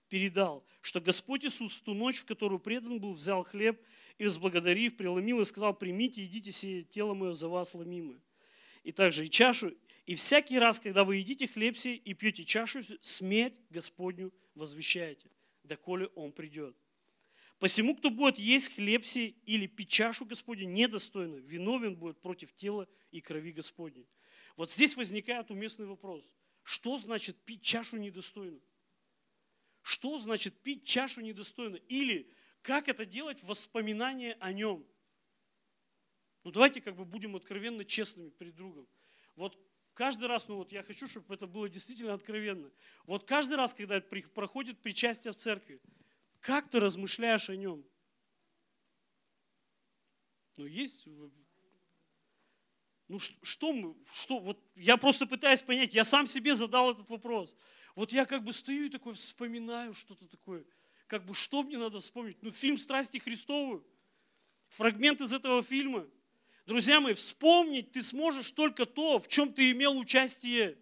передал, 0.08 0.66
что 0.80 1.00
Господь 1.00 1.44
Иисус 1.44 1.74
в 1.74 1.82
ту 1.82 1.94
ночь, 1.94 2.18
в 2.18 2.24
которую 2.24 2.58
предан 2.58 2.98
был, 2.98 3.12
взял 3.12 3.44
хлеб 3.44 3.80
и, 4.18 4.24
возблагодарив, 4.24 4.96
преломил 4.96 5.40
и 5.40 5.44
сказал, 5.44 5.74
примите, 5.74 6.24
идите 6.24 6.50
сие 6.50 6.82
тело 6.82 7.14
мое 7.14 7.32
за 7.32 7.48
вас 7.48 7.74
ломимое. 7.74 8.20
И 8.82 8.92
также 8.92 9.26
и 9.26 9.30
чашу, 9.30 9.74
и 10.06 10.14
всякий 10.14 10.58
раз, 10.58 10.78
когда 10.78 11.04
вы 11.04 11.16
едите 11.16 11.48
хлеб 11.48 11.76
сей 11.76 11.96
и 11.96 12.14
пьете 12.14 12.44
чашу, 12.44 12.80
смерть 13.00 13.54
Господню 13.70 14.32
возвещаете, 14.54 15.28
доколе 15.64 16.06
Он 16.14 16.32
придет. 16.32 16.76
Посему, 17.58 17.96
кто 17.96 18.10
будет 18.10 18.38
есть 18.38 18.74
хлеб 18.74 19.04
сей 19.04 19.36
или 19.46 19.66
пить 19.66 19.88
чашу 19.88 20.24
Господню 20.24 20.66
недостойно, 20.68 21.36
виновен 21.36 21.96
будет 21.96 22.20
против 22.20 22.54
тела 22.54 22.86
и 23.10 23.20
крови 23.20 23.50
Господней. 23.50 24.06
Вот 24.56 24.70
здесь 24.70 24.96
возникает 24.96 25.50
уместный 25.50 25.86
вопрос. 25.86 26.30
Что 26.62 26.98
значит 26.98 27.36
пить 27.44 27.62
чашу 27.62 27.96
недостойно? 27.96 28.60
Что 29.82 30.18
значит 30.18 30.54
пить 30.62 30.84
чашу 30.84 31.20
недостойно? 31.20 31.76
Или 31.88 32.30
как 32.62 32.88
это 32.88 33.06
делать 33.06 33.40
в 33.40 33.46
воспоминание 33.46 34.36
о 34.40 34.52
нем? 34.52 34.86
Ну 36.44 36.52
давайте 36.52 36.80
как 36.80 36.94
бы 36.94 37.04
будем 37.04 37.34
откровенно 37.34 37.84
честными 37.84 38.30
перед 38.30 38.54
другом. 38.54 38.86
Вот 39.34 39.58
каждый 39.96 40.28
раз, 40.28 40.46
ну 40.46 40.56
вот 40.56 40.70
я 40.70 40.82
хочу, 40.82 41.08
чтобы 41.08 41.34
это 41.34 41.46
было 41.46 41.68
действительно 41.68 42.12
откровенно. 42.12 42.70
Вот 43.06 43.24
каждый 43.24 43.54
раз, 43.54 43.74
когда 43.74 44.00
проходит 44.00 44.78
причастие 44.80 45.32
в 45.32 45.36
церкви, 45.36 45.80
как 46.40 46.70
ты 46.70 46.78
размышляешь 46.78 47.50
о 47.50 47.56
нем? 47.56 47.84
Ну 50.56 50.66
есть... 50.66 51.08
Ну 53.08 53.18
ш- 53.20 53.34
что 53.42 53.72
мы, 53.72 53.94
что, 54.12 54.40
вот 54.40 54.60
я 54.74 54.96
просто 54.96 55.26
пытаюсь 55.26 55.62
понять, 55.62 55.94
я 55.94 56.04
сам 56.04 56.26
себе 56.26 56.54
задал 56.54 56.90
этот 56.90 57.08
вопрос. 57.08 57.56
Вот 57.94 58.12
я 58.12 58.26
как 58.26 58.42
бы 58.42 58.52
стою 58.52 58.86
и 58.86 58.90
такой 58.90 59.14
вспоминаю 59.14 59.94
что-то 59.94 60.26
такое. 60.26 60.64
Как 61.06 61.24
бы 61.24 61.34
что 61.34 61.62
мне 61.62 61.78
надо 61.78 62.00
вспомнить? 62.00 62.36
Ну 62.42 62.50
фильм 62.50 62.78
«Страсти 62.78 63.18
Христовы», 63.18 63.84
фрагмент 64.68 65.20
из 65.20 65.32
этого 65.32 65.62
фильма. 65.62 66.08
Друзья 66.66 67.00
мои, 67.00 67.14
вспомнить 67.14 67.92
ты 67.92 68.02
сможешь 68.02 68.50
только 68.50 68.86
то, 68.86 69.20
в 69.20 69.28
чем 69.28 69.52
ты 69.52 69.70
имел 69.70 69.96
участие. 69.96 70.76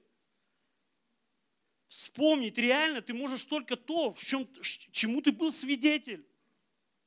Вспомнить 1.89 2.57
реально 2.57 3.03
ты 3.03 3.13
можешь 3.13 3.45
только 3.45 3.77
то, 3.77 4.11
в 4.11 4.19
чем, 4.25 4.49
чему 4.63 5.21
ты 5.21 5.31
был 5.31 5.53
свидетель. 5.53 6.27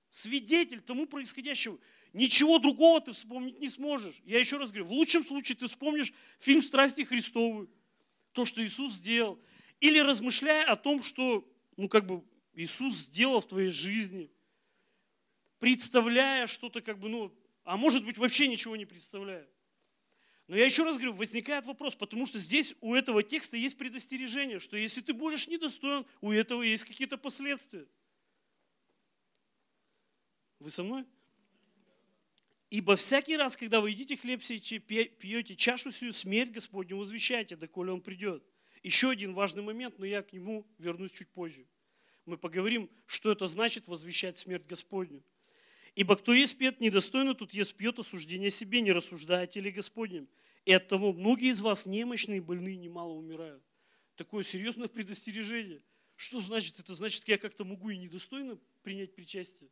Свидетель 0.09 0.79
тому 0.79 1.07
происходящему. 1.07 1.79
Ничего 2.13 2.59
другого 2.59 3.01
ты 3.01 3.13
вспомнить 3.13 3.59
не 3.59 3.69
сможешь. 3.69 4.21
Я 4.23 4.39
еще 4.39 4.57
раз 4.57 4.69
говорю, 4.69 4.85
в 4.85 4.93
лучшем 4.93 5.25
случае 5.25 5.57
ты 5.57 5.67
вспомнишь 5.67 6.13
фильм 6.39 6.61
«Страсти 6.61 7.03
Христовы», 7.03 7.67
то, 8.31 8.45
что 8.45 8.63
Иисус 8.63 8.93
сделал. 8.93 9.39
Или 9.79 9.99
размышляя 9.99 10.65
о 10.65 10.75
том, 10.75 11.01
что 11.01 11.51
ну, 11.77 11.89
как 11.89 12.05
бы 12.05 12.23
Иисус 12.53 12.93
сделал 12.93 13.41
в 13.41 13.47
твоей 13.47 13.71
жизни, 13.71 14.31
представляя 15.59 16.45
что-то 16.47 16.81
как 16.81 16.99
бы, 16.99 17.09
ну, 17.09 17.35
а 17.67 17.75
может 17.75 18.05
быть 18.05 18.17
вообще 18.17 18.47
ничего 18.47 18.77
не 18.77 18.85
представляя. 18.85 19.45
Но 20.47 20.55
я 20.55 20.63
еще 20.63 20.85
раз 20.85 20.95
говорю, 20.95 21.11
возникает 21.11 21.65
вопрос, 21.65 21.95
потому 21.95 22.25
что 22.25 22.39
здесь 22.39 22.73
у 22.79 22.95
этого 22.95 23.21
текста 23.23 23.57
есть 23.57 23.77
предостережение, 23.77 24.59
что 24.59 24.77
если 24.77 25.01
ты 25.01 25.13
будешь 25.13 25.49
недостоин, 25.49 26.05
у 26.21 26.31
этого 26.31 26.63
есть 26.63 26.85
какие-то 26.85 27.17
последствия. 27.17 27.85
Вы 30.59 30.69
со 30.69 30.81
мной? 30.81 31.05
Ибо 32.69 32.95
всякий 32.95 33.35
раз, 33.35 33.57
когда 33.57 33.81
вы 33.81 33.89
едите 33.89 34.15
хлеб 34.15 34.41
сей, 34.41 34.59
пьете 34.79 35.57
чашу 35.57 35.91
сию, 35.91 36.13
смерть 36.13 36.51
Господню 36.51 36.95
возвещайте, 36.95 37.57
доколе 37.57 37.91
Он 37.91 37.99
придет. 37.99 38.45
Еще 38.81 39.09
один 39.09 39.33
важный 39.33 39.61
момент, 39.61 39.99
но 39.99 40.05
я 40.05 40.23
к 40.23 40.31
нему 40.31 40.65
вернусь 40.77 41.11
чуть 41.11 41.27
позже. 41.27 41.67
Мы 42.25 42.37
поговорим, 42.37 42.89
что 43.05 43.29
это 43.29 43.45
значит 43.45 43.87
возвещать 43.87 44.37
смерть 44.37 44.65
Господню. 44.65 45.21
Ибо 45.97 46.15
кто 46.15 46.31
есть 46.31 46.59
пьет 46.59 46.79
недостойно, 46.79 47.33
тут 47.33 47.55
есть 47.55 47.73
пьет 47.75 47.97
осуждение 47.97 48.51
себе, 48.51 48.81
не 48.81 48.91
рассуждая 48.91 49.45
о 49.45 49.47
теле 49.47 49.71
Господнем. 49.71 50.29
И 50.63 50.71
от 50.71 50.87
того 50.87 51.11
многие 51.11 51.49
из 51.49 51.59
вас 51.59 51.87
немощные, 51.87 52.39
больные, 52.39 52.75
немало 52.75 53.13
умирают. 53.13 53.63
Такое 54.15 54.43
серьезное 54.43 54.89
предостережение. 54.89 55.81
Что 56.15 56.39
значит? 56.39 56.79
Это 56.79 56.93
значит, 56.93 57.27
я 57.27 57.39
как-то 57.39 57.65
могу 57.65 57.89
и 57.89 57.97
недостойно 57.97 58.59
принять 58.83 59.15
причастие. 59.15 59.71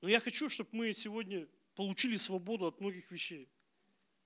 Но 0.00 0.08
я 0.08 0.18
хочу, 0.18 0.48
чтобы 0.48 0.70
мы 0.72 0.92
сегодня 0.92 1.46
получили 1.76 2.16
свободу 2.16 2.66
от 2.66 2.80
многих 2.80 3.12
вещей. 3.12 3.48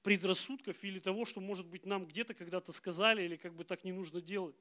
Предрассудков 0.02 0.82
или 0.82 0.98
того, 0.98 1.26
что, 1.26 1.42
может 1.42 1.66
быть, 1.66 1.84
нам 1.84 2.06
где-то 2.06 2.32
когда-то 2.32 2.72
сказали, 2.72 3.22
или 3.22 3.36
как 3.36 3.54
бы 3.54 3.64
так 3.64 3.84
не 3.84 3.92
нужно 3.92 4.22
делать. 4.22 4.56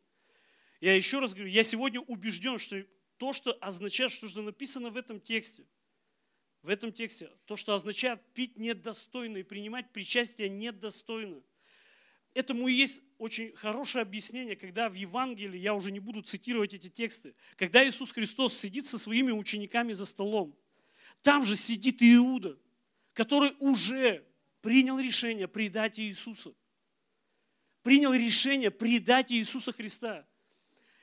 Я 0.82 0.94
еще 0.98 1.20
раз 1.20 1.34
говорю, 1.34 1.50
я 1.50 1.64
сегодня 1.64 2.02
убежден, 2.02 2.58
что 2.58 2.86
то, 3.18 3.34
что 3.34 3.54
означает, 3.62 4.12
что 4.12 4.28
же 4.28 4.42
написано 4.42 4.90
в 4.90 4.98
этом 4.98 5.20
тексте. 5.20 5.66
В 6.62 6.70
этом 6.70 6.92
тексте. 6.92 7.30
То, 7.46 7.56
что 7.56 7.74
означает 7.74 8.22
пить 8.34 8.58
недостойно 8.58 9.38
и 9.38 9.44
принимать 9.44 9.92
причастие 9.92 10.50
недостойно. 10.50 11.42
Этому 12.34 12.68
и 12.68 12.74
есть 12.74 13.02
очень 13.18 13.56
хорошее 13.56 14.02
объяснение, 14.02 14.58
когда 14.58 14.90
в 14.90 14.94
Евангелии, 14.94 15.58
я 15.58 15.74
уже 15.74 15.92
не 15.92 16.02
буду 16.02 16.22
цитировать 16.22 16.74
эти 16.74 16.90
тексты, 16.90 17.34
когда 17.56 17.88
Иисус 17.88 18.12
Христос 18.12 18.58
сидит 18.58 18.86
со 18.86 18.98
своими 18.98 19.32
учениками 19.32 19.94
за 19.94 20.06
столом, 20.06 20.54
там 21.22 21.46
же 21.46 21.56
сидит 21.56 22.02
Иуда, 22.02 22.58
который 23.14 23.54
уже 23.60 24.26
принял 24.62 25.00
решение 25.00 25.48
предать 25.48 25.98
Иисуса. 25.98 26.54
Принял 27.84 28.14
решение 28.14 28.70
предать 28.70 29.32
Иисуса 29.32 29.72
Христа. 29.72 30.28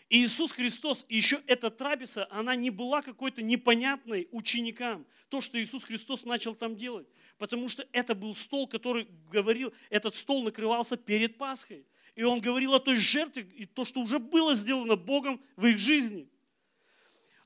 И 0.09 0.25
Иисус 0.25 0.53
Христос, 0.53 1.07
еще 1.09 1.41
эта 1.47 1.71
трапеза, 1.71 2.27
она 2.31 2.55
не 2.55 2.71
была 2.71 3.03
какой-то 3.03 3.43
непонятной 3.43 4.29
ученикам, 4.31 5.07
то, 5.29 5.41
что 5.41 5.63
Иисус 5.63 5.85
Христос 5.85 6.25
начал 6.25 6.55
там 6.55 6.77
делать. 6.77 7.07
Потому 7.39 7.69
что 7.69 7.87
это 7.93 8.15
был 8.15 8.35
стол, 8.35 8.69
который 8.69 9.09
говорил, 9.31 9.73
этот 9.91 10.15
стол 10.15 10.43
накрывался 10.43 10.97
перед 10.97 11.39
Пасхой. 11.39 11.87
И 12.15 12.23
он 12.23 12.41
говорил 12.41 12.75
о 12.75 12.79
той 12.79 12.97
жертве, 12.97 13.49
и 13.57 13.65
то, 13.65 13.85
что 13.85 14.01
уже 14.01 14.19
было 14.19 14.55
сделано 14.55 14.97
Богом 14.97 15.41
в 15.57 15.67
их 15.67 15.79
жизни. 15.79 16.29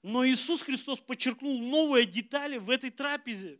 Но 0.03 0.27
Иисус 0.27 0.63
Христос 0.63 1.01
подчеркнул 1.01 1.59
новые 1.61 2.07
детали 2.07 2.59
в 2.59 2.71
этой 2.71 2.91
трапезе. 2.91 3.59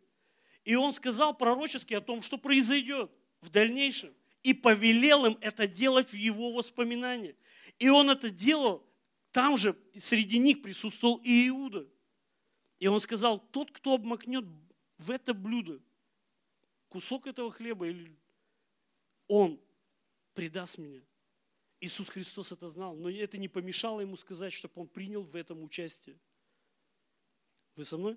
И 0.65 0.75
Он 0.75 0.93
сказал 0.93 1.35
пророчески 1.35 1.95
о 1.95 2.01
том, 2.01 2.23
что 2.23 2.39
произойдет 2.39 3.11
в 3.41 3.51
дальнейшем. 3.51 4.13
И 4.43 4.55
повелел 4.55 5.27
им 5.27 5.39
это 5.41 5.67
делать 5.67 6.11
в 6.11 6.17
Его 6.17 6.53
воспоминания. 6.53 7.35
И 7.79 7.89
Он 7.89 8.11
это 8.11 8.31
делал 8.31 8.86
там 9.37 9.59
же 9.59 9.77
среди 9.99 10.39
них 10.39 10.63
присутствовал 10.63 11.21
и 11.23 11.49
Иуда. 11.49 11.87
И 12.79 12.87
он 12.87 12.99
сказал, 13.01 13.39
тот, 13.39 13.71
кто 13.71 13.93
обмакнет 13.93 14.47
в 14.97 15.11
это 15.11 15.35
блюдо 15.35 15.79
кусок 16.89 17.27
этого 17.27 17.51
хлеба, 17.51 17.87
он 19.29 19.61
предаст 20.33 20.79
меня. 20.79 21.03
Иисус 21.81 22.09
Христос 22.09 22.53
это 22.53 22.67
знал, 22.67 22.97
но 22.97 23.11
это 23.11 23.37
не 23.37 23.49
помешало 23.49 24.01
ему 24.01 24.17
сказать, 24.17 24.55
чтобы 24.55 24.81
он 24.81 24.89
принял 24.89 25.23
в 25.23 25.37
этом 25.37 25.63
участие. 25.63 26.19
Вы 27.75 27.85
со 27.85 27.99
мной? 27.99 28.17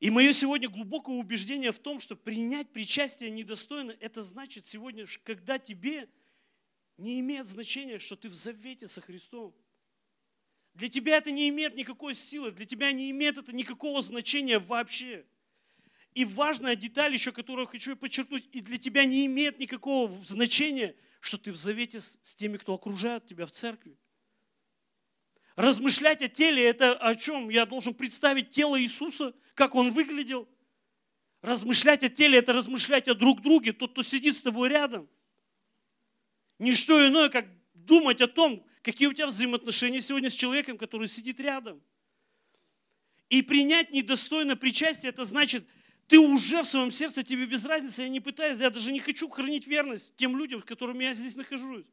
И 0.00 0.08
мое 0.08 0.32
сегодня 0.32 0.70
глубокое 0.70 1.16
убеждение 1.16 1.70
в 1.70 1.80
том, 1.80 2.00
что 2.00 2.16
принять 2.16 2.72
причастие 2.72 3.28
недостойно, 3.28 3.94
это 4.00 4.22
значит 4.22 4.64
сегодня, 4.64 5.04
когда 5.22 5.58
тебе 5.58 6.08
не 6.96 7.20
имеет 7.20 7.46
значения, 7.46 7.98
что 7.98 8.16
ты 8.16 8.30
в 8.30 8.34
завете 8.34 8.86
со 8.86 9.02
Христом. 9.02 9.54
Для 10.76 10.88
тебя 10.88 11.16
это 11.16 11.30
не 11.30 11.48
имеет 11.48 11.74
никакой 11.74 12.14
силы, 12.14 12.52
для 12.52 12.66
тебя 12.66 12.92
не 12.92 13.10
имеет 13.10 13.38
это 13.38 13.56
никакого 13.56 14.02
значения 14.02 14.58
вообще. 14.58 15.24
И 16.12 16.26
важная 16.26 16.76
деталь 16.76 17.14
еще, 17.14 17.32
которую 17.32 17.66
хочу 17.66 17.96
подчеркнуть, 17.96 18.46
и 18.52 18.60
для 18.60 18.76
тебя 18.76 19.06
не 19.06 19.24
имеет 19.24 19.58
никакого 19.58 20.12
значения, 20.12 20.94
что 21.20 21.38
ты 21.38 21.50
в 21.50 21.56
завете 21.56 22.00
с, 22.00 22.18
теми, 22.36 22.58
кто 22.58 22.74
окружает 22.74 23.26
тебя 23.26 23.46
в 23.46 23.52
церкви. 23.52 23.96
Размышлять 25.54 26.20
о 26.20 26.28
теле, 26.28 26.62
это 26.62 26.92
о 26.92 27.14
чем? 27.14 27.48
Я 27.48 27.64
должен 27.64 27.94
представить 27.94 28.50
тело 28.50 28.78
Иисуса, 28.78 29.34
как 29.54 29.74
он 29.74 29.92
выглядел. 29.92 30.46
Размышлять 31.40 32.04
о 32.04 32.10
теле, 32.10 32.38
это 32.38 32.52
размышлять 32.52 33.08
о 33.08 33.14
друг 33.14 33.40
друге, 33.40 33.72
тот, 33.72 33.92
кто 33.92 34.02
сидит 34.02 34.36
с 34.36 34.42
тобой 34.42 34.68
рядом. 34.68 35.08
Ничто 36.58 37.08
иное, 37.08 37.30
как 37.30 37.46
думать 37.72 38.20
о 38.20 38.26
том, 38.26 38.66
Какие 38.86 39.08
у 39.08 39.12
тебя 39.12 39.26
взаимоотношения 39.26 40.00
сегодня 40.00 40.30
с 40.30 40.34
человеком, 40.34 40.78
который 40.78 41.08
сидит 41.08 41.40
рядом? 41.40 41.82
И 43.28 43.42
принять 43.42 43.90
недостойно 43.90 44.54
причастие, 44.54 45.10
это 45.10 45.24
значит, 45.24 45.66
ты 46.06 46.20
уже 46.20 46.62
в 46.62 46.66
своем 46.66 46.92
сердце, 46.92 47.24
тебе 47.24 47.46
без 47.46 47.64
разницы, 47.64 48.02
я 48.02 48.08
не 48.08 48.20
пытаюсь, 48.20 48.60
я 48.60 48.70
даже 48.70 48.92
не 48.92 49.00
хочу 49.00 49.28
хранить 49.28 49.66
верность 49.66 50.14
тем 50.14 50.36
людям, 50.36 50.62
с 50.62 50.64
которыми 50.64 51.02
я 51.02 51.14
здесь 51.14 51.34
нахожусь. 51.34 51.86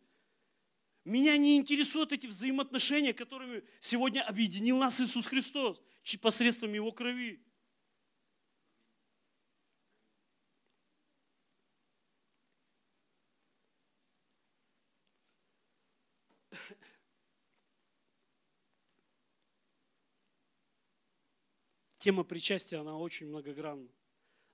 Меня 1.04 1.36
не 1.36 1.58
интересуют 1.58 2.14
эти 2.14 2.28
взаимоотношения, 2.28 3.14
которыми 3.14 3.64
сегодня 3.80 4.22
объединил 4.22 4.78
нас 4.78 5.02
Иисус 5.02 5.26
Христос 5.26 5.82
посредством 6.22 6.74
Его 6.74 6.92
крови. 6.92 7.44
Тема 22.04 22.26
причастия, 22.26 22.78
она 22.78 22.98
очень 22.98 23.28
многогранна. 23.28 23.88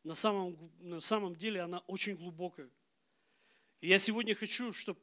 На 0.04 0.14
самом, 0.14 0.72
на 0.80 1.02
самом 1.02 1.36
деле 1.36 1.62
она 1.62 1.80
очень 1.88 2.16
глубокая. 2.16 2.70
И 3.82 3.88
я 3.88 3.98
сегодня 3.98 4.36
хочу, 4.36 4.72
чтобы 4.72 5.00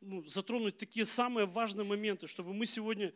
ну, 0.00 0.24
затронуть 0.24 0.78
такие 0.78 1.04
самые 1.04 1.44
важные 1.44 1.84
моменты, 1.84 2.26
чтобы 2.26 2.54
мы 2.54 2.64
сегодня 2.64 3.12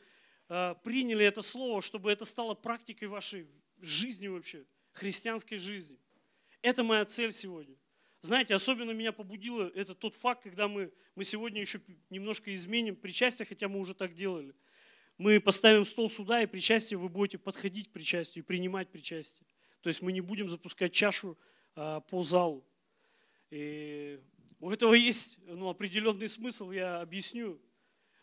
э, 0.51 0.75
приняли 0.85 1.25
это 1.25 1.41
слово, 1.41 1.81
чтобы 1.81 2.13
это 2.13 2.27
стало 2.27 2.53
практикой 2.53 3.09
вашей 3.09 3.47
жизни 3.81 4.27
вообще, 4.27 4.67
христианской 4.93 5.57
жизни. 5.57 5.99
Это 6.61 6.85
моя 6.85 7.07
цель 7.07 7.33
сегодня. 7.33 7.77
Знаете, 8.21 8.55
особенно 8.55 8.91
меня 8.91 9.13
побудило 9.13 9.71
это 9.75 9.95
тот 9.95 10.15
факт, 10.15 10.43
когда 10.43 10.69
мы, 10.69 10.93
мы 11.15 11.25
сегодня 11.25 11.59
еще 11.59 11.81
немножко 12.11 12.55
изменим 12.55 12.97
причастие, 12.97 13.47
хотя 13.47 13.67
мы 13.67 13.79
уже 13.79 13.95
так 13.95 14.13
делали 14.13 14.55
мы 15.19 15.41
поставим 15.41 15.85
стол 15.85 16.11
сюда, 16.11 16.43
и 16.43 16.47
причастие 16.47 16.99
вы 16.99 17.09
будете 17.09 17.39
подходить 17.39 17.89
к 17.89 17.93
причастию 17.93 18.43
и 18.43 18.47
принимать 18.47 18.91
причастие. 18.91 19.47
То 19.81 19.89
есть 19.89 20.03
мы 20.03 20.13
не 20.13 20.21
будем 20.21 20.49
запускать 20.49 20.93
чашу 20.93 21.39
а, 21.77 22.01
по 22.01 22.23
залу. 22.23 22.65
И 23.51 24.21
у 24.61 24.71
этого 24.71 24.95
есть 24.95 25.39
ну, 25.47 25.69
определенный 25.69 26.29
смысл, 26.29 26.71
я 26.73 27.01
объясню. 27.01 27.61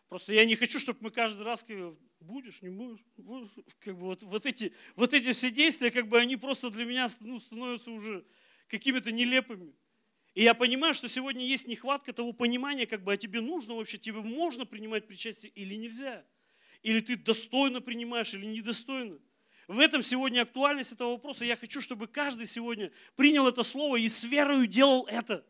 Просто 0.10 0.34
я 0.34 0.44
не 0.44 0.56
хочу, 0.56 0.80
чтобы 0.80 1.00
мы 1.02 1.12
каждый 1.12 1.44
раз 1.44 1.66
будешь, 2.20 2.62
не 2.62 2.70
будешь, 2.70 3.00
будешь 3.16 3.52
как 3.80 3.96
бы 3.96 4.08
вот, 4.08 4.24
вот, 4.24 4.46
эти, 4.46 4.74
вот 4.96 5.14
эти 5.14 5.32
все 5.32 5.50
действия, 5.50 5.92
как 5.92 6.10
бы 6.10 6.20
они 6.20 6.36
просто 6.36 6.70
для 6.70 6.84
меня 6.84 7.08
ну, 7.22 7.40
становятся 7.40 7.92
уже 7.92 8.26
какими-то 8.68 9.12
нелепыми. 9.12 9.74
И 10.34 10.44
я 10.44 10.54
понимаю, 10.54 10.94
что 10.94 11.08
сегодня 11.08 11.46
есть 11.46 11.68
нехватка 11.68 12.12
того 12.12 12.34
понимания, 12.34 12.86
как 12.86 13.04
бы, 13.04 13.14
а 13.14 13.18
тебе 13.18 13.40
нужно 13.40 13.76
вообще, 13.76 13.98
тебе 13.98 14.22
можно 14.22 14.66
принимать 14.66 15.08
причастие 15.08 15.52
или 15.56 15.76
нельзя 15.76 16.26
или 16.84 17.00
ты 17.00 17.16
достойно 17.16 17.82
принимаешь, 17.82 18.34
или 18.34 18.46
недостойно. 18.46 19.20
В 19.68 19.80
этом 19.80 20.02
сегодня 20.04 20.42
актуальность 20.42 20.92
этого 20.92 21.12
вопроса. 21.12 21.46
Я 21.46 21.56
хочу, 21.56 21.80
чтобы 21.82 22.08
каждый 22.08 22.46
сегодня 22.46 22.92
принял 23.16 23.48
это 23.48 23.64
слово 23.64 23.98
и 23.98 24.08
с 24.10 24.24
верою 24.24 24.68
делал 24.68 25.06
это. 25.06 25.46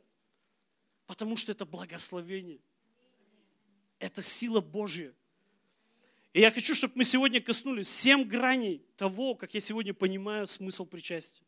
Потому 1.07 1.35
что 1.35 1.51
это 1.51 1.65
благословение. 1.65 2.59
Это 3.99 4.21
сила 4.21 4.61
Божья. 4.61 5.13
И 6.33 6.39
я 6.39 6.51
хочу, 6.51 6.75
чтобы 6.75 6.93
мы 6.97 7.03
сегодня 7.03 7.41
коснулись 7.41 7.87
всем 7.87 8.27
граней 8.27 8.85
того, 8.95 9.35
как 9.35 9.53
я 9.53 9.59
сегодня 9.59 9.93
понимаю 9.93 10.47
смысл 10.47 10.85
причастия. 10.85 11.43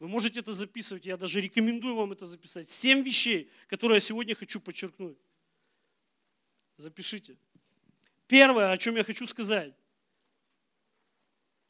Вы 0.00 0.08
можете 0.08 0.40
это 0.40 0.52
записывать, 0.52 1.06
я 1.06 1.16
даже 1.16 1.40
рекомендую 1.40 1.94
вам 1.94 2.12
это 2.12 2.26
записать. 2.26 2.68
Семь 2.68 3.02
вещей, 3.02 3.50
которые 3.68 3.96
я 3.96 4.00
сегодня 4.00 4.34
хочу 4.34 4.58
подчеркнуть. 4.58 5.18
Запишите. 6.78 7.36
Первое, 8.30 8.70
о 8.70 8.76
чем 8.76 8.94
я 8.94 9.02
хочу 9.02 9.26
сказать. 9.26 9.74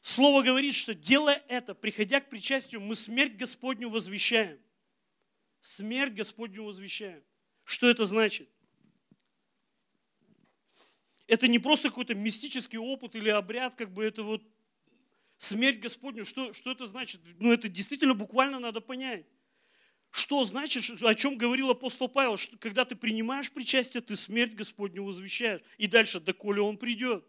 Слово 0.01 0.43
говорит, 0.43 0.75
что 0.75 0.93
делая 0.93 1.43
это, 1.47 1.73
приходя 1.73 2.21
к 2.21 2.29
причастию, 2.29 2.81
мы 2.81 2.95
смерть 2.95 3.35
Господню 3.35 3.89
возвещаем. 3.89 4.59
Смерть 5.59 6.13
Господню 6.13 6.63
возвещаем. 6.63 7.23
Что 7.63 7.89
это 7.89 8.05
значит? 8.05 8.47
Это 11.25 11.47
не 11.47 11.57
просто 11.57 11.89
какой-то 11.89 12.13
мистический 12.13 12.77
опыт 12.77 13.15
или 13.15 13.29
обряд, 13.29 13.73
как 13.73 13.91
бы 13.91 14.03
это 14.03 14.21
вот 14.21 14.43
смерть 15.37 15.79
Господню. 15.79 16.25
Что, 16.25 16.53
что 16.53 16.71
это 16.71 16.85
значит? 16.85 17.21
Ну, 17.39 17.51
это 17.51 17.69
действительно 17.69 18.13
буквально 18.13 18.59
надо 18.59 18.81
понять. 18.81 19.25
Что 20.11 20.43
значит, 20.43 21.01
о 21.01 21.13
чем 21.15 21.37
говорил 21.37 21.69
апостол 21.69 22.09
Павел, 22.09 22.35
что 22.35 22.57
когда 22.57 22.83
ты 22.83 22.95
принимаешь 22.95 23.49
причастие, 23.49 24.01
ты 24.01 24.17
смерть 24.17 24.53
Господню 24.53 25.03
возвещаешь. 25.03 25.61
И 25.77 25.87
дальше, 25.87 26.19
доколе 26.19 26.61
он 26.61 26.77
придет. 26.77 27.25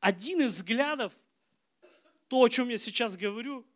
Один 0.00 0.42
из 0.42 0.54
взглядов, 0.54 1.14
то, 2.28 2.42
о 2.42 2.48
чем 2.48 2.68
я 2.68 2.76
сейчас 2.76 3.16
говорю, 3.16 3.66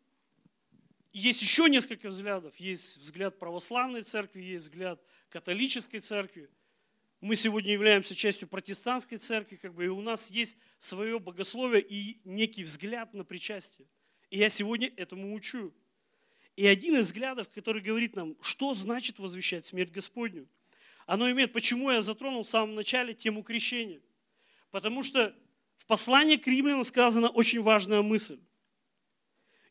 есть 1.11 1.41
еще 1.41 1.67
несколько 1.69 2.09
взглядов. 2.09 2.55
Есть 2.57 2.97
взгляд 2.97 3.39
православной 3.39 4.03
церкви, 4.03 4.41
есть 4.41 4.65
взгляд 4.65 5.01
католической 5.29 5.99
церкви. 5.99 6.49
Мы 7.19 7.35
сегодня 7.35 7.73
являемся 7.73 8.13
частью 8.13 8.47
протестантской 8.47 9.17
церкви, 9.17 9.55
как 9.55 9.73
бы, 9.73 9.85
и 9.85 9.87
у 9.87 10.01
нас 10.01 10.29
есть 10.29 10.55
свое 10.77 11.19
богословие 11.19 11.81
и 11.81 12.19
некий 12.25 12.63
взгляд 12.63 13.13
на 13.15 13.23
причастие. 13.23 13.87
И 14.29 14.37
я 14.37 14.49
сегодня 14.49 14.91
этому 14.97 15.33
учу. 15.33 15.73
И 16.55 16.67
один 16.67 16.95
из 16.95 17.07
взглядов, 17.07 17.49
который 17.49 17.81
говорит 17.81 18.15
нам, 18.15 18.35
что 18.41 18.73
значит 18.73 19.19
возвещать 19.19 19.65
смерть 19.65 19.91
Господню. 19.91 20.47
Оно 21.05 21.29
имеет, 21.31 21.51
почему 21.51 21.91
я 21.91 22.01
затронул 22.01 22.43
в 22.43 22.49
самом 22.49 22.75
начале 22.75 23.13
тему 23.13 23.43
крещения. 23.43 24.01
Потому 24.71 25.03
что 25.03 25.35
в 25.77 25.85
послании 25.85 26.37
к 26.37 26.47
римлянам 26.47 26.83
сказана 26.83 27.29
очень 27.29 27.61
важная 27.61 28.01
мысль. 28.01 28.39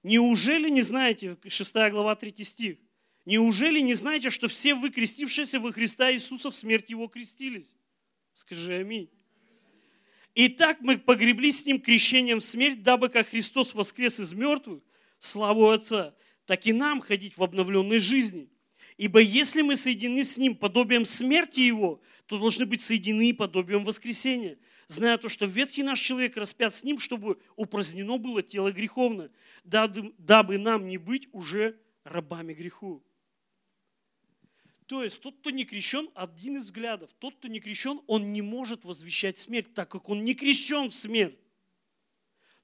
Неужели 0.03 0.69
не 0.69 0.83
знаете, 0.83 1.39
6 1.47 1.73
глава 1.91 2.17
3 2.17 2.45
стих, 2.45 2.79
неужели 3.25 3.81
не 3.81 3.95
знаете, 3.95 4.31
что 4.31 4.49
все 4.49 4.75
вы, 4.75 4.91
крестившиеся 4.91 5.61
во 5.61 5.71
Христа 5.73 6.13
Иисуса, 6.13 6.51
в 6.51 6.55
смерть 6.55 6.91
Его 6.91 7.07
крестились? 7.07 7.77
Скажи 8.33 8.75
аминь. 8.75 9.09
Итак, 10.35 10.81
мы 10.81 10.99
погребли 10.99 11.53
с 11.53 11.65
Ним 11.65 11.81
крещением 11.81 12.41
в 12.41 12.45
смерть, 12.45 12.83
дабы 12.83 13.09
как 13.09 13.29
Христос 13.29 13.75
воскрес 13.75 14.19
из 14.19 14.33
мертвых, 14.33 14.83
славу 15.19 15.69
Отца, 15.69 16.15
так 16.47 16.67
и 16.67 16.73
нам 16.73 17.01
ходить 17.01 17.37
в 17.37 17.43
обновленной 17.43 17.99
жизни. 17.99 18.49
Ибо 18.97 19.21
если 19.21 19.63
мы 19.63 19.77
соединены 19.77 20.25
с 20.25 20.37
Ним 20.37 20.55
подобием 20.55 21.05
смерти 21.05 21.61
Его, 21.61 22.01
то 22.27 22.39
должны 22.39 22.67
быть 22.67 22.83
соединены 22.83 23.35
подобием 23.35 23.85
воскресения, 23.85 24.59
зная 24.87 25.17
то, 25.19 25.29
что 25.29 25.47
ветхий 25.47 25.83
наш 25.83 26.01
человек 26.01 26.37
распят 26.37 26.75
с 26.75 26.85
Ним, 26.85 26.99
чтобы 26.99 27.41
упразднено 27.57 28.19
было 28.19 28.43
тело 28.43 28.71
греховное, 28.71 29.31
дабы 29.65 30.59
нам 30.59 30.87
не 30.87 30.99
быть 30.99 31.29
уже 31.33 31.79
рабами 32.05 32.53
греху. 32.53 33.03
То 34.87 35.03
есть 35.03 35.21
тот, 35.23 35.39
кто 35.39 35.51
не 35.51 35.65
крещен, 35.65 36.11
один 36.15 36.59
из 36.59 36.65
взглядов. 36.65 37.11
Тот, 37.19 37.37
кто 37.37 37.49
не 37.49 37.61
крещен, 37.61 38.03
он 38.07 38.33
не 38.33 38.43
может 38.43 38.85
возвещать 38.85 39.39
смерть, 39.39 39.73
так 39.73 39.89
как 39.89 40.11
он 40.11 40.23
не 40.23 40.35
крещен 40.35 40.91
в 40.91 40.95
смерть. 40.95 41.39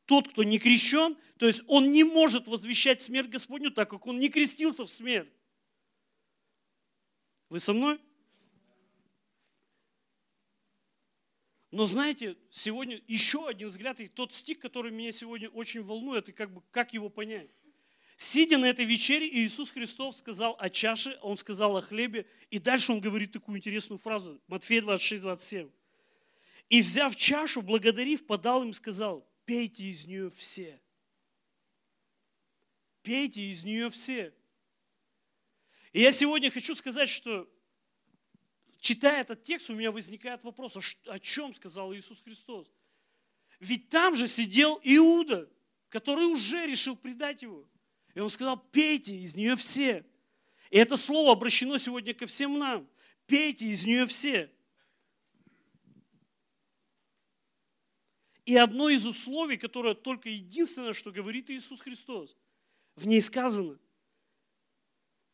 Тот, 0.09 0.26
кто 0.26 0.43
не 0.43 0.59
крещен, 0.59 1.18
то 1.36 1.47
есть 1.47 1.62
он 1.66 1.93
не 1.93 2.02
может 2.02 2.48
возвещать 2.48 3.02
смерть 3.02 3.28
Господню, 3.28 3.70
так 3.70 3.90
как 3.90 4.06
он 4.06 4.18
не 4.18 4.30
крестился 4.30 4.86
в 4.86 4.89
смерть. 4.89 5.30
Вы 7.51 7.60
со 7.60 7.74
мной? 7.74 8.01
Но 11.70 11.85
знаете, 11.85 12.39
сегодня 12.48 13.02
еще 13.06 13.47
один 13.47 13.68
взгляд, 13.68 14.01
и 14.01 14.09
тот 14.09 14.32
стих, 14.32 14.59
который 14.60 14.93
меня 14.93 15.12
сегодня 15.12 15.51
очень 15.51 15.82
волнует, 15.82 16.30
и 16.30 16.32
как 16.32 16.55
бы 16.55 16.62
как 16.70 16.94
его 16.94 17.10
понять. 17.10 17.51
Сидя 18.16 18.56
на 18.56 18.64
этой 18.64 18.86
вечере, 18.86 19.28
Иисус 19.28 19.70
Христос 19.70 20.20
сказал 20.20 20.56
о 20.59 20.70
чаше, 20.70 21.18
Он 21.20 21.36
сказал 21.36 21.76
о 21.76 21.82
хлебе, 21.82 22.26
и 22.48 22.59
дальше 22.59 22.93
Он 22.93 23.01
говорит 23.02 23.32
такую 23.32 23.59
интересную 23.59 23.98
фразу, 23.98 24.40
Матфея 24.47 24.80
26, 24.80 25.20
27. 25.20 25.70
И 26.70 26.80
взяв 26.80 27.14
чашу, 27.14 27.60
благодарив, 27.60 28.26
подал 28.26 28.62
им 28.62 28.72
сказал, 28.72 29.27
пейте 29.48 29.84
из 29.84 30.06
нее 30.06 30.28
все. 30.28 30.78
Пейте 33.00 33.48
из 33.48 33.64
нее 33.64 33.88
все. 33.88 34.34
И 35.94 36.02
я 36.02 36.12
сегодня 36.12 36.50
хочу 36.50 36.74
сказать, 36.74 37.08
что 37.08 37.50
читая 38.78 39.22
этот 39.22 39.42
текст, 39.42 39.70
у 39.70 39.74
меня 39.74 39.90
возникает 39.90 40.44
вопрос, 40.44 40.76
а 40.76 41.14
о 41.14 41.18
чем 41.18 41.54
сказал 41.54 41.94
Иисус 41.94 42.20
Христос? 42.20 42.70
Ведь 43.58 43.88
там 43.88 44.14
же 44.14 44.28
сидел 44.28 44.78
Иуда, 44.84 45.48
который 45.88 46.26
уже 46.26 46.66
решил 46.66 46.94
предать 46.94 47.40
его. 47.40 47.66
И 48.14 48.20
он 48.20 48.28
сказал, 48.28 48.58
пейте 48.58 49.16
из 49.16 49.34
нее 49.34 49.56
все. 49.56 50.04
И 50.68 50.76
это 50.76 50.98
слово 50.98 51.32
обращено 51.32 51.78
сегодня 51.78 52.12
ко 52.12 52.26
всем 52.26 52.58
нам. 52.58 52.86
Пейте 53.24 53.68
из 53.68 53.86
нее 53.86 54.04
все. 54.04 54.52
И 58.48 58.56
одно 58.56 58.88
из 58.88 59.04
условий, 59.04 59.58
которое 59.58 59.94
только 59.94 60.30
единственное, 60.30 60.94
что 60.94 61.12
говорит 61.12 61.50
Иисус 61.50 61.82
Христос, 61.82 62.34
в 62.96 63.06
ней 63.06 63.20
сказано, 63.20 63.78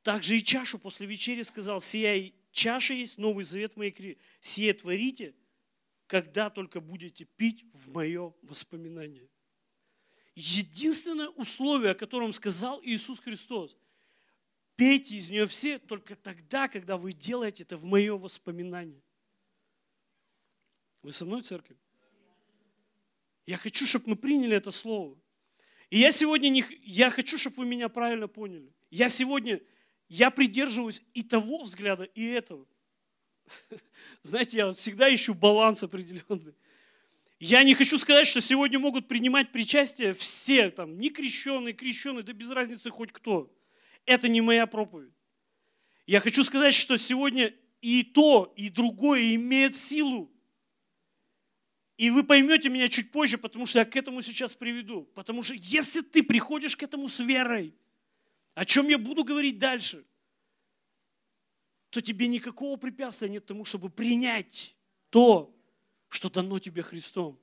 также 0.03 0.37
и 0.37 0.43
чашу 0.43 0.81
после 0.81 1.07
вечери 1.07 1.43
сказал, 1.43 1.81
сия 1.81 2.33
чаша 2.51 2.93
есть 2.93 3.17
новый 3.17 3.45
завет 3.45 3.75
в 3.75 3.77
моей 3.77 3.93
крови. 3.93 4.19
Сие 4.41 4.75
творите, 4.75 5.33
когда 6.09 6.51
только 6.51 6.81
будете 6.81 7.25
пить 7.25 7.65
в 7.73 7.93
мое 7.93 8.35
воспоминание. 8.43 9.29
Единственное 10.35 11.29
условие, 11.29 11.93
о 11.93 11.95
котором 11.95 12.33
сказал 12.33 12.83
Иисус 12.83 13.21
Христос, 13.21 13.77
пейте 14.75 15.15
из 15.15 15.31
нее 15.31 15.47
все 15.47 15.79
только 15.79 16.17
тогда, 16.17 16.67
когда 16.67 16.97
вы 16.97 17.13
делаете 17.13 17.63
это 17.63 17.77
в 17.77 17.85
мое 17.85 18.19
воспоминание. 18.19 19.05
Вы 21.03 21.13
со 21.13 21.25
мной, 21.25 21.43
церковь? 21.43 21.77
Я 23.47 23.57
хочу, 23.57 23.87
чтобы 23.87 24.11
мы 24.11 24.17
приняли 24.17 24.57
это 24.57 24.71
слово. 24.71 25.19
И 25.91 25.99
я 25.99 26.13
сегодня 26.13 26.49
не, 26.49 26.65
я 26.83 27.11
хочу, 27.11 27.39
чтобы 27.39 27.57
вы 27.59 27.67
меня 27.67 27.89
правильно 27.89 28.27
поняли. 28.27 28.73
Я 28.91 29.09
сегодня, 29.09 29.61
я 30.09 30.31
придерживаюсь 30.31 31.03
и 31.13 31.23
того 31.23 31.63
взгляда, 31.63 32.05
и 32.05 32.25
этого. 32.25 32.67
Знаете, 34.23 34.57
я 34.57 34.73
всегда 34.73 35.15
ищу 35.15 35.35
баланс 35.35 35.83
определенный. 35.83 36.55
Я 37.39 37.63
не 37.63 37.75
хочу 37.75 37.99
сказать, 37.99 38.27
что 38.27 38.41
сегодня 38.41 38.79
могут 38.79 39.07
принимать 39.07 39.53
причастие 39.53 40.15
все, 40.15 40.71
там, 40.71 40.99
не 40.99 41.11
крещенные, 41.11 41.75
крещенные, 41.75 42.23
да 42.23 42.33
без 42.33 42.51
разницы 42.51 42.89
хоть 42.91 43.13
кто. 43.13 43.53
Это 44.07 44.29
не 44.29 44.41
моя 44.41 44.67
проповедь. 44.67 45.13
Я 46.07 46.21
хочу 46.21 46.45
сказать, 46.45 46.75
что 46.75 46.97
сегодня 46.97 47.55
и 47.83 48.03
то, 48.03 48.53
и 48.57 48.71
другое 48.71 49.35
имеет 49.35 49.75
силу. 49.75 50.34
И 51.97 52.11
вы 52.11 52.25
поймете 52.25 52.69
меня 52.69 52.89
чуть 52.89 53.13
позже, 53.13 53.39
потому 53.39 53.67
что 53.67 53.79
я 53.79 53.85
к 53.85 53.95
этому 53.95 54.21
сейчас 54.21 54.55
приведу. 54.55 55.05
Потому 55.15 55.43
что 55.43 55.55
если 55.55 56.01
ты 56.01 56.23
приходишь 56.23 56.77
к 56.77 56.83
этому 56.83 57.09
с 57.09 57.21
верой, 57.21 57.75
о 58.55 58.65
чем 58.65 58.89
я 58.89 58.99
буду 58.99 59.25
говорить 59.25 59.59
дальше, 59.59 60.05
то 61.91 62.01
тебе 62.01 62.27
никакого 62.27 62.77
препятствия 62.77 63.29
нет 63.29 63.47
тому, 63.47 63.65
чтобы 63.65 63.91
принять 63.91 64.75
то, 65.11 65.55
что 66.09 66.29
дано 66.29 66.59
тебе 66.59 66.83
Христом. 66.83 67.39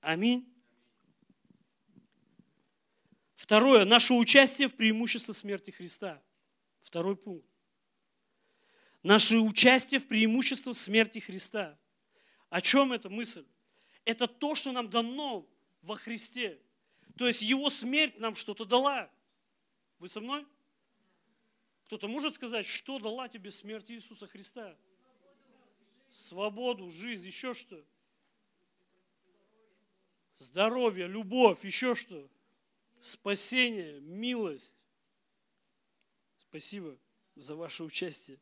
Аминь. 0.00 0.48
Второе. 3.34 3.84
Наше 3.84 4.14
участие 4.14 4.68
в 4.68 4.74
преимуществе 4.74 5.34
смерти 5.34 5.70
Христа. 5.72 6.22
Второй 6.78 7.16
пункт. 7.16 7.48
Наше 9.02 9.38
участие 9.38 10.00
в 10.00 10.06
преимуществе 10.06 10.74
смерти 10.74 11.18
Христа. 11.18 11.78
О 12.50 12.60
чем 12.60 12.92
эта 12.92 13.08
мысль? 13.10 13.44
Это 14.04 14.26
то, 14.26 14.54
что 14.54 14.72
нам 14.72 14.88
дано 14.88 15.46
во 15.82 15.96
Христе. 15.96 16.60
То 17.16 17.26
есть 17.26 17.42
Его 17.42 17.68
смерть 17.68 18.18
нам 18.18 18.34
что-то 18.34 18.64
дала. 18.64 19.10
Вы 19.98 20.08
со 20.08 20.20
мной? 20.20 20.46
Кто-то 21.84 22.08
может 22.08 22.34
сказать, 22.34 22.66
что 22.66 22.98
дала 22.98 23.28
тебе 23.28 23.50
смерть 23.50 23.90
Иисуса 23.90 24.26
Христа? 24.26 24.76
Свободу, 26.10 26.88
жизнь, 26.90 27.26
еще 27.26 27.54
что? 27.54 27.82
Здоровье, 30.36 31.06
любовь, 31.06 31.64
еще 31.64 31.94
что? 31.94 32.28
Спасение, 33.00 34.00
милость. 34.00 34.86
Спасибо 36.48 36.96
за 37.34 37.56
ваше 37.56 37.84
участие. 37.84 38.38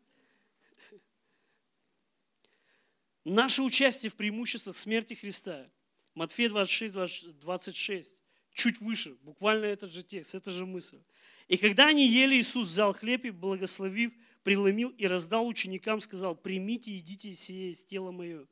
Наше 3.33 3.63
участие 3.63 4.09
в 4.09 4.15
преимуществах 4.15 4.77
смерти 4.77 5.15
Христа. 5.15 5.69
Матфея 6.15 6.49
26, 6.49 6.95
20 6.95 7.41
26. 7.41 8.23
Чуть 8.53 8.81
выше, 8.81 9.17
буквально 9.23 9.65
этот 9.65 9.93
же 9.93 10.05
текст, 10.05 10.37
эта 10.37 10.53
же 10.53 10.65
мысль. 10.65 11.01
И 11.49 11.57
когда 11.57 11.89
они 11.89 12.07
ели, 12.07 12.37
Иисус 12.37 12.69
взял 12.69 12.93
хлеб 12.93 13.25
и, 13.25 13.31
благословив, 13.31 14.13
преломил 14.45 14.91
и 14.91 15.09
раздал 15.09 15.45
ученикам, 15.49 16.01
сказал, 16.01 16.37
примите, 16.37 16.93
едите 16.93 17.33
сие 17.33 17.71
из 17.71 17.85
тела 17.85 18.13
мое. 18.13 18.47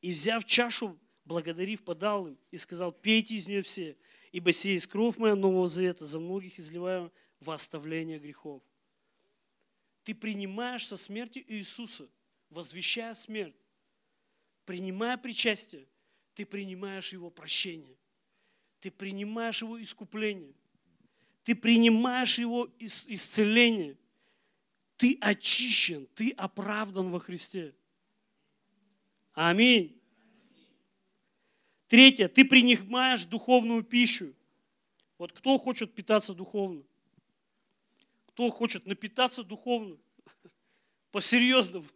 И 0.00 0.12
взяв 0.12 0.46
чашу, 0.46 0.98
благодарив, 1.26 1.84
подал 1.84 2.28
им 2.28 2.38
и 2.50 2.56
сказал, 2.56 2.92
пейте 2.92 3.34
из 3.34 3.46
нее 3.46 3.60
все, 3.60 3.94
ибо 4.32 4.54
сие 4.54 4.74
есть 4.74 4.86
кровь 4.86 5.18
моя 5.18 5.34
Нового 5.34 5.68
Завета, 5.68 6.06
за 6.06 6.18
многих 6.18 6.58
изливаю 6.58 7.12
во 7.40 7.52
оставление 7.52 8.18
грехов. 8.18 8.62
Ты 10.02 10.14
принимаешь 10.14 10.86
со 10.86 10.96
смертью 10.96 11.44
Иисуса, 11.46 12.08
возвещая 12.48 13.12
смерть, 13.12 13.54
принимая 14.64 15.16
причастие, 15.16 15.86
ты 16.34 16.44
принимаешь 16.44 17.12
Его 17.12 17.30
прощение, 17.30 17.96
ты 18.80 18.90
принимаешь 18.90 19.62
Его 19.62 19.80
искупление, 19.80 20.54
ты 21.44 21.54
принимаешь 21.54 22.38
Его 22.38 22.66
ис- 22.78 23.06
исцеление, 23.08 23.96
ты 24.96 25.18
очищен, 25.20 26.06
ты 26.14 26.30
оправдан 26.30 27.10
во 27.10 27.18
Христе. 27.18 27.74
Аминь. 29.32 30.00
Третье, 31.88 32.28
ты 32.28 32.44
принимаешь 32.44 33.24
духовную 33.24 33.82
пищу. 33.82 34.34
Вот 35.18 35.32
кто 35.32 35.58
хочет 35.58 35.94
питаться 35.94 36.34
духовно? 36.34 36.82
Кто 38.26 38.50
хочет 38.50 38.86
напитаться 38.86 39.44
духовно? 39.44 39.96
По-серьезному. 41.12 41.86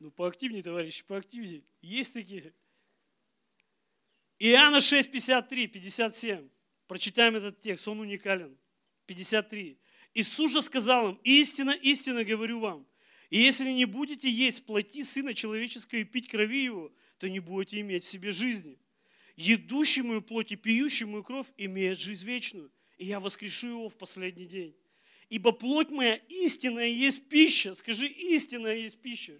Ну, 0.00 0.10
поактивнее, 0.10 0.62
товарищи, 0.62 1.04
поактивнее. 1.04 1.62
Есть 1.82 2.14
такие. 2.14 2.52
Иоанна 4.38 4.80
6, 4.80 5.10
53, 5.10 5.66
57. 5.66 6.48
Прочитаем 6.86 7.36
этот 7.36 7.60
текст, 7.60 7.88
он 7.88 8.00
уникален. 8.00 8.56
53. 9.06 9.78
Иисус 10.14 10.52
же 10.52 10.62
сказал 10.62 11.10
им, 11.10 11.20
истинно, 11.24 11.72
истинно 11.72 12.24
говорю 12.24 12.60
вам, 12.60 12.86
если 13.30 13.70
не 13.70 13.84
будете 13.84 14.30
есть 14.30 14.64
плоти 14.64 15.02
Сына 15.02 15.34
Человеческого 15.34 15.98
и 15.98 16.04
пить 16.04 16.28
крови 16.28 16.64
Его, 16.64 16.92
то 17.18 17.28
не 17.28 17.40
будете 17.40 17.80
иметь 17.80 18.04
в 18.04 18.08
себе 18.08 18.30
жизни. 18.30 18.78
Едущий 19.36 20.02
мою 20.02 20.22
плоть 20.22 20.52
и 20.52 20.56
пьющий 20.56 21.06
мою 21.06 21.22
кровь 21.22 21.48
имеет 21.56 21.98
жизнь 21.98 22.26
вечную, 22.26 22.72
и 22.96 23.06
я 23.06 23.20
воскрешу 23.20 23.68
его 23.68 23.88
в 23.88 23.98
последний 23.98 24.46
день. 24.46 24.74
Ибо 25.28 25.52
плоть 25.52 25.90
моя 25.90 26.14
истинная 26.28 26.88
есть 26.88 27.28
пища. 27.28 27.74
Скажи, 27.74 28.06
истинная 28.06 28.76
есть 28.76 28.98
пища. 29.00 29.38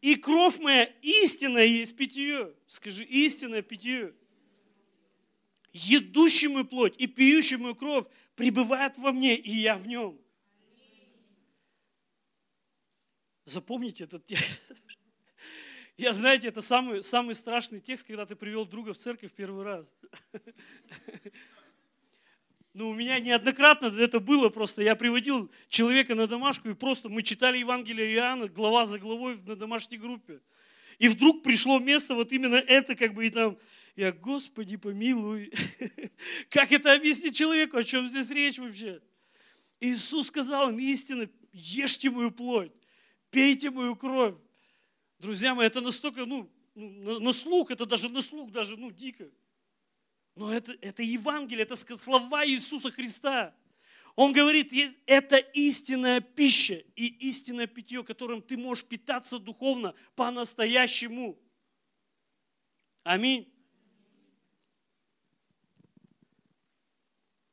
И 0.00 0.14
кровь 0.14 0.58
моя 0.58 0.84
истинная 1.02 1.64
есть 1.64 1.96
питье. 1.96 2.54
Скажи, 2.66 3.04
истинное 3.04 3.62
питье. 3.62 4.14
Едущий 5.72 6.48
мою 6.48 6.64
плоть 6.64 6.94
и 6.98 7.06
пьющий 7.06 7.56
мою 7.56 7.74
кровь 7.74 8.06
пребывает 8.36 8.96
во 8.96 9.12
мне, 9.12 9.36
и 9.36 9.50
я 9.50 9.76
в 9.76 9.86
нем. 9.86 10.18
Запомните 13.44 14.04
этот 14.04 14.24
текст. 14.26 14.60
Я, 15.96 16.12
знаете, 16.12 16.46
это 16.46 16.62
самый, 16.62 17.02
самый 17.02 17.34
страшный 17.34 17.80
текст, 17.80 18.06
когда 18.06 18.24
ты 18.24 18.36
привел 18.36 18.64
друга 18.66 18.92
в 18.92 18.98
церковь 18.98 19.32
первый 19.32 19.64
раз. 19.64 19.92
Ну, 22.74 22.90
у 22.90 22.94
меня 22.94 23.18
неоднократно 23.18 23.86
это 23.86 24.20
было 24.20 24.50
просто. 24.50 24.82
Я 24.82 24.94
приводил 24.94 25.50
человека 25.68 26.14
на 26.14 26.26
домашку, 26.26 26.68
и 26.68 26.74
просто 26.74 27.08
мы 27.08 27.22
читали 27.22 27.58
Евангелие 27.58 28.14
Иоанна 28.14 28.48
глава 28.48 28.84
за 28.84 28.98
главой 28.98 29.38
на 29.46 29.56
домашней 29.56 29.98
группе. 29.98 30.40
И 30.98 31.08
вдруг 31.08 31.42
пришло 31.42 31.78
место, 31.78 32.14
вот 32.14 32.32
именно 32.32 32.56
это, 32.56 32.94
как 32.94 33.14
бы, 33.14 33.26
и 33.26 33.30
там, 33.30 33.56
я, 33.96 34.12
Господи, 34.12 34.76
помилуй. 34.76 35.52
Как 36.50 36.72
это 36.72 36.92
объяснить 36.92 37.36
человеку, 37.36 37.76
о 37.76 37.84
чем 37.84 38.08
здесь 38.08 38.30
речь 38.30 38.58
вообще? 38.58 39.00
Иисус 39.80 40.28
сказал 40.28 40.70
им 40.70 40.78
истинно, 40.78 41.28
ешьте 41.52 42.10
мою 42.10 42.30
плоть, 42.30 42.72
пейте 43.30 43.70
мою 43.70 43.96
кровь. 43.96 44.34
Друзья 45.18 45.54
мои, 45.54 45.66
это 45.66 45.80
настолько, 45.80 46.26
ну, 46.26 46.50
ну, 46.74 46.88
на, 46.88 47.18
на 47.18 47.32
слух, 47.32 47.70
это 47.70 47.86
даже 47.86 48.08
на 48.08 48.22
слух, 48.22 48.50
даже, 48.50 48.76
ну, 48.76 48.90
дико. 48.90 49.28
Но 50.38 50.54
это, 50.54 50.72
это 50.82 51.02
Евангелие, 51.02 51.64
это 51.64 51.74
слова 51.74 52.46
Иисуса 52.46 52.92
Христа. 52.92 53.52
Он 54.14 54.30
говорит, 54.30 54.72
это 55.04 55.36
истинная 55.36 56.20
пища 56.20 56.84
и 56.94 57.06
истинное 57.28 57.66
питье, 57.66 58.04
которым 58.04 58.40
ты 58.40 58.56
можешь 58.56 58.84
питаться 58.84 59.40
духовно 59.40 59.96
по-настоящему. 60.14 61.36
Аминь. 63.02 63.52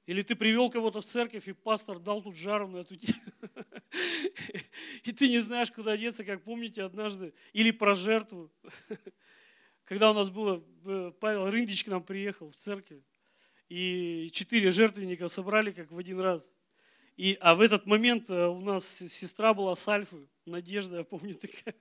Или 0.05 0.21
ты 0.21 0.35
привел 0.35 0.69
кого-то 0.69 1.01
в 1.01 1.05
церковь, 1.05 1.47
и 1.47 1.53
пастор 1.53 1.97
дал 1.97 2.21
тут 2.21 2.35
жару 2.35 2.67
на 2.67 2.77
эту 2.77 2.97
тему. 2.97 3.19
И 5.03 5.11
ты 5.11 5.27
не 5.27 5.39
знаешь, 5.39 5.71
куда 5.71 5.97
деться, 5.97 6.23
как 6.23 6.43
помните 6.43 6.83
однажды. 6.83 7.33
Или 7.53 7.71
про 7.71 7.95
жертву. 7.95 8.51
Когда 9.85 10.09
у 10.09 10.13
нас 10.15 10.29
было, 10.29 10.63
э, 10.85 11.11
Павел 11.19 11.49
Рындич 11.49 11.83
к 11.83 11.87
нам 11.87 12.03
приехал 12.03 12.49
в 12.49 12.55
церковь, 12.55 13.03
и 13.69 14.29
четыре 14.33 14.71
жертвенника 14.71 15.27
собрали 15.27 15.71
как 15.71 15.91
в 15.91 15.97
один 15.97 16.19
раз. 16.19 16.51
И, 17.17 17.37
а 17.39 17.55
в 17.55 17.61
этот 17.61 17.85
момент 17.85 18.29
э, 18.29 18.47
у 18.47 18.59
нас 18.61 18.85
сестра 18.85 19.53
была 19.53 19.75
с 19.75 19.87
Альфы, 19.87 20.27
Надежда, 20.45 20.97
я 20.97 21.03
помню 21.03 21.33
такая. 21.39 21.75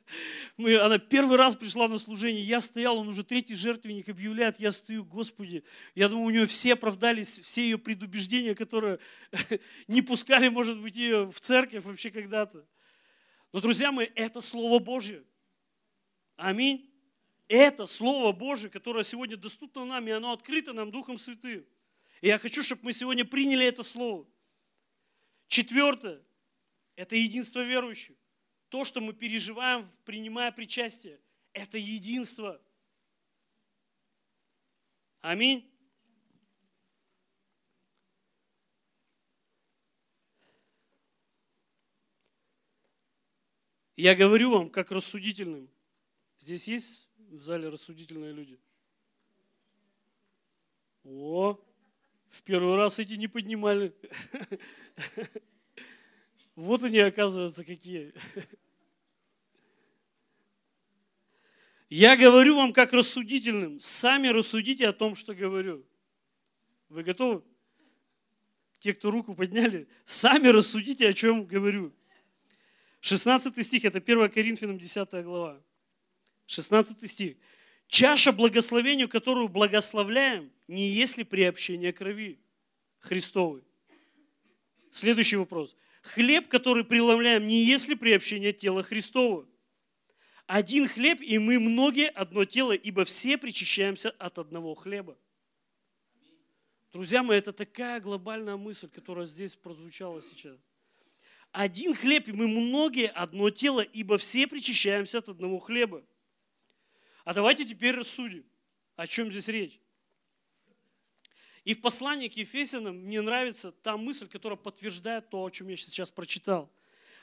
Мы, 0.59 0.77
она 0.77 0.99
первый 0.99 1.39
раз 1.39 1.57
пришла 1.57 1.89
на 1.89 1.99
служение, 1.99 2.43
я 2.43 2.61
стоял, 2.61 2.99
он 2.99 3.09
уже 3.09 3.25
третий 3.25 3.55
жертвенник 3.55 4.09
объявляет, 4.11 4.61
я 4.61 4.71
стою, 4.71 5.05
Господи. 5.05 5.65
Я 5.95 6.09
думаю, 6.09 6.27
у 6.27 6.31
нее 6.31 6.47
все 6.47 6.75
оправдались, 6.75 7.39
все 7.39 7.63
ее 7.63 7.79
предубеждения, 7.79 8.55
которые 8.55 8.99
не 9.89 10.03
пускали, 10.03 10.49
может 10.49 10.79
быть, 10.81 10.95
ее 10.95 11.27
в 11.31 11.41
церковь 11.41 11.85
вообще 11.85 12.11
когда-то. 12.11 12.67
Но, 13.51 13.61
друзья 13.61 13.91
мои, 13.93 14.09
это 14.15 14.43
Слово 14.43 14.79
Божье. 14.79 15.25
Аминь. 16.37 16.94
Это 17.49 17.87
Слово 17.87 18.33
Божье, 18.33 18.71
которое 18.71 19.05
сегодня 19.05 19.37
доступно 19.37 19.85
нам, 19.85 20.07
и 20.09 20.11
оно 20.11 20.33
открыто 20.33 20.73
нам 20.73 20.91
Духом 20.91 21.19
Святым. 21.19 21.67
И 22.21 22.29
я 22.29 22.39
хочу, 22.39 22.63
чтобы 22.63 22.85
мы 22.85 22.93
сегодня 22.93 23.25
приняли 23.25 23.67
это 23.67 23.83
Слово. 23.83 24.27
Четвертое– 25.49 26.23
это 26.97 27.17
единство 27.17 27.61
верующих 27.61 28.17
то, 28.75 28.85
что 28.85 29.01
мы 29.01 29.13
переживаем, 29.13 29.89
принимая 30.05 30.51
причастие, 30.51 31.21
это 31.53 31.79
единство. 31.79 32.61
Аминь. 35.21 35.73
Я 43.95 44.17
говорю 44.17 44.51
вам, 44.51 44.71
как 44.71 44.91
рассудительным. 44.91 45.71
Здесь 46.41 46.67
есть 46.67 47.04
в 47.37 47.43
зале 47.43 47.69
рассудительные 47.69 48.33
люди? 48.33 48.59
О, 51.05 51.61
в 52.29 52.43
первый 52.43 52.77
раз 52.77 52.99
эти 52.99 53.15
не 53.15 53.29
поднимали. 53.29 53.95
Вот 56.57 56.85
они, 56.85 57.01
оказывается, 57.01 57.65
какие. 57.65 58.15
Я 61.89 62.17
говорю 62.17 62.55
вам 62.55 62.73
как 62.73 62.93
рассудительным. 62.93 63.81
Сами 63.81 64.29
рассудите 64.29 64.87
о 64.87 64.93
том, 64.93 65.17
что 65.17 65.35
говорю. 65.35 65.85
Вы 66.89 67.03
готовы? 67.03 67.43
Те, 68.79 68.95
кто 68.95 69.11
руку 69.11 69.35
подняли, 69.35 69.89
сами 70.05 70.47
рассудите, 70.47 71.09
о 71.09 71.13
чем 71.13 71.45
говорю. 71.45 71.93
16 73.01 73.65
стих, 73.67 73.85
это 73.85 73.99
1 73.99 74.31
Коринфянам 74.31 74.79
10 74.79 75.25
глава. 75.25 75.61
16 76.47 77.11
стих. 77.11 77.37
Чаша 77.87 78.33
благословению, 78.33 79.09
которую 79.09 79.49
благословляем, 79.49 80.51
не 80.69 80.89
есть 80.89 81.17
ли 81.17 81.25
приобщение 81.25 81.93
крови 81.93 82.39
Христовой? 83.01 83.63
Следующий 84.91 85.37
вопрос. 85.37 85.77
Хлеб, 86.03 86.49
который 86.49 86.85
преломляем, 86.85 87.47
не 87.47 87.65
есть 87.65 87.89
ли 87.89 87.95
приобщение 87.95 88.53
тела 88.53 88.83
Христова? 88.83 89.47
Один 90.47 90.87
хлеб, 90.87 91.21
и 91.23 91.39
мы 91.39 91.59
многие 91.59 92.09
одно 92.09 92.45
тело, 92.45 92.73
ибо 92.73 93.05
все 93.05 93.39
причащаемся 93.39 94.11
от 94.11 94.39
одного 94.39 94.75
хлеба. 94.75 95.17
Друзья 96.93 97.23
мои, 97.23 97.39
это 97.39 97.53
такая 97.53 98.01
глобальная 98.01 98.57
мысль, 98.57 98.89
которая 98.89 99.27
здесь 99.27 99.57
прозвучала 99.57 100.23
сейчас. 100.23 100.59
Один 101.51 101.95
хлеб, 101.95 102.29
и 102.29 102.33
мы 102.33 102.47
многие 102.47 103.09
одно 103.09 103.49
тело, 103.49 103.81
ибо 103.81 104.19
все 104.19 104.47
причащаемся 104.47 105.19
от 105.19 105.29
одного 105.29 105.59
хлеба. 105.59 106.05
А 107.25 107.33
давайте 107.33 107.65
теперь 107.65 107.95
рассудим, 107.95 108.45
о 108.97 109.07
чем 109.07 109.31
здесь 109.31 109.49
речь. 109.49 109.81
И 111.65 111.73
в 111.73 111.81
послании 111.81 112.29
к 112.29 112.37
Ефесянам 112.37 112.97
мне 112.99 113.23
нравится 113.23 113.73
та 113.73 113.97
мысль, 113.97 114.29
которая 114.29 114.59
подтверждает 114.59 115.31
то, 115.31 115.43
о 115.43 115.51
чем 115.51 115.69
я 115.69 115.77
сейчас 115.77 116.11
прочитал. 116.11 116.71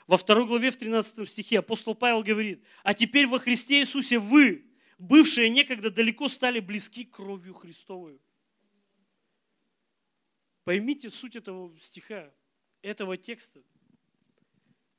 Во 0.08 0.16
второй 0.16 0.46
главе, 0.46 0.72
в 0.72 0.76
13 0.76 1.28
стихе 1.28 1.60
апостол 1.60 1.94
Павел 1.94 2.24
говорит, 2.24 2.64
«А 2.82 2.92
теперь 2.92 3.28
во 3.28 3.38
Христе 3.38 3.80
Иисусе 3.80 4.18
вы, 4.18 4.66
бывшие 4.98 5.48
некогда 5.48 5.90
далеко, 5.90 6.28
стали 6.28 6.58
близки 6.58 7.04
кровью 7.04 7.54
Христовой». 7.54 8.20
Поймите 10.64 11.08
суть 11.08 11.36
этого 11.36 11.76
стиха, 11.80 12.32
этого 12.82 13.16
текста. 13.16 13.62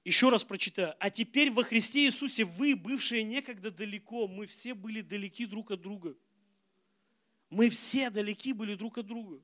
Еще 0.03 0.29
раз 0.29 0.43
прочитаю. 0.43 0.95
«А 0.99 1.09
теперь 1.09 1.49
во 1.49 1.63
Христе 1.63 2.05
Иисусе 2.05 2.43
вы, 2.43 2.75
бывшие 2.75 3.23
некогда 3.23 3.71
далеко, 3.71 4.27
мы 4.27 4.45
все 4.45 4.73
были 4.73 5.01
далеки 5.01 5.45
друг 5.45 5.71
от 5.71 5.81
друга». 5.81 6.15
Мы 7.49 7.69
все 7.69 8.09
далеки 8.09 8.51
были 8.51 8.73
друг 8.73 8.97
от 8.97 9.05
друга. 9.05 9.39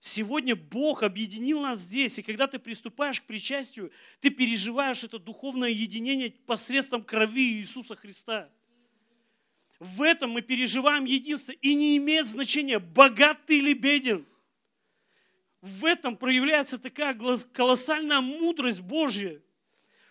Сегодня 0.00 0.56
Бог 0.56 1.04
объединил 1.04 1.60
нас 1.60 1.78
здесь, 1.78 2.18
и 2.18 2.22
когда 2.22 2.48
ты 2.48 2.58
приступаешь 2.58 3.20
к 3.20 3.26
причастию, 3.26 3.92
ты 4.20 4.30
переживаешь 4.30 5.04
это 5.04 5.20
духовное 5.20 5.70
единение 5.70 6.30
посредством 6.30 7.04
крови 7.04 7.60
Иисуса 7.60 7.94
Христа. 7.94 8.50
В 9.78 10.02
этом 10.02 10.30
мы 10.30 10.42
переживаем 10.42 11.04
единство, 11.04 11.52
и 11.52 11.74
не 11.74 11.96
имеет 11.96 12.26
значения, 12.26 12.80
богат 12.80 13.46
ты 13.46 13.58
или 13.58 13.72
беден. 13.72 14.26
В 15.60 15.84
этом 15.84 16.16
проявляется 16.16 16.78
такая 16.78 17.16
колоссальная 17.52 18.20
мудрость 18.20 18.80
Божья– 18.80 19.40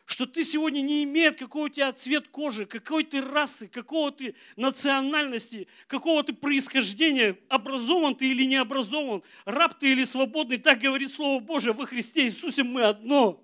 что 0.08 0.26
ты 0.26 0.46
сегодня 0.46 0.80
не 0.80 1.04
имеет, 1.04 1.38
какого 1.38 1.66
у 1.66 1.70
тебя 1.70 1.92
цвет 1.92 2.30
кожи, 2.30 2.66
какой 2.66 3.04
ты 3.04 3.22
расы, 3.22 3.68
какого 3.68 4.10
ты 4.10 4.36
национальности, 4.56 5.68
какого 5.86 6.24
ты 6.24 6.32
происхождения, 6.32 7.38
образован 7.50 8.16
ты 8.16 8.32
или 8.32 8.46
не 8.46 8.56
образован, 8.56 9.22
раб 9.44 9.78
ты 9.78 9.92
или 9.92 10.06
свободный, 10.06 10.60
так 10.60 10.80
говорит 10.80 11.12
Слово 11.12 11.42
Божие, 11.42 11.74
во 11.74 11.86
Христе 11.86 12.24
Иисусе 12.24 12.64
мы 12.64 12.84
одно. 12.84 13.44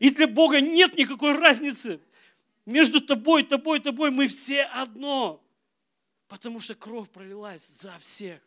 И 0.00 0.10
для 0.10 0.26
Бога 0.26 0.60
нет 0.60 0.98
никакой 0.98 1.38
разницы. 1.38 2.00
Между 2.66 3.00
тобой, 3.00 3.44
тобой, 3.44 3.78
тобой 3.78 4.10
мы 4.10 4.26
все 4.26 4.64
одно. 4.64 5.40
Потому 6.26 6.58
что 6.58 6.74
кровь 6.74 7.08
пролилась 7.08 7.64
за 7.64 7.96
всех. 8.00 8.40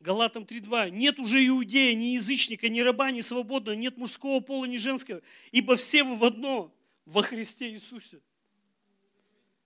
Галатам 0.00 0.44
3.2. 0.44 0.90
Нет 0.90 1.18
уже 1.18 1.44
иудея, 1.46 1.94
ни 1.94 2.14
язычника, 2.14 2.68
ни 2.68 2.80
раба, 2.80 3.10
ни 3.10 3.20
свободного, 3.20 3.74
нет 3.74 3.96
мужского 3.96 4.40
пола, 4.40 4.66
ни 4.66 4.76
женского, 4.76 5.22
ибо 5.50 5.76
все 5.76 6.04
вы 6.04 6.14
в 6.14 6.24
одно 6.24 6.74
во 7.04 7.22
Христе 7.22 7.70
Иисусе. 7.70 8.20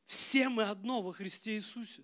Все 0.07 0.49
мы 0.49 0.65
одно 0.65 1.03
во 1.03 1.13
Христе 1.13 1.55
Иисусе. 1.57 2.03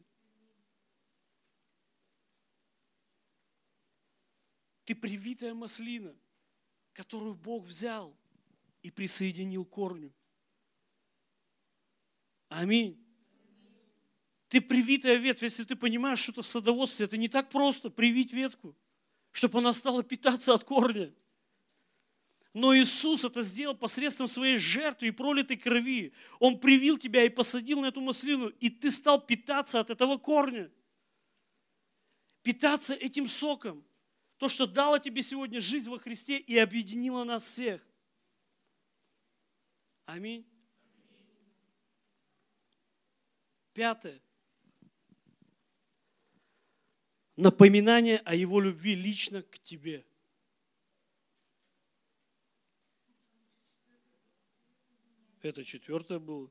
Ты 4.85 4.95
привитая 4.95 5.55
маслина, 5.55 6.15
которую 6.93 7.35
Бог 7.35 7.65
взял 7.65 8.17
и 8.83 8.91
присоединил 8.91 9.65
к 9.65 9.71
корню. 9.71 10.13
Аминь. 12.49 13.08
Ты 14.49 14.61
привитая 14.61 15.17
ветвь, 15.17 15.43
если 15.43 15.65
ты 15.65 15.77
понимаешь, 15.77 16.21
что 16.21 16.33
это 16.33 16.43
в 16.43 16.47
садоводстве, 16.47 17.05
это 17.05 17.17
не 17.17 17.29
так 17.29 17.51
просто 17.51 17.91
привить 17.91 18.33
ветку, 18.33 18.75
чтобы 19.31 19.59
она 19.59 19.73
стала 19.73 20.03
питаться 20.03 20.55
от 20.55 20.65
корня. 20.65 21.13
Но 22.55 22.75
Иисус 22.75 23.25
это 23.25 23.43
сделал 23.43 23.75
посредством 23.75 24.27
своей 24.27 24.57
жертвы 24.57 25.09
и 25.09 25.13
пролитой 25.13 25.59
крови. 25.59 26.15
Он 26.39 26.59
привил 26.59 26.97
тебя 26.97 27.25
и 27.25 27.29
посадил 27.29 27.81
на 27.81 27.87
эту 27.87 28.01
маслину, 28.01 28.49
и 28.49 28.71
ты 28.71 28.91
стал 28.91 29.21
питаться 29.21 29.81
от 29.81 29.91
этого 29.91 30.17
корня. 30.17 30.71
Питаться 32.43 32.95
этим 32.95 33.29
соком. 33.29 33.85
То, 34.39 34.49
что 34.49 34.67
дало 34.67 34.99
тебе 34.99 35.23
сегодня 35.23 35.61
жизнь 35.61 35.91
во 35.91 35.99
Христе 35.99 36.39
и 36.39 36.57
объединило 36.57 37.25
нас 37.25 37.45
всех. 37.45 37.87
Аминь. 40.07 40.47
Пятое. 43.75 44.23
Напоминание 47.39 48.19
о 48.25 48.35
Его 48.35 48.61
любви 48.61 48.97
лично 48.97 49.43
к 49.43 49.61
тебе. 49.61 50.05
Это 55.41 55.63
четвертое 55.63 56.19
было. 56.19 56.51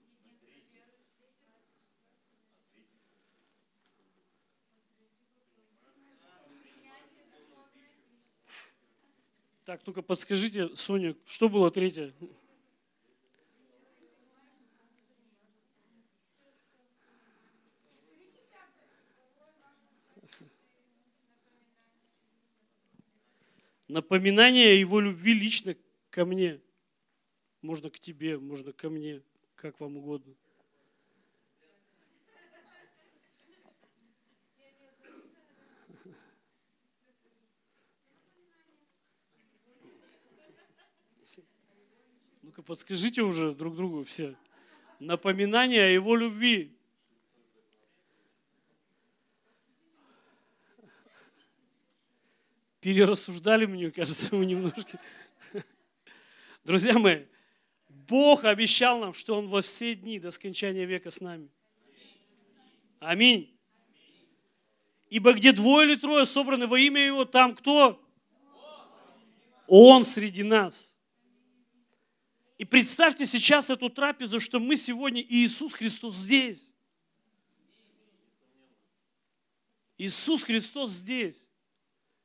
Так, 9.66 9.84
только 9.84 10.02
подскажите, 10.02 10.74
Соня, 10.78 11.18
что 11.26 11.50
было 11.50 11.70
третье? 11.70 12.14
Напоминание 23.88 24.80
его 24.80 25.00
любви 25.00 25.34
лично 25.34 25.76
ко 26.10 26.26
мне. 26.26 26.62
Можно 27.62 27.90
к 27.90 28.00
тебе, 28.00 28.38
можно 28.38 28.74
ко 28.74 28.90
мне, 28.90 29.22
как 29.56 29.80
вам 29.80 29.98
угодно. 29.98 30.36
Ну-ка 42.42 42.62
подскажите 42.62 43.22
уже 43.22 43.52
друг 43.54 43.76
другу 43.76 44.04
все. 44.04 44.36
Напоминание 45.00 45.84
о 45.84 45.90
его 45.90 46.16
любви. 46.16 46.77
Перерассуждали, 52.88 53.66
мне 53.66 53.92
кажется, 53.92 54.34
мы 54.34 54.46
немножко. 54.46 54.98
Друзья 56.64 56.98
мои, 56.98 57.26
Бог 57.90 58.46
обещал 58.46 58.98
нам, 59.00 59.14
что 59.14 59.38
Он 59.38 59.48
во 59.48 59.62
все 59.62 59.94
дни 59.94 60.22
до 60.22 60.32
скончания 60.32 60.86
века 60.86 61.12
с 61.12 61.20
нами. 61.20 61.50
Аминь. 63.00 63.54
Ибо 65.10 65.34
где 65.34 65.52
двое 65.52 65.86
или 65.86 66.00
трое 66.00 66.26
собраны 66.26 66.66
во 66.66 66.80
имя 66.80 67.06
Его, 67.06 67.26
там 67.26 67.56
кто? 67.56 68.02
Он 69.68 70.06
среди 70.06 70.44
нас. 70.44 70.96
И 72.58 72.64
представьте 72.64 73.26
сейчас 73.26 73.70
эту 73.70 73.90
трапезу, 73.90 74.40
что 74.40 74.62
мы 74.62 74.78
сегодня, 74.78 75.22
и 75.22 75.44
Иисус 75.44 75.74
Христос 75.74 76.16
здесь. 76.16 76.72
Иисус 79.98 80.44
Христос 80.44 80.92
здесь. 80.92 81.50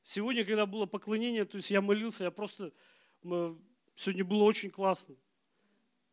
Сегодня, 0.03 0.45
когда 0.45 0.67
было 0.67 0.87
поклонение, 0.87 1.45
то 1.45 1.57
есть 1.57 1.71
я 1.71 1.81
молился, 1.81 2.25
я 2.25 2.31
просто... 2.31 2.73
Сегодня 3.23 4.25
было 4.25 4.43
очень 4.43 4.71
классно. 4.71 5.17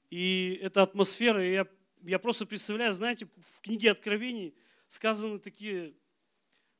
И 0.09 0.59
эта 0.61 0.83
атмосфера, 0.83 1.43
я, 1.43 1.67
я 2.03 2.19
просто 2.19 2.45
представляю, 2.45 2.93
знаете, 2.93 3.27
в 3.37 3.61
книге 3.61 3.91
Откровений 3.91 4.55
сказаны 4.87 5.39
такие 5.39 5.95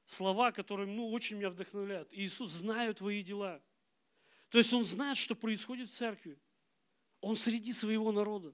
слова, 0.06 0.52
которые 0.52 0.88
ну, 0.88 1.10
очень 1.12 1.38
меня 1.38 1.50
вдохновляют. 1.50 2.14
Иисус 2.14 2.52
знает 2.52 2.98
твои 2.98 3.24
дела. 3.24 3.62
То 4.50 4.58
есть 4.58 4.74
Он 4.74 4.84
знает, 4.84 5.18
что 5.18 5.36
происходит 5.36 5.90
в 5.90 5.94
церкви. 5.94 6.40
Он 7.22 7.36
среди 7.36 7.74
своего 7.74 8.12
народа. 8.12 8.54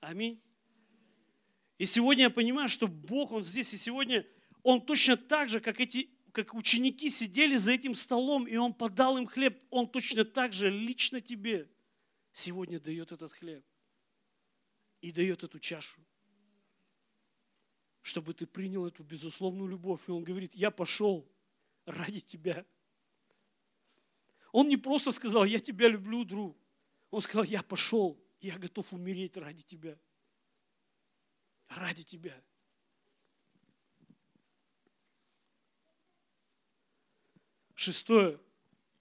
Аминь. 0.00 0.42
И 1.78 1.86
сегодня 1.86 2.24
я 2.24 2.30
понимаю, 2.30 2.68
что 2.68 2.86
Бог, 2.86 3.32
Он 3.32 3.42
здесь, 3.42 3.72
и 3.72 3.76
сегодня 3.76 4.26
Он 4.62 4.84
точно 4.84 5.16
так 5.16 5.48
же, 5.48 5.60
как 5.60 5.80
эти 5.80 6.10
как 6.44 6.54
ученики 6.54 7.10
сидели 7.10 7.56
за 7.56 7.72
этим 7.72 7.94
столом, 7.94 8.46
и 8.46 8.56
Он 8.56 8.72
подал 8.72 9.18
им 9.18 9.26
хлеб, 9.26 9.60
Он 9.70 9.88
точно 9.88 10.24
так 10.24 10.52
же 10.52 10.70
лично 10.70 11.20
тебе 11.20 11.68
сегодня 12.32 12.78
дает 12.78 13.12
этот 13.12 13.32
хлеб 13.32 13.64
и 15.00 15.10
дает 15.10 15.42
эту 15.42 15.58
чашу, 15.58 16.00
чтобы 18.02 18.34
ты 18.34 18.46
принял 18.46 18.86
эту 18.86 19.02
безусловную 19.02 19.68
любовь. 19.68 20.08
И 20.08 20.12
Он 20.12 20.22
говорит, 20.22 20.54
я 20.54 20.70
пошел 20.70 21.28
ради 21.84 22.20
тебя. 22.20 22.64
Он 24.52 24.68
не 24.68 24.76
просто 24.76 25.12
сказал, 25.12 25.44
я 25.44 25.58
тебя 25.58 25.88
люблю, 25.88 26.24
друг. 26.24 26.56
Он 27.10 27.20
сказал, 27.20 27.44
я 27.44 27.62
пошел, 27.62 28.22
я 28.40 28.58
готов 28.58 28.92
умереть 28.92 29.36
ради 29.36 29.62
тебя. 29.62 29.98
Ради 31.68 32.04
тебя. 32.04 32.40
Шестое. 37.80 38.40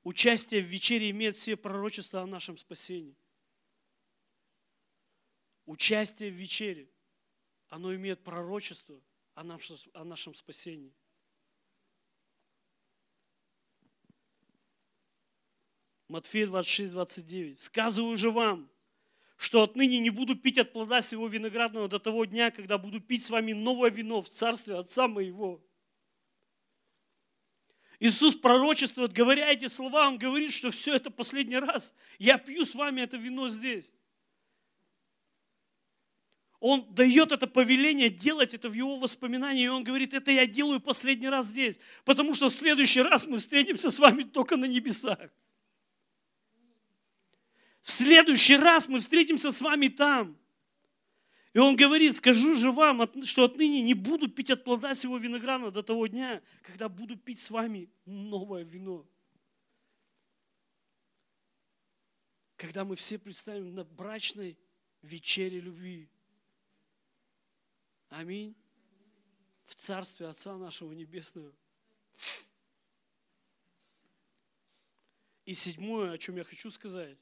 Участие 0.04 0.62
в 0.62 0.68
вечере 0.68 1.10
имеет 1.10 1.36
все 1.36 1.58
пророчества 1.58 2.22
о 2.22 2.28
нашем 2.28 2.60
спасении. 2.60 3.18
Участие 5.66 6.30
в 6.30 6.36
вечере, 6.36 6.88
оно 7.70 7.96
имеет 7.96 8.24
пророчество 8.24 9.02
о 9.34 9.44
нашем, 9.44 9.78
о 9.94 10.04
нашем 10.04 10.36
спасении. 10.36 10.94
Матфея 16.08 16.46
26, 16.46 16.92
29. 16.92 17.58
«Сказываю 17.58 18.16
же 18.16 18.30
вам, 18.30 18.70
что 19.38 19.64
отныне 19.64 19.98
не 19.98 20.12
буду 20.12 20.36
пить 20.36 20.60
от 20.60 20.72
плода 20.72 21.02
сего 21.02 21.28
виноградного 21.28 21.88
до 21.88 21.98
того 21.98 22.26
дня, 22.26 22.52
когда 22.52 22.78
буду 22.78 23.02
пить 23.02 23.26
с 23.26 23.32
вами 23.32 23.54
новое 23.54 23.90
вино 23.90 24.22
в 24.22 24.30
царстве 24.30 24.76
Отца 24.76 25.08
моего». 25.08 25.67
Иисус 28.00 28.36
пророчествует, 28.36 29.12
говоря 29.12 29.52
эти 29.52 29.68
слова, 29.68 30.08
Он 30.08 30.18
говорит, 30.18 30.52
что 30.52 30.70
все 30.70 30.96
это 30.96 31.10
последний 31.10 31.58
раз. 31.58 31.96
Я 32.20 32.38
пью 32.38 32.64
с 32.64 32.76
вами 32.76 33.02
это 33.02 33.18
вино 33.18 33.50
здесь. 33.50 33.92
Он 36.60 36.94
дает 36.94 37.32
это 37.32 37.46
повеление 37.48 38.10
делать 38.10 38.54
это 38.54 38.70
в 38.70 38.74
его 38.74 38.98
воспоминании, 38.98 39.66
и 39.66 39.68
он 39.68 39.84
говорит, 39.84 40.14
это 40.16 40.32
я 40.32 40.48
делаю 40.48 40.80
последний 40.80 41.30
раз 41.30 41.48
здесь, 41.48 41.80
потому 42.04 42.34
что 42.34 42.50
в 42.50 42.52
следующий 42.52 43.02
раз 43.02 43.28
мы 43.28 43.38
встретимся 43.38 43.92
с 43.92 44.00
вами 44.00 44.24
только 44.24 44.58
на 44.58 44.66
небесах. 44.66 45.30
В 47.82 47.92
следующий 47.92 48.58
раз 48.58 48.88
мы 48.88 49.00
встретимся 49.00 49.52
с 49.52 49.62
вами 49.62 49.88
там. 49.88 50.38
И 51.58 51.60
он 51.60 51.76
говорит, 51.76 52.16
скажу 52.16 52.56
же 52.56 52.72
вам, 52.72 53.02
что 53.26 53.46
отныне 53.46 53.82
не 53.82 53.96
буду 53.96 54.30
пить 54.30 54.52
от 54.52 54.64
плода 54.64 54.94
сего 54.94 55.18
винограда 55.18 55.72
до 55.72 55.82
того 55.82 56.06
дня, 56.06 56.44
когда 56.62 56.88
буду 56.88 57.18
пить 57.18 57.40
с 57.40 57.50
вами 57.50 57.90
новое 58.06 58.62
вино. 58.62 59.10
Когда 62.58 62.86
мы 62.86 62.96
все 62.96 63.18
представим 63.18 63.74
на 63.74 63.84
брачной 63.84 64.56
вечере 65.02 65.60
любви. 65.60 66.08
Аминь. 68.10 68.56
В 69.66 69.74
Царстве 69.74 70.28
Отца 70.28 70.56
нашего 70.58 70.94
Небесного. 70.94 71.52
И 75.44 75.56
седьмое, 75.56 76.12
о 76.12 76.20
чем 76.20 76.36
я 76.36 76.44
хочу 76.44 76.70
сказать, 76.70 77.18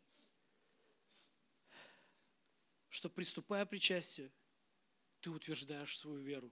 что 2.96 3.10
приступая 3.10 3.66
к 3.66 3.70
причастию, 3.70 4.32
ты 5.20 5.30
утверждаешь 5.30 5.98
свою 5.98 6.20
веру 6.20 6.52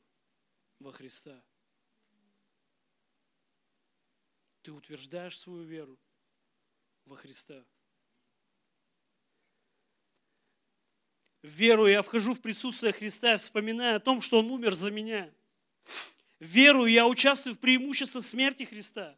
во 0.79 0.91
Христа. 0.91 1.43
ты 4.63 4.71
утверждаешь 4.71 5.37
свою 5.37 5.63
веру 5.63 5.99
во 7.05 7.17
Христа. 7.17 7.63
Верую, 11.41 11.91
я 11.91 12.01
вхожу 12.01 12.33
в 12.33 12.41
присутствие 12.41 12.93
Христа, 12.93 13.35
вспоминая 13.35 13.97
о 13.97 13.99
том, 13.99 14.21
что 14.21 14.39
Он 14.39 14.49
умер 14.49 14.73
за 14.73 14.89
меня. 14.89 15.29
Верую, 16.39 16.89
я 16.89 17.05
участвую 17.05 17.55
в 17.55 17.59
преимуществе 17.59 18.21
смерти 18.21 18.63
Христа. 18.63 19.17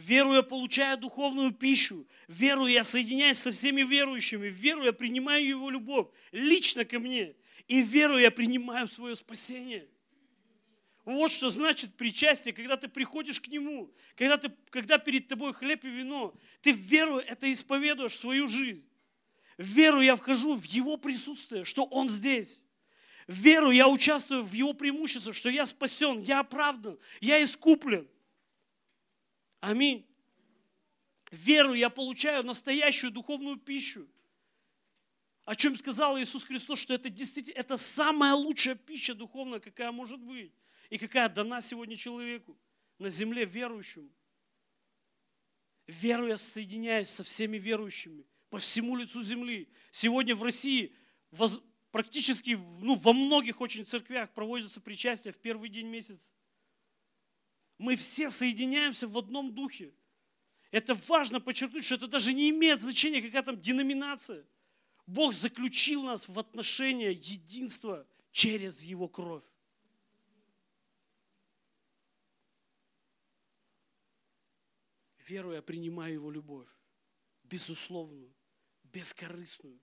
Верую, 0.00 0.36
я 0.36 0.42
получаю 0.42 0.96
духовную 0.96 1.52
пищу. 1.52 2.06
Верую, 2.26 2.72
я 2.72 2.84
соединяюсь 2.84 3.38
со 3.38 3.50
всеми 3.50 3.82
верующими. 3.82 4.46
Верую, 4.46 4.86
я 4.86 4.92
принимаю 4.94 5.46
Его 5.46 5.68
любовь 5.68 6.08
лично 6.32 6.86
ко 6.86 6.98
мне. 6.98 7.34
И 7.68 7.82
верую, 7.82 8.22
я 8.22 8.30
принимаю 8.30 8.88
свое 8.88 9.14
спасение. 9.14 9.86
Вот 11.04 11.30
что 11.30 11.50
значит 11.50 11.94
причастие, 11.96 12.54
когда 12.54 12.78
ты 12.78 12.88
приходишь 12.88 13.40
к 13.40 13.48
Нему, 13.48 13.92
когда, 14.14 14.38
ты, 14.38 14.50
когда 14.70 14.96
перед 14.96 15.28
тобой 15.28 15.52
хлеб 15.52 15.84
и 15.84 15.88
вино, 15.88 16.34
ты 16.62 16.72
верую 16.72 17.20
это 17.20 17.52
исповедуешь 17.52 18.14
свою 18.14 18.48
жизнь. 18.48 18.88
Веру 19.58 20.00
я 20.00 20.16
вхожу 20.16 20.56
в 20.56 20.64
Его 20.64 20.96
присутствие, 20.96 21.64
что 21.64 21.84
Он 21.84 22.08
здесь. 22.08 22.62
Веру 23.26 23.70
я 23.70 23.86
участвую 23.86 24.44
в 24.44 24.52
Его 24.54 24.72
преимуществе, 24.72 25.34
что 25.34 25.50
я 25.50 25.66
спасен, 25.66 26.22
я 26.22 26.40
оправдан, 26.40 26.98
я 27.20 27.42
искуплен. 27.42 28.08
Аминь. 29.60 30.06
Веру 31.30 31.74
я 31.74 31.90
получаю 31.90 32.44
настоящую 32.44 33.12
духовную 33.12 33.56
пищу. 33.56 34.08
О 35.44 35.54
чем 35.54 35.76
сказал 35.76 36.18
Иисус 36.18 36.44
Христос, 36.44 36.80
что 36.80 36.94
это 36.94 37.08
действительно 37.08 37.58
это 37.58 37.76
самая 37.76 38.34
лучшая 38.34 38.74
пища 38.74 39.14
духовная, 39.14 39.60
какая 39.60 39.92
может 39.92 40.20
быть. 40.20 40.52
И 40.88 40.98
какая 40.98 41.28
дана 41.28 41.60
сегодня 41.60 41.96
человеку 41.96 42.58
на 42.98 43.08
земле 43.08 43.44
верующему. 43.44 44.10
Веру 45.86 46.26
я 46.26 46.36
соединяюсь 46.36 47.08
со 47.08 47.24
всеми 47.24 47.56
верующими 47.56 48.24
по 48.48 48.58
всему 48.58 48.96
лицу 48.96 49.22
земли. 49.22 49.68
Сегодня 49.92 50.34
в 50.34 50.42
России 50.42 50.94
воз- 51.30 51.62
практически 51.90 52.58
ну, 52.80 52.94
во 52.96 53.12
многих 53.12 53.60
очень 53.60 53.86
церквях 53.86 54.32
проводится 54.32 54.80
причастие 54.80 55.32
в 55.32 55.38
первый 55.38 55.68
день 55.68 55.86
месяца. 55.86 56.30
Мы 57.80 57.96
все 57.96 58.28
соединяемся 58.28 59.08
в 59.08 59.16
одном 59.16 59.54
духе. 59.54 59.94
Это 60.70 60.94
важно 60.94 61.40
подчеркнуть, 61.40 61.82
что 61.82 61.94
это 61.94 62.08
даже 62.08 62.34
не 62.34 62.50
имеет 62.50 62.82
значения, 62.82 63.22
какая 63.22 63.42
там 63.42 63.58
деноминация. 63.58 64.46
Бог 65.06 65.32
заключил 65.32 66.02
нас 66.02 66.28
в 66.28 66.38
отношения 66.38 67.10
единства 67.10 68.06
через 68.32 68.82
Его 68.82 69.08
кровь. 69.08 69.46
Веруя, 75.26 75.62
принимаю 75.62 76.12
Его 76.12 76.30
любовь, 76.30 76.68
безусловную, 77.44 78.30
бескорыстную, 78.84 79.80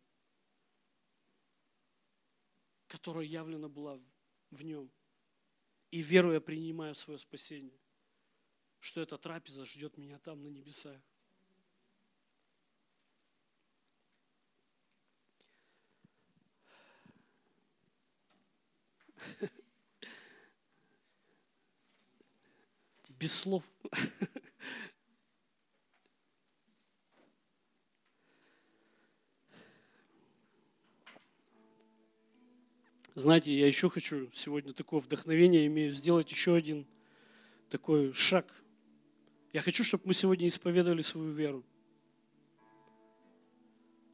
которая 2.86 3.26
явлена 3.26 3.70
была 3.70 4.00
в 4.52 4.64
Нем. 4.64 4.92
И 5.90 6.04
веруя, 6.04 6.40
принимаю 6.40 6.94
свое 6.94 7.18
спасение, 7.18 7.80
что 8.80 9.02
эта 9.02 9.18
трапеза 9.18 9.66
ждет 9.66 9.98
меня 9.98 10.20
там, 10.20 10.44
на 10.44 10.48
небесах. 10.48 11.02
Без 23.20 23.34
слов. 23.34 23.64
Знаете, 33.18 33.52
я 33.58 33.66
еще 33.66 33.90
хочу 33.90 34.30
сегодня 34.32 34.74
такое 34.74 35.00
вдохновение 35.00 35.66
имею 35.66 35.92
сделать 35.92 36.30
еще 36.30 36.54
один 36.54 36.86
такой 37.68 38.14
шаг. 38.14 38.46
Я 39.58 39.62
хочу, 39.62 39.84
чтобы 39.84 40.04
мы 40.06 40.14
сегодня 40.14 40.46
исповедовали 40.46 41.02
свою 41.02 41.32
веру. 41.32 41.66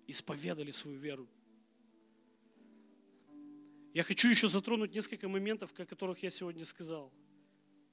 Исповедали 0.08 0.72
свою 0.72 0.98
веру. 0.98 1.28
Я 3.94 4.04
хочу 4.04 4.30
еще 4.30 4.48
затронуть 4.48 4.96
несколько 4.96 5.28
моментов, 5.28 5.78
о 5.78 5.86
которых 5.86 6.24
я 6.24 6.30
сегодня 6.30 6.64
сказал. 6.64 7.12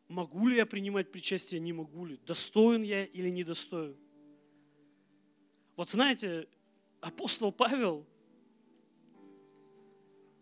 Могу 0.06 0.46
ли 0.46 0.58
я 0.58 0.64
принимать 0.64 1.10
причастие, 1.10 1.60
не 1.60 1.72
могу 1.72 2.06
ли? 2.06 2.20
Достоин 2.24 2.82
я 2.82 3.04
или 3.04 3.28
недостоин? 3.30 3.96
Вот 5.74 5.90
знаете, 5.90 6.46
апостол 7.00 7.50
Павел 7.50 8.06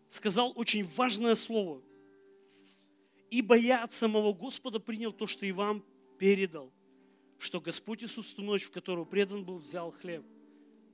сказал 0.09 0.53
очень 0.55 0.83
важное 0.83 1.33
слово. 1.33 1.81
Ибо 3.31 3.57
я 3.57 3.83
от 3.83 3.93
самого 3.93 4.31
Господа 4.31 4.79
принял 4.79 5.11
то, 5.11 5.25
что 5.25 5.47
и 5.47 5.51
вам 5.51 5.83
передал, 6.19 6.71
что 7.39 7.61
Господь 7.61 8.03
Иисус 8.03 8.33
ту 8.33 8.43
ночь, 8.43 8.65
в 8.65 8.71
которую 8.71 9.05
предан 9.05 9.43
был, 9.45 9.57
взял 9.57 9.91
хлеб. 9.91 10.23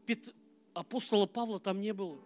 Пет- 0.05 0.34
Апостола 0.73 1.26
Павла 1.26 1.59
там 1.59 1.80
не 1.80 1.91
было. 1.91 2.19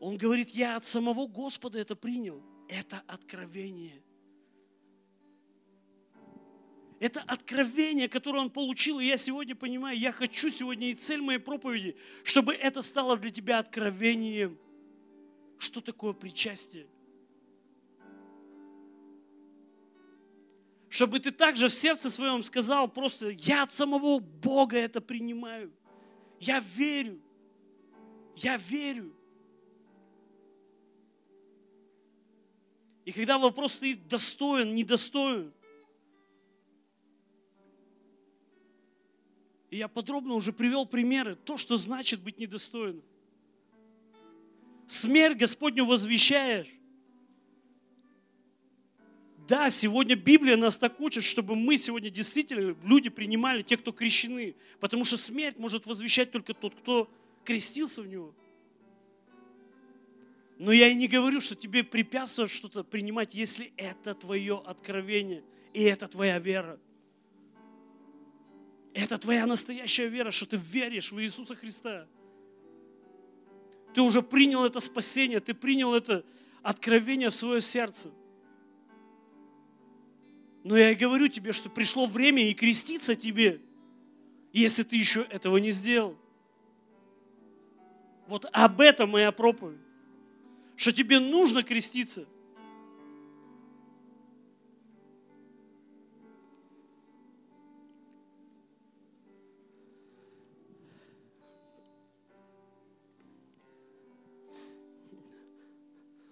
Он 0.00 0.16
говорит, 0.16 0.50
я 0.50 0.76
от 0.76 0.84
самого 0.84 1.26
Господа 1.26 1.78
это 1.78 1.94
принял. 1.94 2.42
Это 2.68 3.02
откровение. 3.06 4.02
Это 6.98 7.20
откровение, 7.22 8.08
которое 8.08 8.40
он 8.40 8.50
получил, 8.50 8.98
и 8.98 9.04
я 9.04 9.16
сегодня 9.16 9.54
понимаю, 9.54 9.96
я 9.96 10.10
хочу 10.10 10.50
сегодня 10.50 10.90
и 10.90 10.94
цель 10.94 11.20
моей 11.20 11.38
проповеди, 11.38 11.96
чтобы 12.24 12.52
это 12.54 12.82
стало 12.82 13.16
для 13.16 13.30
тебя 13.30 13.60
откровением. 13.60 14.58
Что 15.58 15.80
такое 15.80 16.12
причастие? 16.12 16.88
Чтобы 20.98 21.20
ты 21.20 21.30
также 21.30 21.68
в 21.68 21.72
сердце 21.72 22.10
своем 22.10 22.42
сказал 22.42 22.88
просто, 22.88 23.28
я 23.28 23.62
от 23.62 23.72
самого 23.72 24.18
Бога 24.18 24.76
это 24.76 25.00
принимаю. 25.00 25.72
Я 26.40 26.58
верю. 26.58 27.20
Я 28.34 28.56
верю. 28.56 29.14
И 33.04 33.12
когда 33.12 33.38
вопрос 33.38 33.74
стоит 33.74 34.08
достоин, 34.08 34.74
недостоин, 34.74 35.52
И 39.70 39.76
я 39.76 39.86
подробно 39.86 40.34
уже 40.34 40.52
привел 40.52 40.84
примеры, 40.84 41.36
то, 41.36 41.56
что 41.56 41.76
значит 41.76 42.20
быть 42.22 42.38
недостойным. 42.38 43.04
Смерть 44.88 45.38
Господню 45.38 45.84
возвещаешь. 45.84 46.77
Да, 49.48 49.70
сегодня 49.70 50.14
Библия 50.14 50.58
нас 50.58 50.76
так 50.76 51.00
учит, 51.00 51.24
чтобы 51.24 51.56
мы 51.56 51.78
сегодня 51.78 52.10
действительно, 52.10 52.76
люди 52.84 53.08
принимали, 53.08 53.62
те, 53.62 53.78
кто 53.78 53.92
крещены. 53.92 54.54
Потому 54.78 55.04
что 55.04 55.16
смерть 55.16 55.56
может 55.58 55.86
возвещать 55.86 56.30
только 56.30 56.52
тот, 56.52 56.74
кто 56.74 57.10
крестился 57.44 58.02
в 58.02 58.06
него. 58.06 58.34
Но 60.58 60.70
я 60.70 60.88
и 60.88 60.94
не 60.94 61.08
говорю, 61.08 61.40
что 61.40 61.54
тебе 61.54 61.82
препятствует 61.82 62.50
что-то 62.50 62.84
принимать, 62.84 63.34
если 63.34 63.72
это 63.78 64.12
твое 64.12 64.62
откровение 64.66 65.42
и 65.72 65.82
это 65.82 66.08
твоя 66.08 66.38
вера. 66.38 66.78
Это 68.92 69.16
твоя 69.16 69.46
настоящая 69.46 70.08
вера, 70.08 70.30
что 70.30 70.44
ты 70.44 70.56
веришь 70.58 71.10
в 71.10 71.18
Иисуса 71.22 71.54
Христа. 71.54 72.06
Ты 73.94 74.02
уже 74.02 74.20
принял 74.20 74.62
это 74.64 74.80
спасение, 74.80 75.40
ты 75.40 75.54
принял 75.54 75.94
это 75.94 76.22
откровение 76.62 77.30
в 77.30 77.34
свое 77.34 77.62
сердце. 77.62 78.10
Но 80.68 80.76
я 80.76 80.94
говорю 80.94 81.28
тебе, 81.28 81.52
что 81.54 81.70
пришло 81.70 82.04
время 82.04 82.46
и 82.46 82.52
креститься 82.52 83.14
тебе, 83.14 83.58
если 84.52 84.82
ты 84.82 84.96
еще 84.96 85.22
этого 85.22 85.56
не 85.56 85.70
сделал. 85.70 86.14
Вот 88.26 88.44
об 88.52 88.82
этом 88.82 89.08
моя 89.08 89.32
проповедь. 89.32 89.80
Что 90.76 90.92
тебе 90.92 91.20
нужно 91.20 91.62
креститься– 91.62 92.26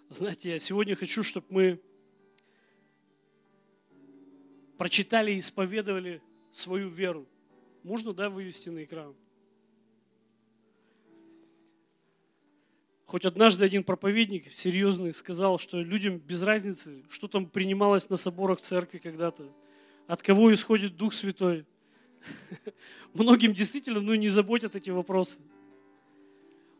Знаете, 0.08 0.50
я 0.50 0.58
сегодня 0.58 0.96
хочу, 0.96 1.22
чтобы 1.22 1.46
мы 1.50 1.80
прочитали 4.76 5.32
и 5.32 5.38
исповедовали 5.38 6.22
свою 6.52 6.88
веру. 6.88 7.26
Можно, 7.82 8.12
да, 8.12 8.30
вывести 8.30 8.68
на 8.68 8.84
экран? 8.84 9.14
Хоть 13.06 13.24
однажды 13.24 13.64
один 13.64 13.84
проповедник 13.84 14.52
серьезный 14.52 15.12
сказал, 15.12 15.58
что 15.58 15.80
людям 15.80 16.18
без 16.18 16.42
разницы, 16.42 17.04
что 17.08 17.28
там 17.28 17.46
принималось 17.46 18.10
на 18.10 18.16
соборах 18.16 18.60
церкви 18.60 18.98
когда-то, 18.98 19.48
от 20.08 20.22
кого 20.22 20.52
исходит 20.52 20.96
Дух 20.96 21.14
Святой. 21.14 21.64
Многим 23.14 23.54
действительно 23.54 24.00
ну, 24.00 24.14
не 24.14 24.28
заботят 24.28 24.74
эти 24.74 24.90
вопросы. 24.90 25.40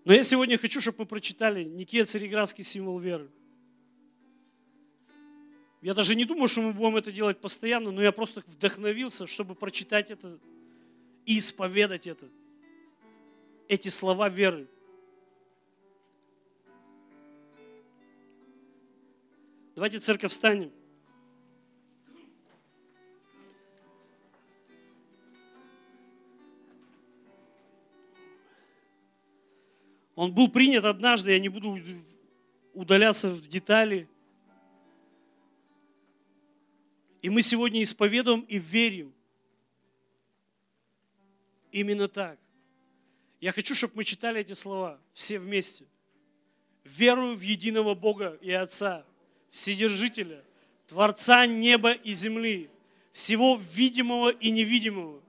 Но 0.05 0.13
я 0.13 0.25
сегодня 0.25 0.59
хочу, 0.59 0.81
чтобы 0.81 0.99
мы 1.01 1.07
прочитали 1.07 1.65
Никея 1.65 2.05
Цареградский 2.05 2.65
символ 2.65 2.99
веры. 2.99 3.29
Я 5.83 5.95
даже 5.95 6.15
не 6.15 6.25
думаю, 6.25 6.49
что 6.49 6.63
мы 6.63 6.73
будем 6.73 6.97
это 6.97 7.13
делать 7.13 7.39
постоянно, 7.39 7.91
но 7.91 8.03
я 8.03 8.13
просто 8.13 8.43
вдохновился, 8.47 9.27
чтобы 9.27 9.55
прочитать 9.55 10.11
это 10.11 10.39
и 11.27 11.39
исповедать 11.39 12.07
это. 12.07 12.29
Эти 13.69 13.89
слова 13.89 14.29
веры. 14.29 14.69
Давайте, 19.75 19.99
церковь, 19.99 20.31
встанем. 20.31 20.73
Он 30.15 30.33
был 30.33 30.49
принят 30.49 30.87
однажды, 30.87 31.33
я 31.33 31.39
не 31.39 31.51
буду 31.51 31.79
удаляться 32.73 33.29
в 33.29 33.47
детали. 33.49 34.09
И 37.27 37.29
мы 37.29 37.43
сегодня 37.43 37.83
исповедуем 37.83 38.43
и 38.43 38.57
верим. 38.57 39.13
Именно 41.73 42.07
так. 42.07 42.39
Я 43.41 43.51
хочу, 43.51 43.75
чтобы 43.75 43.95
мы 43.97 44.05
читали 44.05 44.43
эти 44.43 44.53
слова 44.53 45.01
все 45.13 45.41
вместе. 45.41 45.87
Верую 46.85 47.35
в 47.35 47.41
единого 47.41 47.97
Бога 47.97 48.39
и 48.41 48.53
Отца, 48.53 49.05
Вседержителя, 49.51 50.45
Творца 50.87 51.47
неба 51.47 51.95
и 51.95 52.13
земли, 52.13 52.71
всего 53.11 53.61
видимого 53.73 54.29
и 54.29 54.53
невидимого, 54.53 55.21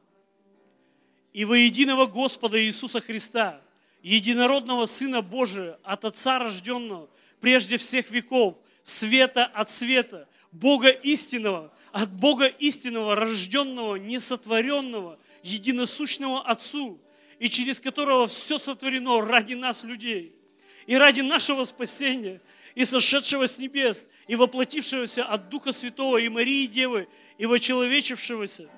и 1.33 1.45
во 1.45 1.57
единого 1.57 2.05
Господа 2.05 2.63
Иисуса 2.63 3.01
Христа, 3.01 3.59
единородного 4.03 4.85
Сына 4.85 5.23
Божия, 5.23 5.79
от 5.81 6.05
Отца 6.05 6.37
рожденного, 6.37 7.09
прежде 7.41 7.77
всех 7.77 8.11
веков, 8.11 8.55
света 8.83 9.45
от 9.45 9.71
света, 9.71 10.29
Бога 10.51 10.89
истинного, 10.89 11.73
от 11.91 12.11
Бога 12.11 12.47
истинного, 12.47 13.15
рожденного, 13.15 13.95
несотворенного, 13.95 15.19
единосущного 15.43 16.41
Отцу, 16.41 16.99
и 17.39 17.49
через 17.49 17.79
которого 17.79 18.27
все 18.27 18.57
сотворено 18.57 19.21
ради 19.21 19.53
нас, 19.53 19.83
людей, 19.83 20.33
и 20.85 20.95
ради 20.95 21.21
нашего 21.21 21.63
спасения, 21.63 22.41
и 22.75 22.85
сошедшего 22.85 23.47
с 23.47 23.57
небес, 23.57 24.07
и 24.27 24.35
воплотившегося 24.35 25.23
от 25.23 25.49
Духа 25.49 25.71
Святого, 25.71 26.17
и 26.17 26.29
Марии 26.29 26.65
Девы, 26.65 27.07
и 27.37 27.45
вочеловечившегося, 27.45 28.69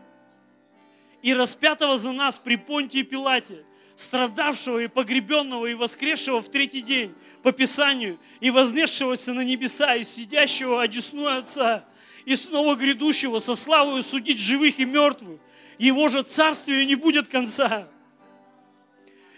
и 1.21 1.33
распятого 1.33 1.97
за 1.97 2.11
нас 2.11 2.37
при 2.37 2.55
Понтии 2.55 3.03
Пилате, 3.03 3.65
страдавшего 3.99 4.80
и 4.80 4.88
погребенного 4.88 5.65
и 5.65 5.73
воскресшего 5.73 6.41
в 6.41 6.47
третий 6.47 6.80
день 6.80 7.13
по 7.43 7.51
Писанию, 7.51 8.17
и 8.39 8.49
вознесшегося 8.49 9.34
на 9.34 9.41
небеса, 9.41 9.93
и 9.95 10.03
сидящего 10.03 10.81
одесну 10.81 11.27
Отца, 11.27 11.84
и 12.23 12.38
снова 12.38 12.76
грядущего 12.76 13.39
со 13.39 13.55
славою 13.55 14.01
судить 14.01 14.39
живых 14.39 14.80
и 14.80 14.85
мертвых. 14.85 15.41
Его 15.77 16.07
же 16.07 16.23
царствию 16.23 16.85
не 16.85 16.95
будет 16.95 17.27
конца. 17.27 17.89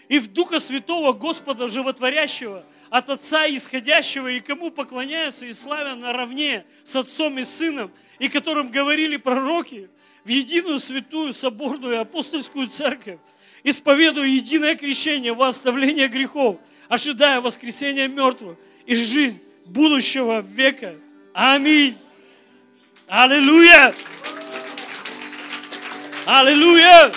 И 0.08 0.20
в 0.20 0.28
Духа 0.28 0.60
Святого 0.60 1.12
Господа 1.12 1.66
Животворящего, 1.66 2.64
от 2.88 3.10
Отца 3.10 3.48
исходящего, 3.48 4.28
и 4.28 4.38
кому 4.38 4.70
поклоняются 4.70 5.44
и 5.44 5.52
славят 5.52 5.98
наравне 5.98 6.64
с 6.84 6.94
Отцом 6.94 7.36
и 7.36 7.42
Сыном, 7.42 7.90
и 8.20 8.28
которым 8.28 8.68
говорили 8.68 9.16
пророки, 9.16 9.90
в 10.24 10.28
единую 10.28 10.78
святую 10.78 11.32
соборную 11.32 12.00
апостольскую 12.00 12.68
церковь, 12.68 13.18
исповедую 13.64 14.32
единое 14.32 14.74
крещение 14.74 15.32
во 15.32 15.48
оставление 15.48 16.08
грехов, 16.08 16.58
ожидая 16.88 17.40
воскресения 17.40 18.08
мертвых 18.08 18.56
и 18.86 18.94
жизнь 18.94 19.42
будущего 19.64 20.40
века. 20.40 20.94
Аминь. 21.32 21.96
Аллилуйя! 23.06 23.94
Аллилуйя! 26.26 27.12